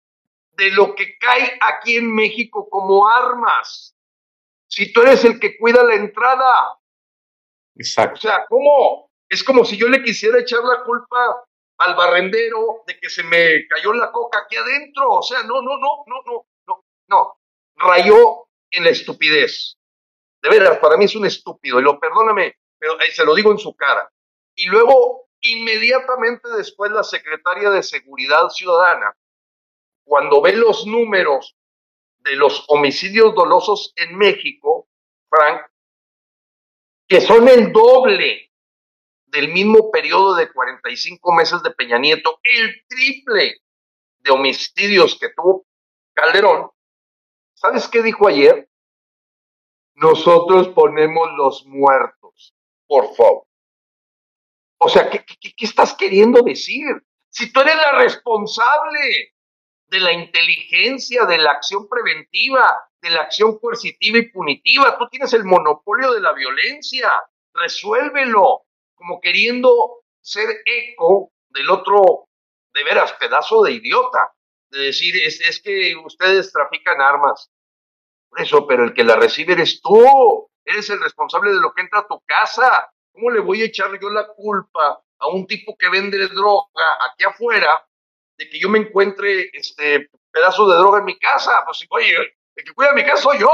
de 0.57 0.71
lo 0.71 0.95
que 0.95 1.17
cae 1.17 1.57
aquí 1.61 1.97
en 1.97 2.13
México 2.13 2.67
como 2.69 3.07
armas? 3.07 3.95
Si 4.67 4.91
tú 4.91 5.01
eres 5.01 5.23
el 5.23 5.39
que 5.39 5.57
cuida 5.57 5.83
la 5.83 5.95
entrada. 5.95 6.79
Exacto. 7.75 8.15
O 8.15 8.21
sea, 8.21 8.45
¿cómo? 8.49 9.09
Es 9.29 9.43
como 9.43 9.63
si 9.63 9.77
yo 9.77 9.87
le 9.87 10.03
quisiera 10.03 10.39
echar 10.39 10.63
la 10.63 10.83
culpa 10.83 11.45
al 11.77 11.95
barrendero 11.95 12.83
de 12.87 12.99
que 12.99 13.09
se 13.09 13.23
me 13.23 13.67
cayó 13.67 13.93
la 13.93 14.11
coca 14.11 14.39
aquí 14.39 14.55
adentro. 14.55 15.15
O 15.15 15.21
sea, 15.21 15.43
no, 15.43 15.61
no, 15.61 15.77
no, 15.77 16.03
no, 16.07 16.23
no, 16.25 16.45
no, 16.67 16.85
no. 17.07 17.39
Rayó 17.75 18.47
en 18.71 18.83
la 18.83 18.89
estupidez. 18.89 19.77
De 20.41 20.49
veras, 20.49 20.79
para 20.79 20.97
mí 20.97 21.05
es 21.05 21.15
un 21.15 21.25
estúpido, 21.25 21.79
y 21.79 21.83
lo 21.83 21.99
perdóname, 21.99 22.57
pero 22.77 22.97
se 23.11 23.25
lo 23.25 23.33
digo 23.35 23.51
en 23.51 23.57
su 23.57 23.75
cara. 23.75 24.11
Y 24.55 24.67
luego, 24.67 25.29
inmediatamente 25.41 26.49
después, 26.49 26.91
la 26.91 27.03
secretaria 27.03 27.69
de 27.69 27.83
Seguridad 27.83 28.49
Ciudadana, 28.49 29.15
cuando 30.07 30.41
ve 30.41 30.53
los 30.53 30.87
números 30.87 31.57
de 32.19 32.35
los 32.37 32.63
homicidios 32.69 33.35
dolosos 33.35 33.93
en 33.97 34.17
México, 34.17 34.87
Frank, 35.29 35.61
que 37.07 37.19
son 37.19 37.47
el 37.49 37.73
doble 37.73 38.51
del 39.25 39.49
mismo 39.49 39.91
periodo 39.91 40.35
de 40.35 40.51
45 40.51 41.33
meses 41.33 41.61
de 41.61 41.71
Peña 41.71 41.99
Nieto, 41.99 42.39
el 42.43 42.85
triple 42.87 43.57
de 44.19 44.31
homicidios 44.31 45.17
que 45.19 45.29
tuvo 45.35 45.65
Calderón. 46.13 46.71
¿Sabes 47.53 47.87
qué 47.89 48.01
dijo 48.01 48.27
ayer? 48.27 48.69
Nosotros 49.95 50.69
ponemos 50.69 51.27
los 51.35 51.65
muertos, 51.65 52.55
por 52.87 53.13
favor. 53.15 53.45
O 54.79 54.87
sea, 54.87 55.09
¿qué, 55.09 55.25
qué, 55.25 55.65
estás 55.65 55.93
queriendo 55.95 56.43
decir? 56.43 56.85
Si 57.29 57.51
tú 57.51 57.59
eres 57.59 57.75
la 57.75 57.99
responsable 57.99 59.33
de 59.87 59.99
la 59.99 60.11
inteligencia, 60.11 61.25
de 61.25 61.37
la 61.37 61.51
acción 61.51 61.87
preventiva, 61.87 62.89
de 63.01 63.09
la 63.09 63.21
acción 63.21 63.57
coercitiva 63.59 64.17
y 64.17 64.29
punitiva, 64.29 64.97
tú 64.97 65.07
tienes 65.09 65.33
el 65.33 65.45
monopolio 65.45 66.11
de 66.13 66.21
la 66.21 66.33
violencia, 66.33 67.11
resuélvelo 67.53 68.65
como 68.95 69.21
queriendo 69.21 70.03
ser 70.19 70.47
eco 70.65 71.31
del 71.49 71.69
otro, 71.69 72.27
de 72.73 72.83
veras, 72.83 73.13
pedazo 73.13 73.63
de 73.63 73.73
idiota. 73.73 74.33
de 74.69 74.79
decir, 74.87 75.15
es, 75.23 75.39
es 75.39 75.61
que 75.61 75.95
ustedes 76.03 76.51
trafican 76.51 76.99
armas. 76.99 77.49
Por 78.29 78.41
eso, 78.41 78.67
pero 78.67 78.83
el 78.83 78.93
que 78.93 79.05
la 79.05 79.15
recibe 79.15 79.53
eres 79.53 79.81
tú, 79.81 80.49
eres 80.65 80.89
el 80.89 81.01
responsable 81.01 81.51
de 81.51 81.61
lo 81.61 81.73
que 81.73 81.83
entra 81.83 81.99
a 81.99 82.07
tu 82.07 82.19
casa. 82.25 82.91
¿Cómo 83.13 83.31
le 83.31 83.39
voy 83.39 83.61
a 83.61 83.65
echar 83.65 83.97
yo 83.99 84.09
la 84.09 84.27
culpa 84.27 85.01
a 85.19 85.27
un 85.27 85.47
tipo 85.47 85.77
que 85.77 85.89
vende 85.89 86.27
droga 86.27 86.97
aquí 87.09 87.23
afuera 87.23 87.86
de 88.37 88.49
que 88.49 88.59
yo 88.59 88.69
me 88.69 88.79
encuentre 88.79 89.49
este 89.53 90.09
pedazo 90.31 90.67
de 90.67 90.77
droga 90.77 90.99
en 90.99 91.05
mi 91.05 91.17
casa? 91.17 91.63
Pues 91.65 91.85
oye, 91.89 92.15
el 92.55 92.63
que 92.63 92.73
cuida 92.73 92.93
mi 92.93 93.03
casa 93.03 93.23
soy 93.23 93.39
yo. 93.39 93.49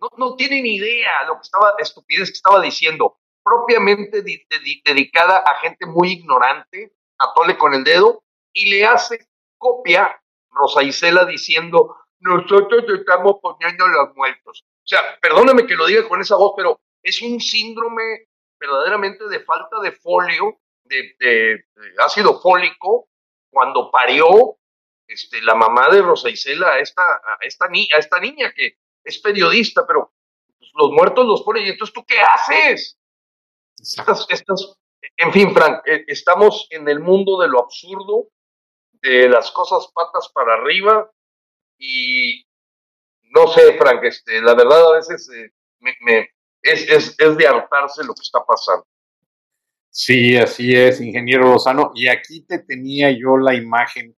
No, 0.00 0.08
no 0.16 0.36
tiene 0.36 0.60
ni 0.62 0.76
idea 0.76 1.24
lo 1.26 1.36
que 1.36 1.42
estaba, 1.42 1.74
estupidez 1.78 2.28
que 2.28 2.36
estaba 2.36 2.60
diciendo, 2.60 3.18
propiamente 3.42 4.22
dedicada 4.22 5.38
a 5.38 5.60
gente 5.60 5.86
muy 5.86 6.12
ignorante, 6.12 6.92
a 7.18 7.32
tole 7.34 7.56
con 7.56 7.74
el 7.74 7.84
dedo, 7.84 8.24
y 8.52 8.68
le 8.68 8.84
hace 8.84 9.26
copia 9.58 10.20
Rosa 10.50 10.82
Isela 10.82 11.24
diciendo, 11.24 11.96
nosotros 12.20 12.84
estamos 12.88 13.36
poniendo 13.40 13.86
los 13.86 14.14
muertos. 14.16 14.64
O 14.64 14.86
sea, 14.86 15.00
perdóname 15.20 15.66
que 15.66 15.76
lo 15.76 15.86
diga 15.86 16.08
con 16.08 16.20
esa 16.20 16.36
voz, 16.36 16.54
pero 16.56 16.80
es 17.02 17.22
un 17.22 17.40
síndrome 17.40 18.26
verdaderamente 18.58 19.28
de 19.28 19.40
falta 19.40 19.80
de 19.80 19.92
folio, 19.92 20.58
de, 20.84 21.64
ácido 21.98 22.40
fólico, 22.40 23.08
cuando 23.52 23.90
parió 23.90 24.56
este, 25.06 25.42
la 25.42 25.54
mamá 25.54 25.88
de 25.90 26.00
Rosa 26.00 26.30
Isela 26.30 26.72
a 26.72 26.78
esta, 26.80 27.02
a 27.02 27.38
esta, 27.42 27.66
a 27.66 27.98
esta 27.98 28.18
niña 28.18 28.52
que 28.54 28.78
es 29.04 29.18
periodista, 29.18 29.86
pero 29.86 30.12
pues, 30.58 30.70
los 30.74 30.90
muertos 30.90 31.26
los 31.26 31.42
ponen 31.42 31.66
y 31.66 31.68
entonces 31.70 31.92
tú 31.92 32.04
qué 32.04 32.18
haces? 32.20 32.98
en 35.16 35.32
fin, 35.32 35.52
Frank, 35.52 35.82
eh, 35.86 36.04
estamos 36.06 36.66
en 36.70 36.88
el 36.88 37.00
mundo 37.00 37.38
de 37.40 37.48
lo 37.48 37.60
absurdo, 37.60 38.28
de 38.92 39.28
las 39.28 39.50
cosas 39.50 39.90
patas 39.92 40.30
para 40.32 40.54
arriba 40.54 41.10
y 41.76 42.46
no 43.34 43.48
sé, 43.48 43.76
Frank, 43.76 44.04
este, 44.04 44.40
la 44.40 44.54
verdad 44.54 44.92
a 44.92 44.96
veces 44.96 45.28
eh, 45.30 45.52
me, 45.80 46.30
es, 46.62 46.88
es, 46.88 47.16
es 47.18 47.36
de 47.36 47.46
hartarse 47.46 48.04
lo 48.04 48.14
que 48.14 48.22
está 48.22 48.44
pasando. 48.44 48.86
Sí, 49.94 50.38
así 50.38 50.74
es, 50.74 51.02
ingeniero 51.02 51.52
Lozano. 51.52 51.92
Y 51.94 52.08
aquí 52.08 52.40
te 52.46 52.60
tenía 52.60 53.10
yo 53.10 53.36
la 53.36 53.54
imagen, 53.54 54.16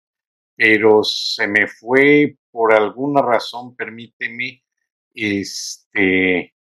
pero 0.54 1.02
se 1.02 1.46
me 1.46 1.66
fue 1.66 2.36
por 2.50 2.74
alguna 2.74 3.22
razón, 3.22 3.74
permíteme, 3.74 4.62
este, 5.14 6.54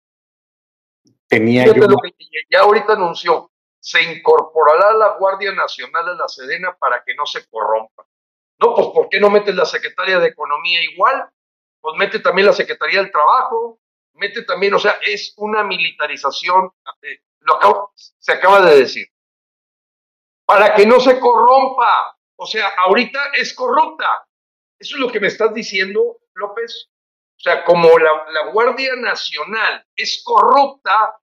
tenía 1.27 1.65
yo... 1.65 1.87
ya 2.51 2.61
ahorita 2.61 2.93
anunció, 2.93 3.51
se 3.81 4.03
incorporará 4.13 4.93
la 4.93 5.17
Guardia 5.17 5.53
Nacional 5.53 6.11
a 6.11 6.15
la 6.15 6.29
Sedena 6.29 6.77
para 6.79 7.03
que 7.03 7.15
no 7.15 7.25
se 7.25 7.49
corrompa. 7.49 8.07
No, 8.61 8.75
pues 8.75 8.89
¿por 8.89 9.09
qué 9.09 9.21
no 9.21 9.31
metes 9.31 9.55
la 9.55 9.65
Secretaría 9.65 10.19
de 10.19 10.29
Economía 10.29 10.83
igual? 10.83 11.31
Pues 11.81 11.97
mete 11.97 12.19
también 12.19 12.49
la 12.49 12.53
Secretaría 12.53 13.01
del 13.01 13.11
Trabajo, 13.11 13.81
mete 14.13 14.43
también, 14.43 14.75
o 14.75 14.79
sea, 14.79 14.99
es 15.07 15.33
una 15.39 15.65
militarización, 15.65 16.71
lo 17.49 17.92
se 17.96 18.32
acaba 18.32 18.61
de 18.62 18.80
decir, 18.80 19.07
para 20.46 20.74
que 20.74 20.86
no 20.86 21.01
se 21.01 21.18
corrompa. 21.18 22.16
O 22.36 22.46
sea, 22.46 22.68
ahorita 22.68 23.32
es 23.34 23.53
corrupta. 23.55 24.26
Eso 24.78 24.96
es 24.96 25.01
lo 25.01 25.11
que 25.11 25.20
me 25.20 25.26
estás 25.26 25.53
diciendo, 25.53 26.18
López. 26.34 26.90
O 27.36 27.40
sea, 27.40 27.64
como 27.64 27.99
la, 27.99 28.26
la 28.30 28.51
Guardia 28.53 28.94
Nacional 28.96 29.84
es 29.94 30.22
corrupta, 30.24 31.18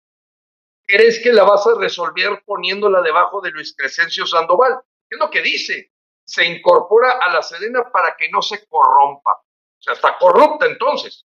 ¿crees 0.86 1.22
que 1.22 1.32
la 1.34 1.44
vas 1.44 1.66
a 1.68 1.76
resolver 1.78 2.44
poniéndola 2.46 3.02
debajo 3.02 3.42
de 3.42 3.52
Luis 3.52 3.76
Crescencio 3.76 4.26
Sandoval? 4.26 4.80
¿Qué 5.10 5.16
es 5.16 5.20
lo 5.20 5.30
que 5.30 5.42
dice? 5.42 5.92
Se 6.26 6.46
incorpora 6.46 7.20
a 7.22 7.32
la 7.32 7.42
Sedena 7.42 7.92
para 7.92 8.16
que 8.16 8.30
no 8.30 8.42
se 8.42 8.66
corrompa. 8.68 9.32
O 9.32 9.82
sea, 9.82 9.94
está 9.94 10.18
corrupta 10.18 10.66
entonces. 10.66 11.26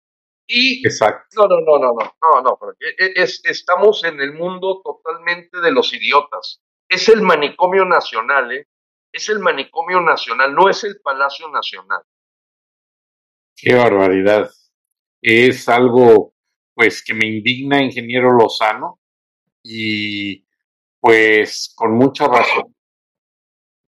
Y 0.52 0.84
Exacto. 0.84 1.46
no, 1.46 1.60
no, 1.60 1.60
no, 1.60 1.78
no, 1.78 1.92
no, 1.94 2.42
no, 2.42 2.58
no, 2.60 2.72
e, 2.80 3.04
e, 3.04 3.12
es, 3.22 3.40
estamos 3.44 4.02
en 4.02 4.20
el 4.20 4.32
mundo 4.32 4.82
totalmente 4.82 5.60
de 5.60 5.70
los 5.70 5.92
idiotas. 5.92 6.60
Es 6.88 7.08
el 7.08 7.22
manicomio 7.22 7.84
nacional, 7.84 8.50
¿eh? 8.50 8.66
Es 9.12 9.28
el 9.28 9.38
manicomio 9.38 10.00
nacional, 10.00 10.52
no 10.52 10.68
es 10.68 10.82
el 10.82 11.00
Palacio 11.00 11.48
Nacional. 11.50 12.02
Qué 13.56 13.74
barbaridad 13.74 14.50
es 15.22 15.68
algo 15.68 16.34
pues 16.74 17.04
que 17.04 17.14
me 17.14 17.28
indigna, 17.28 17.82
ingeniero 17.82 18.32
Lozano, 18.32 19.00
y 19.62 20.44
pues 20.98 21.72
con 21.76 21.92
mucha 21.92 22.26
razón, 22.26 22.74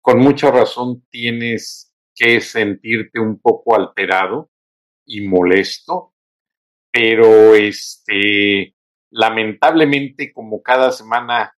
con 0.01 0.19
mucha 0.19 0.51
razón 0.51 1.07
tienes 1.09 1.95
que 2.13 2.41
sentirte 2.41 3.19
un 3.19 3.39
poco 3.39 3.75
alterado 3.75 4.51
y 5.05 5.27
molesto, 5.27 6.12
pero 6.93 7.55
este, 7.55 8.75
lamentablemente 9.09 10.31
como 10.31 10.61
cada 10.61 10.91
semana 10.91 11.57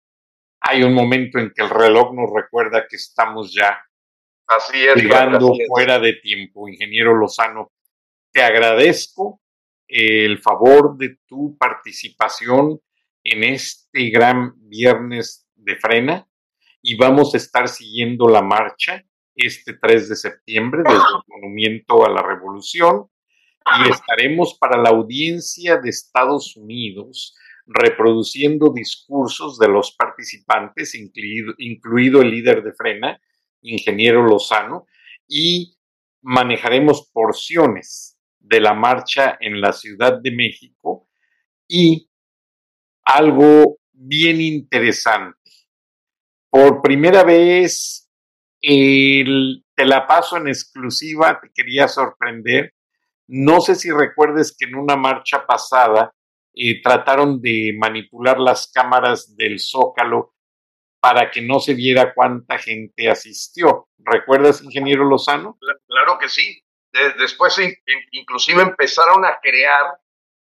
hay 0.60 0.84
un 0.84 0.94
momento 0.94 1.40
en 1.40 1.50
que 1.50 1.62
el 1.62 1.70
reloj 1.70 2.14
nos 2.14 2.30
recuerda 2.32 2.86
que 2.88 2.94
estamos 2.94 3.52
ya 3.52 3.84
así 4.46 4.86
es, 4.86 4.94
llegando 4.94 5.52
fuera 5.66 5.98
de 5.98 6.12
tiempo, 6.14 6.68
ingeniero 6.68 7.16
Lozano. 7.16 7.72
Te 8.32 8.44
agradezco 8.44 9.40
el 9.88 10.38
favor 10.38 10.96
de 10.96 11.18
tu 11.26 11.58
participación 11.58 12.80
en 13.24 13.42
este 13.42 14.10
gran 14.10 14.52
viernes 14.68 15.48
de 15.56 15.74
frena 15.76 16.28
y 16.80 16.94
vamos 16.96 17.34
a 17.34 17.38
estar 17.38 17.68
siguiendo 17.68 18.28
la 18.28 18.40
marcha 18.40 19.04
este 19.34 19.74
3 19.74 20.10
de 20.10 20.16
septiembre 20.16 20.82
desde 20.84 20.98
el 20.98 21.22
Monumento 21.26 22.06
a 22.06 22.10
la 22.10 22.22
Revolución 22.22 23.08
y 23.66 23.90
estaremos 23.90 24.56
para 24.58 24.80
la 24.80 24.90
audiencia 24.90 25.78
de 25.78 25.88
Estados 25.88 26.56
Unidos 26.56 27.34
reproduciendo 27.66 28.72
discursos 28.72 29.58
de 29.58 29.68
los 29.68 29.92
participantes, 29.92 30.94
incluido, 30.94 31.54
incluido 31.58 32.20
el 32.20 32.30
líder 32.30 32.62
de 32.62 32.74
frena, 32.74 33.20
ingeniero 33.62 34.22
Lozano, 34.22 34.86
y 35.26 35.76
manejaremos 36.22 37.10
porciones 37.12 38.18
de 38.38 38.60
la 38.60 38.74
marcha 38.74 39.38
en 39.40 39.60
la 39.60 39.72
Ciudad 39.72 40.20
de 40.20 40.30
México 40.30 41.08
y 41.66 42.10
algo 43.04 43.78
bien 43.92 44.40
interesante. 44.40 45.38
Por 46.50 46.82
primera 46.82 47.24
vez, 47.24 48.10
te 48.60 49.84
la 49.84 50.06
paso 50.06 50.36
en 50.36 50.48
exclusiva, 50.48 51.40
te 51.40 51.50
quería 51.52 51.88
sorprender. 51.88 52.74
No 53.28 53.60
sé 53.60 53.74
si 53.74 53.90
recuerdes 53.90 54.56
que 54.58 54.66
en 54.66 54.76
una 54.76 54.96
marcha 54.96 55.46
pasada 55.46 56.12
eh, 56.54 56.82
trataron 56.82 57.40
de 57.40 57.74
manipular 57.78 58.38
las 58.38 58.70
cámaras 58.72 59.34
del 59.36 59.58
Zócalo 59.58 60.34
para 61.00 61.30
que 61.30 61.42
no 61.42 61.60
se 61.60 61.74
viera 61.74 62.14
cuánta 62.14 62.58
gente 62.58 63.08
asistió. 63.08 63.88
¿Recuerdas, 63.98 64.62
ingeniero 64.62 65.04
Lozano? 65.04 65.58
Claro 65.86 66.18
que 66.18 66.28
sí 66.28 66.64
después 67.18 67.58
inclusive 68.12 68.62
empezaron 68.62 69.24
a 69.24 69.38
crear 69.40 69.98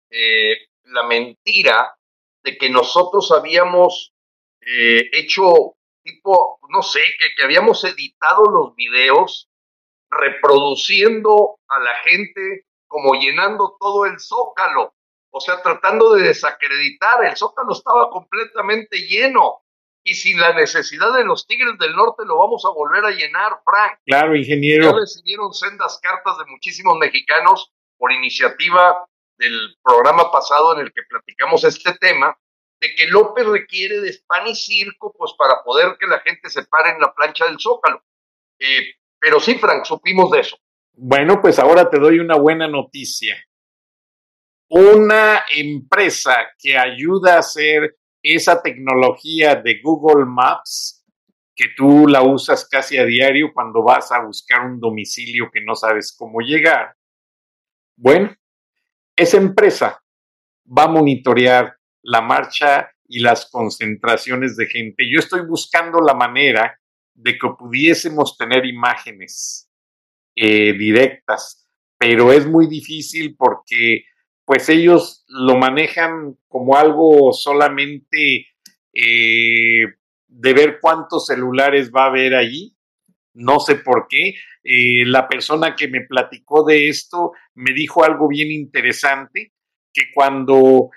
eh, 0.09 0.69
la 0.83 1.03
mentira 1.03 1.95
de 2.43 2.57
que 2.57 2.69
nosotros 2.69 3.31
habíamos 3.31 4.13
eh, 4.61 5.09
hecho 5.11 5.75
tipo, 6.03 6.59
no 6.69 6.81
sé, 6.81 7.01
que, 7.19 7.27
que 7.35 7.43
habíamos 7.43 7.83
editado 7.83 8.45
los 8.45 8.75
videos 8.75 9.48
reproduciendo 10.09 11.59
a 11.67 11.79
la 11.79 11.95
gente 12.03 12.65
como 12.87 13.13
llenando 13.13 13.77
todo 13.79 14.05
el 14.05 14.19
zócalo, 14.19 14.93
o 15.31 15.39
sea, 15.39 15.61
tratando 15.61 16.13
de 16.13 16.23
desacreditar, 16.23 17.23
el 17.25 17.37
zócalo 17.37 17.73
estaba 17.73 18.09
completamente 18.09 18.97
lleno 19.07 19.61
y 20.03 20.15
sin 20.15 20.39
la 20.39 20.53
necesidad 20.53 21.13
de 21.13 21.23
los 21.23 21.45
Tigres 21.45 21.77
del 21.77 21.95
Norte 21.95 22.25
lo 22.25 22.37
vamos 22.37 22.65
a 22.65 22.69
volver 22.69 23.05
a 23.05 23.11
llenar, 23.11 23.61
Frank. 23.63 23.99
Claro, 24.05 24.35
ingeniero. 24.35 24.85
Ya 24.85 24.97
recibieron 24.97 25.53
sendas 25.53 25.99
cartas 26.01 26.37
de 26.39 26.45
muchísimos 26.45 26.97
mexicanos 26.97 27.71
por 27.97 28.11
iniciativa 28.11 29.05
del 29.37 29.77
programa 29.83 30.31
pasado 30.31 30.73
en 30.73 30.81
el 30.81 30.93
que 30.93 31.03
platicamos 31.07 31.63
este 31.63 31.93
tema, 31.93 32.37
de 32.81 32.95
que 32.95 33.07
López 33.07 33.45
requiere 33.45 34.01
de 34.01 34.17
pan 34.25 34.47
y 34.47 34.55
circo, 34.55 35.13
pues 35.17 35.33
para 35.37 35.63
poder 35.63 35.97
que 35.99 36.07
la 36.07 36.19
gente 36.21 36.49
se 36.49 36.63
pare 36.65 36.91
en 36.91 37.01
la 37.01 37.13
plancha 37.13 37.45
del 37.45 37.59
Zócalo. 37.59 38.03
Eh, 38.59 38.95
pero 39.19 39.39
sí, 39.39 39.55
Frank, 39.55 39.85
supimos 39.85 40.31
de 40.31 40.39
eso. 40.41 40.57
Bueno, 40.93 41.41
pues 41.41 41.59
ahora 41.59 41.89
te 41.89 41.99
doy 41.99 42.19
una 42.19 42.35
buena 42.35 42.67
noticia. 42.67 43.37
Una 44.69 45.45
empresa 45.55 46.35
que 46.57 46.77
ayuda 46.77 47.35
a 47.35 47.39
hacer 47.39 47.97
esa 48.21 48.61
tecnología 48.61 49.55
de 49.55 49.79
Google 49.81 50.25
Maps 50.25 51.05
que 51.55 51.67
tú 51.75 52.07
la 52.07 52.21
usas 52.21 52.67
casi 52.69 52.97
a 52.97 53.03
diario 53.03 53.51
cuando 53.53 53.83
vas 53.83 54.11
a 54.11 54.23
buscar 54.23 54.65
un 54.65 54.79
domicilio 54.79 55.49
que 55.51 55.61
no 55.61 55.75
sabes 55.75 56.15
cómo 56.17 56.39
llegar. 56.39 56.95
Bueno, 57.97 58.33
esa 59.15 59.37
empresa 59.37 60.01
va 60.65 60.83
a 60.83 60.87
monitorear 60.87 61.75
la 62.03 62.21
marcha 62.21 62.91
y 63.09 63.19
las 63.19 63.49
concentraciones 63.49 64.55
de 64.55 64.67
gente. 64.67 65.03
Yo 65.11 65.19
estoy 65.19 65.41
buscando 65.41 65.99
la 65.99 66.13
manera 66.13 66.78
de 67.21 67.37
que 67.37 67.49
pudiésemos 67.57 68.37
tener 68.37 68.65
imágenes 68.65 69.69
eh, 70.35 70.73
directas, 70.73 71.67
pero 71.97 72.31
es 72.31 72.47
muy 72.47 72.67
difícil 72.67 73.35
porque 73.37 74.05
pues 74.45 74.69
ellos 74.69 75.25
lo 75.27 75.57
manejan 75.57 76.37
como 76.47 76.77
algo 76.77 77.33
solamente 77.33 78.47
eh, 78.93 79.85
de 80.27 80.53
ver 80.53 80.79
cuántos 80.81 81.25
celulares 81.27 81.91
va 81.91 82.05
a 82.05 82.07
haber 82.07 82.35
allí. 82.35 82.75
No 83.33 83.59
sé 83.59 83.75
por 83.75 84.07
qué. 84.09 84.35
Eh, 84.63 85.05
la 85.05 85.27
persona 85.27 85.75
que 85.75 85.87
me 85.87 86.01
platicó 86.01 86.63
de 86.63 86.87
esto 86.87 87.33
me 87.53 87.73
dijo 87.73 88.03
algo 88.03 88.27
bien 88.27 88.49
interesante, 88.49 89.53
que 89.93 90.03
cuando 90.13 90.89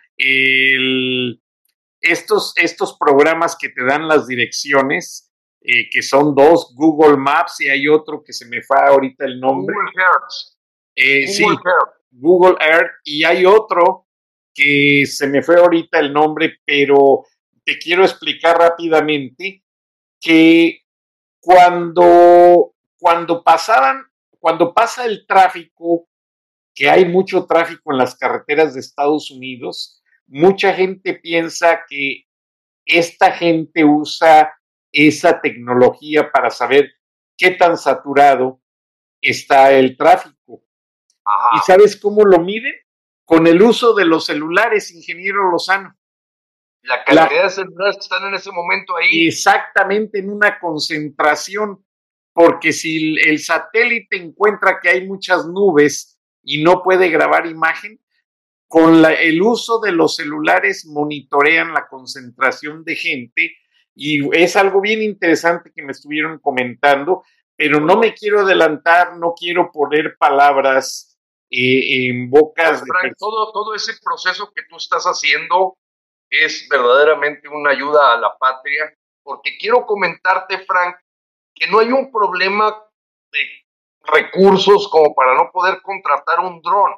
estos, 2.01 2.53
estos 2.57 2.97
programas 2.97 3.57
que 3.61 3.70
te 3.70 3.85
dan 3.85 4.07
las 4.07 4.28
direcciones, 4.28 5.31
eh, 5.64 5.89
que 5.90 6.02
son 6.02 6.34
dos, 6.34 6.74
Google 6.74 7.16
Maps 7.16 7.60
y 7.60 7.68
hay 7.68 7.86
otro 7.86 8.22
que 8.24 8.32
se 8.32 8.47
me 8.47 8.62
fue 8.62 8.78
ahorita 8.80 9.24
el 9.24 9.39
nombre. 9.39 9.74
Google 9.74 10.02
Earth. 10.02 10.56
Eh, 10.94 11.26
sí, 11.28 11.44
Google 12.10 12.56
Earth 12.60 12.93
y 13.05 13.24
hay 13.24 13.47
otro 13.47 14.06
que 14.52 15.05
se 15.06 15.26
me 15.28 15.43
fue 15.43 15.56
ahorita 15.56 15.98
el 16.01 16.12
nombre, 16.12 16.59
pero 16.64 17.24
te 17.64 17.78
quiero 17.78 18.02
explicar 18.02 18.59
rápidamente 18.59 19.62
que 20.20 20.82
cuando, 21.40 22.74
cuando 22.98 23.43
pasaban, 23.43 24.05
cuando 24.39 24.74
pasa 24.74 25.06
el 25.06 25.26
tráfico, 25.26 26.09
que 26.74 26.90
hay 26.90 27.05
mucho 27.05 27.47
tráfico 27.47 27.93
en 27.93 27.98
las 27.98 28.16
carreteras 28.16 28.74
de 28.74 28.80
Estados 28.80 29.30
Unidos, 29.30 30.02
mucha 30.26 30.74
gente 30.74 31.14
piensa 31.14 31.82
que 31.89 32.24
esta 32.84 33.32
gente 33.32 33.84
usa 33.84 34.52
esa 34.93 35.40
tecnología 35.40 36.31
para 36.31 36.51
saber 36.51 36.93
qué 37.36 37.52
tan 37.52 37.77
saturado 37.77 38.60
está 39.20 39.73
el 39.73 39.97
tráfico. 39.97 40.64
¿Y 41.55 41.59
sabes 41.66 41.97
cómo 41.97 42.24
lo 42.24 42.39
miden? 42.40 42.74
Con 43.24 43.47
el 43.47 43.62
uso 43.62 43.94
de 43.94 44.05
los 44.05 44.27
celulares, 44.27 44.93
ingeniero 44.93 45.51
Lozano. 45.51 45.97
La 46.82 47.05
cantidad 47.05 47.44
de 47.44 47.51
celulares 47.51 47.97
que 47.97 48.02
están 48.02 48.27
en 48.28 48.35
ese 48.35 48.51
momento 48.51 48.97
ahí. 48.97 49.28
Exactamente 49.28 50.19
en 50.19 50.31
una 50.31 50.59
concentración, 50.59 51.85
porque 52.32 52.73
si 52.73 53.16
el 53.20 53.39
satélite 53.39 54.16
encuentra 54.16 54.81
que 54.81 54.89
hay 54.89 55.06
muchas 55.06 55.47
nubes 55.47 56.19
y 56.43 56.62
no 56.62 56.82
puede 56.82 57.09
grabar 57.09 57.47
imagen, 57.47 58.01
con 58.66 59.05
el 59.05 59.43
uso 59.43 59.81
de 59.81 59.93
los 59.93 60.16
celulares 60.16 60.86
monitorean 60.86 61.73
la 61.73 61.86
concentración 61.86 62.85
de 62.85 62.97
gente 62.97 63.56
y 63.94 64.28
es 64.36 64.56
algo 64.56 64.81
bien 64.81 65.02
interesante 65.02 65.73
que 65.74 65.82
me 65.82 65.93
estuvieron 65.93 66.39
comentando, 66.39 67.24
pero 67.56 67.81
no 67.81 67.97
me 67.97 68.14
quiero 68.14 68.40
adelantar, 68.40 69.16
no 69.16 69.35
quiero 69.39 69.70
poner 69.70 70.16
palabras 70.16 71.19
eh, 71.51 72.09
en 72.09 72.31
bocas 72.31 72.82
de... 72.82 72.90
todo, 73.19 73.52
todo 73.52 73.74
ese 73.74 73.93
proceso 74.02 74.51
que 74.55 74.62
tú 74.69 74.77
estás 74.77 75.05
haciendo 75.05 75.77
es 76.31 76.66
verdaderamente 76.70 77.48
una 77.48 77.70
ayuda 77.70 78.14
a 78.14 78.19
la 78.19 78.36
patria, 78.39 78.93
porque 79.23 79.59
quiero 79.59 79.85
comentarte, 79.85 80.64
Frank, 80.64 80.97
que 81.55 81.66
no 81.66 81.78
hay 81.78 81.93
un 81.93 82.10
problema 82.10 82.74
de 83.31 83.40
recursos 84.05 84.89
como 84.89 85.14
para 85.14 85.35
no 85.35 85.51
poder 85.52 85.81
contratar 85.82 86.40
un 86.40 86.60
dron. 86.62 86.94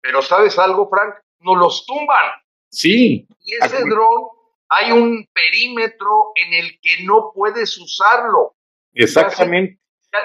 Pero 0.00 0.22
¿sabes 0.22 0.58
algo, 0.58 0.88
Frank? 0.88 1.14
Nos 1.40 1.56
los 1.56 1.86
tumban. 1.86 2.32
Sí. 2.70 3.26
Y 3.40 3.54
ese 3.54 3.78
dron 3.84 4.37
hay 4.68 4.92
un 4.92 5.26
perímetro 5.32 6.32
en 6.34 6.54
el 6.54 6.78
que 6.80 7.04
no 7.04 7.32
puedes 7.34 7.76
usarlo. 7.78 8.56
Exactamente. 8.94 9.80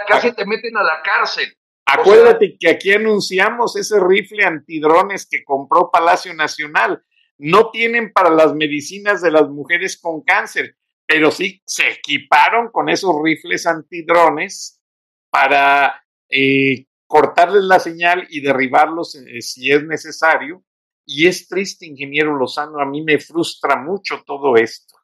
Casi, 0.07 0.32
te 0.34 0.45
meten 0.45 0.78
a 0.78 0.84
la 0.84 1.02
cárcel. 1.03 1.53
Acuérdate 1.86 2.56
que 2.57 2.70
aquí 2.70 2.94
anunciamos 2.94 3.76
ese 3.76 3.99
rifle 3.99 4.45
antidrones 4.45 5.28
que 5.30 5.44
compró 5.44 5.91
Palacio 5.91 6.34
Nacional 6.34 7.03
no 7.38 7.72
tienen 7.72 8.14
para 8.14 8.30
las 8.30 8.53
medicinas 8.53 9.22
de 9.22 9.32
las 9.32 9.49
mujeres 9.49 9.99
con 9.99 10.22
cáncer, 10.22 10.78
pero 11.06 11.32
sí 11.32 11.61
se 11.65 11.90
equiparon 11.90 12.70
con 12.72 12.90
esos 12.90 13.14
rifles 13.22 13.68
antidrones 13.68 14.82
para 15.30 16.03
eh, 16.30 16.86
cortarles 17.06 17.64
la 17.64 17.80
señal 17.80 18.26
y 18.30 18.41
derribarlos 18.41 19.15
eh, 19.15 19.41
si 19.41 19.72
es 19.72 19.84
necesario. 19.84 20.64
Y 21.05 21.27
es 21.27 21.47
triste, 21.47 21.85
ingeniero 21.85 22.35
Lozano, 22.35 22.80
a 22.80 22.85
mí 22.85 23.03
me 23.03 23.19
frustra 23.19 23.75
mucho 23.75 24.23
todo 24.25 24.55
esto. 24.55 24.95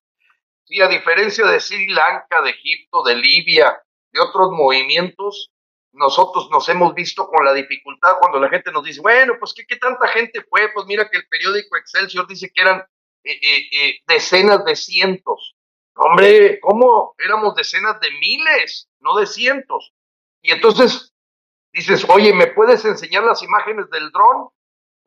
Sí, 0.65 0.81
a 0.81 0.87
diferencia 0.87 1.45
de 1.45 1.59
Sri 1.59 1.87
Lanka, 1.87 2.41
de 2.41 2.51
Egipto, 2.51 3.03
de 3.03 3.15
Libia, 3.15 3.81
de 4.11 4.21
otros 4.21 4.51
movimientos, 4.51 5.51
nosotros 5.91 6.49
nos 6.51 6.69
hemos 6.69 6.93
visto 6.93 7.27
con 7.27 7.43
la 7.43 7.53
dificultad 7.53 8.17
cuando 8.19 8.39
la 8.39 8.49
gente 8.49 8.71
nos 8.71 8.83
dice, 8.83 9.01
bueno, 9.01 9.33
pues 9.39 9.53
¿qué, 9.53 9.65
qué 9.65 9.77
tanta 9.77 10.07
gente 10.07 10.43
fue? 10.49 10.71
Pues 10.73 10.85
mira 10.85 11.09
que 11.09 11.17
el 11.17 11.27
periódico 11.27 11.75
Excelsior 11.77 12.27
dice 12.27 12.51
que 12.53 12.61
eran 12.61 12.83
eh, 13.23 13.39
eh, 13.41 13.69
eh, 13.71 13.95
decenas 14.07 14.63
de 14.65 14.75
cientos. 14.75 15.55
Hombre, 15.95 16.59
¿cómo? 16.61 17.15
Éramos 17.17 17.55
decenas 17.55 17.99
de 17.99 18.11
miles, 18.11 18.87
no 18.99 19.17
de 19.17 19.25
cientos. 19.25 19.93
Y 20.41 20.51
entonces 20.51 21.13
dices, 21.73 22.05
oye, 22.07 22.33
¿me 22.33 22.47
puedes 22.47 22.85
enseñar 22.85 23.23
las 23.23 23.43
imágenes 23.43 23.89
del 23.89 24.09
dron? 24.11 24.49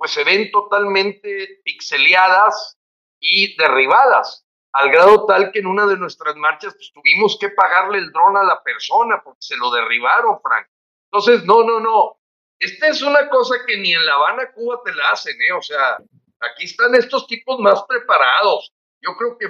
Pues 0.03 0.15
se 0.15 0.25
ven 0.25 0.51
totalmente 0.51 1.61
pixeleadas 1.63 2.77
y 3.21 3.57
derribadas, 3.57 4.45
al 4.73 4.91
grado 4.91 5.27
tal 5.27 5.53
que 5.53 5.61
en 5.61 5.69
una 5.69 5.87
de 5.87 5.97
nuestras 5.97 6.35
marchas 6.35 6.75
pues, 6.75 6.91
tuvimos 6.93 7.39
que 7.39 7.51
pagarle 7.51 7.99
el 7.99 8.11
dron 8.11 8.37
a 8.37 8.43
la 8.43 8.61
persona 8.65 9.23
porque 9.23 9.43
se 9.43 9.57
lo 9.57 9.71
derribaron, 9.71 10.41
Frank. 10.43 10.67
Entonces, 11.05 11.45
no, 11.45 11.63
no, 11.63 11.79
no. 11.79 12.19
Esta 12.59 12.89
es 12.89 13.01
una 13.03 13.29
cosa 13.29 13.65
que 13.65 13.77
ni 13.77 13.95
en 13.95 14.05
La 14.05 14.15
Habana, 14.15 14.51
Cuba 14.51 14.81
te 14.85 14.93
la 14.93 15.11
hacen, 15.11 15.41
¿eh? 15.41 15.53
O 15.53 15.63
sea, 15.63 15.99
aquí 16.41 16.65
están 16.65 16.97
estos 16.97 17.29
tipos 17.29 17.61
más 17.61 17.85
preparados. 17.85 18.75
Yo 19.01 19.17
creo 19.17 19.39
que 19.39 19.47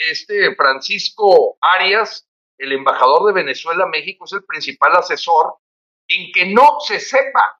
este 0.00 0.54
Francisco 0.54 1.56
Arias, 1.62 2.28
el 2.58 2.72
embajador 2.72 3.24
de 3.28 3.40
Venezuela 3.42 3.84
a 3.84 3.88
México, 3.88 4.26
es 4.26 4.34
el 4.34 4.44
principal 4.44 4.96
asesor 4.96 5.54
en 6.08 6.30
que 6.30 6.52
no 6.52 6.78
se 6.80 7.00
sepa, 7.00 7.58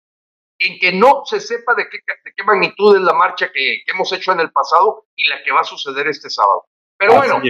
en 0.65 0.79
que 0.79 0.93
no 0.93 1.23
se 1.27 1.41
sepa 1.41 1.75
de 1.75 1.89
qué, 1.91 1.99
de 2.25 2.33
qué 2.35 2.43
magnitud 2.43 2.97
es 2.97 3.03
la 3.03 3.13
marcha 3.13 3.51
que, 3.53 3.83
hemos 3.87 4.11
hecho 4.13 4.33
en 4.33 4.41
el 4.41 4.51
pasado 4.51 5.07
y 5.15 5.29
la 5.29 5.43
que 5.43 5.53
va 5.53 5.61
a 5.61 5.65
suceder 5.65 6.09
este 6.09 6.31
sábado. 6.31 6.65
Pero 6.97 7.17
bueno, 7.17 7.43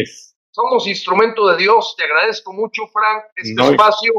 somos 0.51 0.87
instrumento 0.87 1.49
de 1.49 1.57
Dios. 1.57 1.95
Te 1.97 2.05
agradezco 2.05 2.53
mucho, 2.53 2.83
Frank, 2.93 3.25
este 3.37 3.63
espacio. 3.63 4.13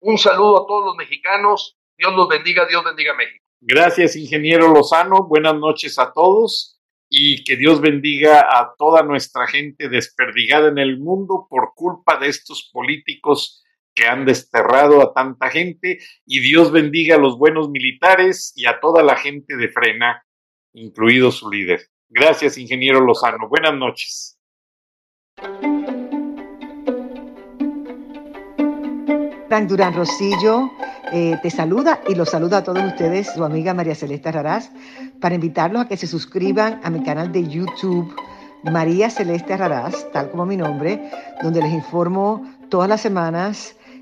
Un 0.00 0.18
saludo 0.18 0.62
a 0.62 0.66
todos 0.66 0.84
los 0.84 0.96
mexicanos. 0.96 1.78
Dios 1.96 2.14
los 2.14 2.28
bendiga, 2.28 2.66
Dios 2.66 2.84
bendiga 2.84 3.12
a 3.12 3.16
México. 3.16 3.42
Gracias, 3.60 4.16
ingeniero 4.16 4.68
Lozano. 4.68 5.26
Buenas 5.28 5.54
noches 5.54 5.98
a 5.98 6.12
todos 6.12 6.80
y 7.08 7.44
que 7.44 7.56
Dios 7.56 7.80
bendiga 7.80 8.40
a 8.40 8.74
toda 8.76 9.02
nuestra 9.02 9.46
gente 9.46 9.88
desperdigada 9.88 10.68
en 10.68 10.78
el 10.78 10.98
mundo 10.98 11.46
por 11.48 11.74
culpa 11.74 12.18
de 12.18 12.28
estos 12.28 12.70
políticos 12.72 13.62
que 13.94 14.06
han 14.06 14.24
desterrado 14.24 15.02
a 15.02 15.12
tanta 15.12 15.50
gente 15.50 15.98
y 16.26 16.40
Dios 16.40 16.72
bendiga 16.72 17.16
a 17.16 17.18
los 17.18 17.38
buenos 17.38 17.70
militares 17.70 18.52
y 18.56 18.66
a 18.66 18.80
toda 18.80 19.02
la 19.02 19.16
gente 19.16 19.56
de 19.56 19.68
frena, 19.68 20.24
incluido 20.72 21.30
su 21.30 21.50
líder. 21.50 21.82
Gracias, 22.08 22.58
ingeniero 22.58 23.00
Lozano. 23.00 23.48
Buenas 23.48 23.74
noches. 23.74 24.38
Frank 29.48 29.68
Durán 29.68 29.94
Rosillo 29.94 30.70
eh, 31.12 31.36
te 31.42 31.50
saluda 31.50 32.00
y 32.08 32.14
los 32.14 32.30
saluda 32.30 32.58
a 32.58 32.64
todos 32.64 32.82
ustedes, 32.84 33.34
su 33.34 33.44
amiga 33.44 33.74
María 33.74 33.94
Celeste 33.94 34.32
Raraz, 34.32 34.70
para 35.20 35.34
invitarlos 35.34 35.82
a 35.82 35.88
que 35.88 35.98
se 35.98 36.06
suscriban 36.06 36.80
a 36.82 36.88
mi 36.88 37.02
canal 37.02 37.32
de 37.32 37.46
YouTube 37.46 38.14
María 38.64 39.10
Celeste 39.10 39.56
Raraz, 39.56 40.10
tal 40.12 40.30
como 40.30 40.46
mi 40.46 40.56
nombre, 40.56 41.10
donde 41.42 41.60
les 41.60 41.72
informo 41.72 42.42
todas 42.70 42.88
las 42.88 43.02
semanas 43.02 43.76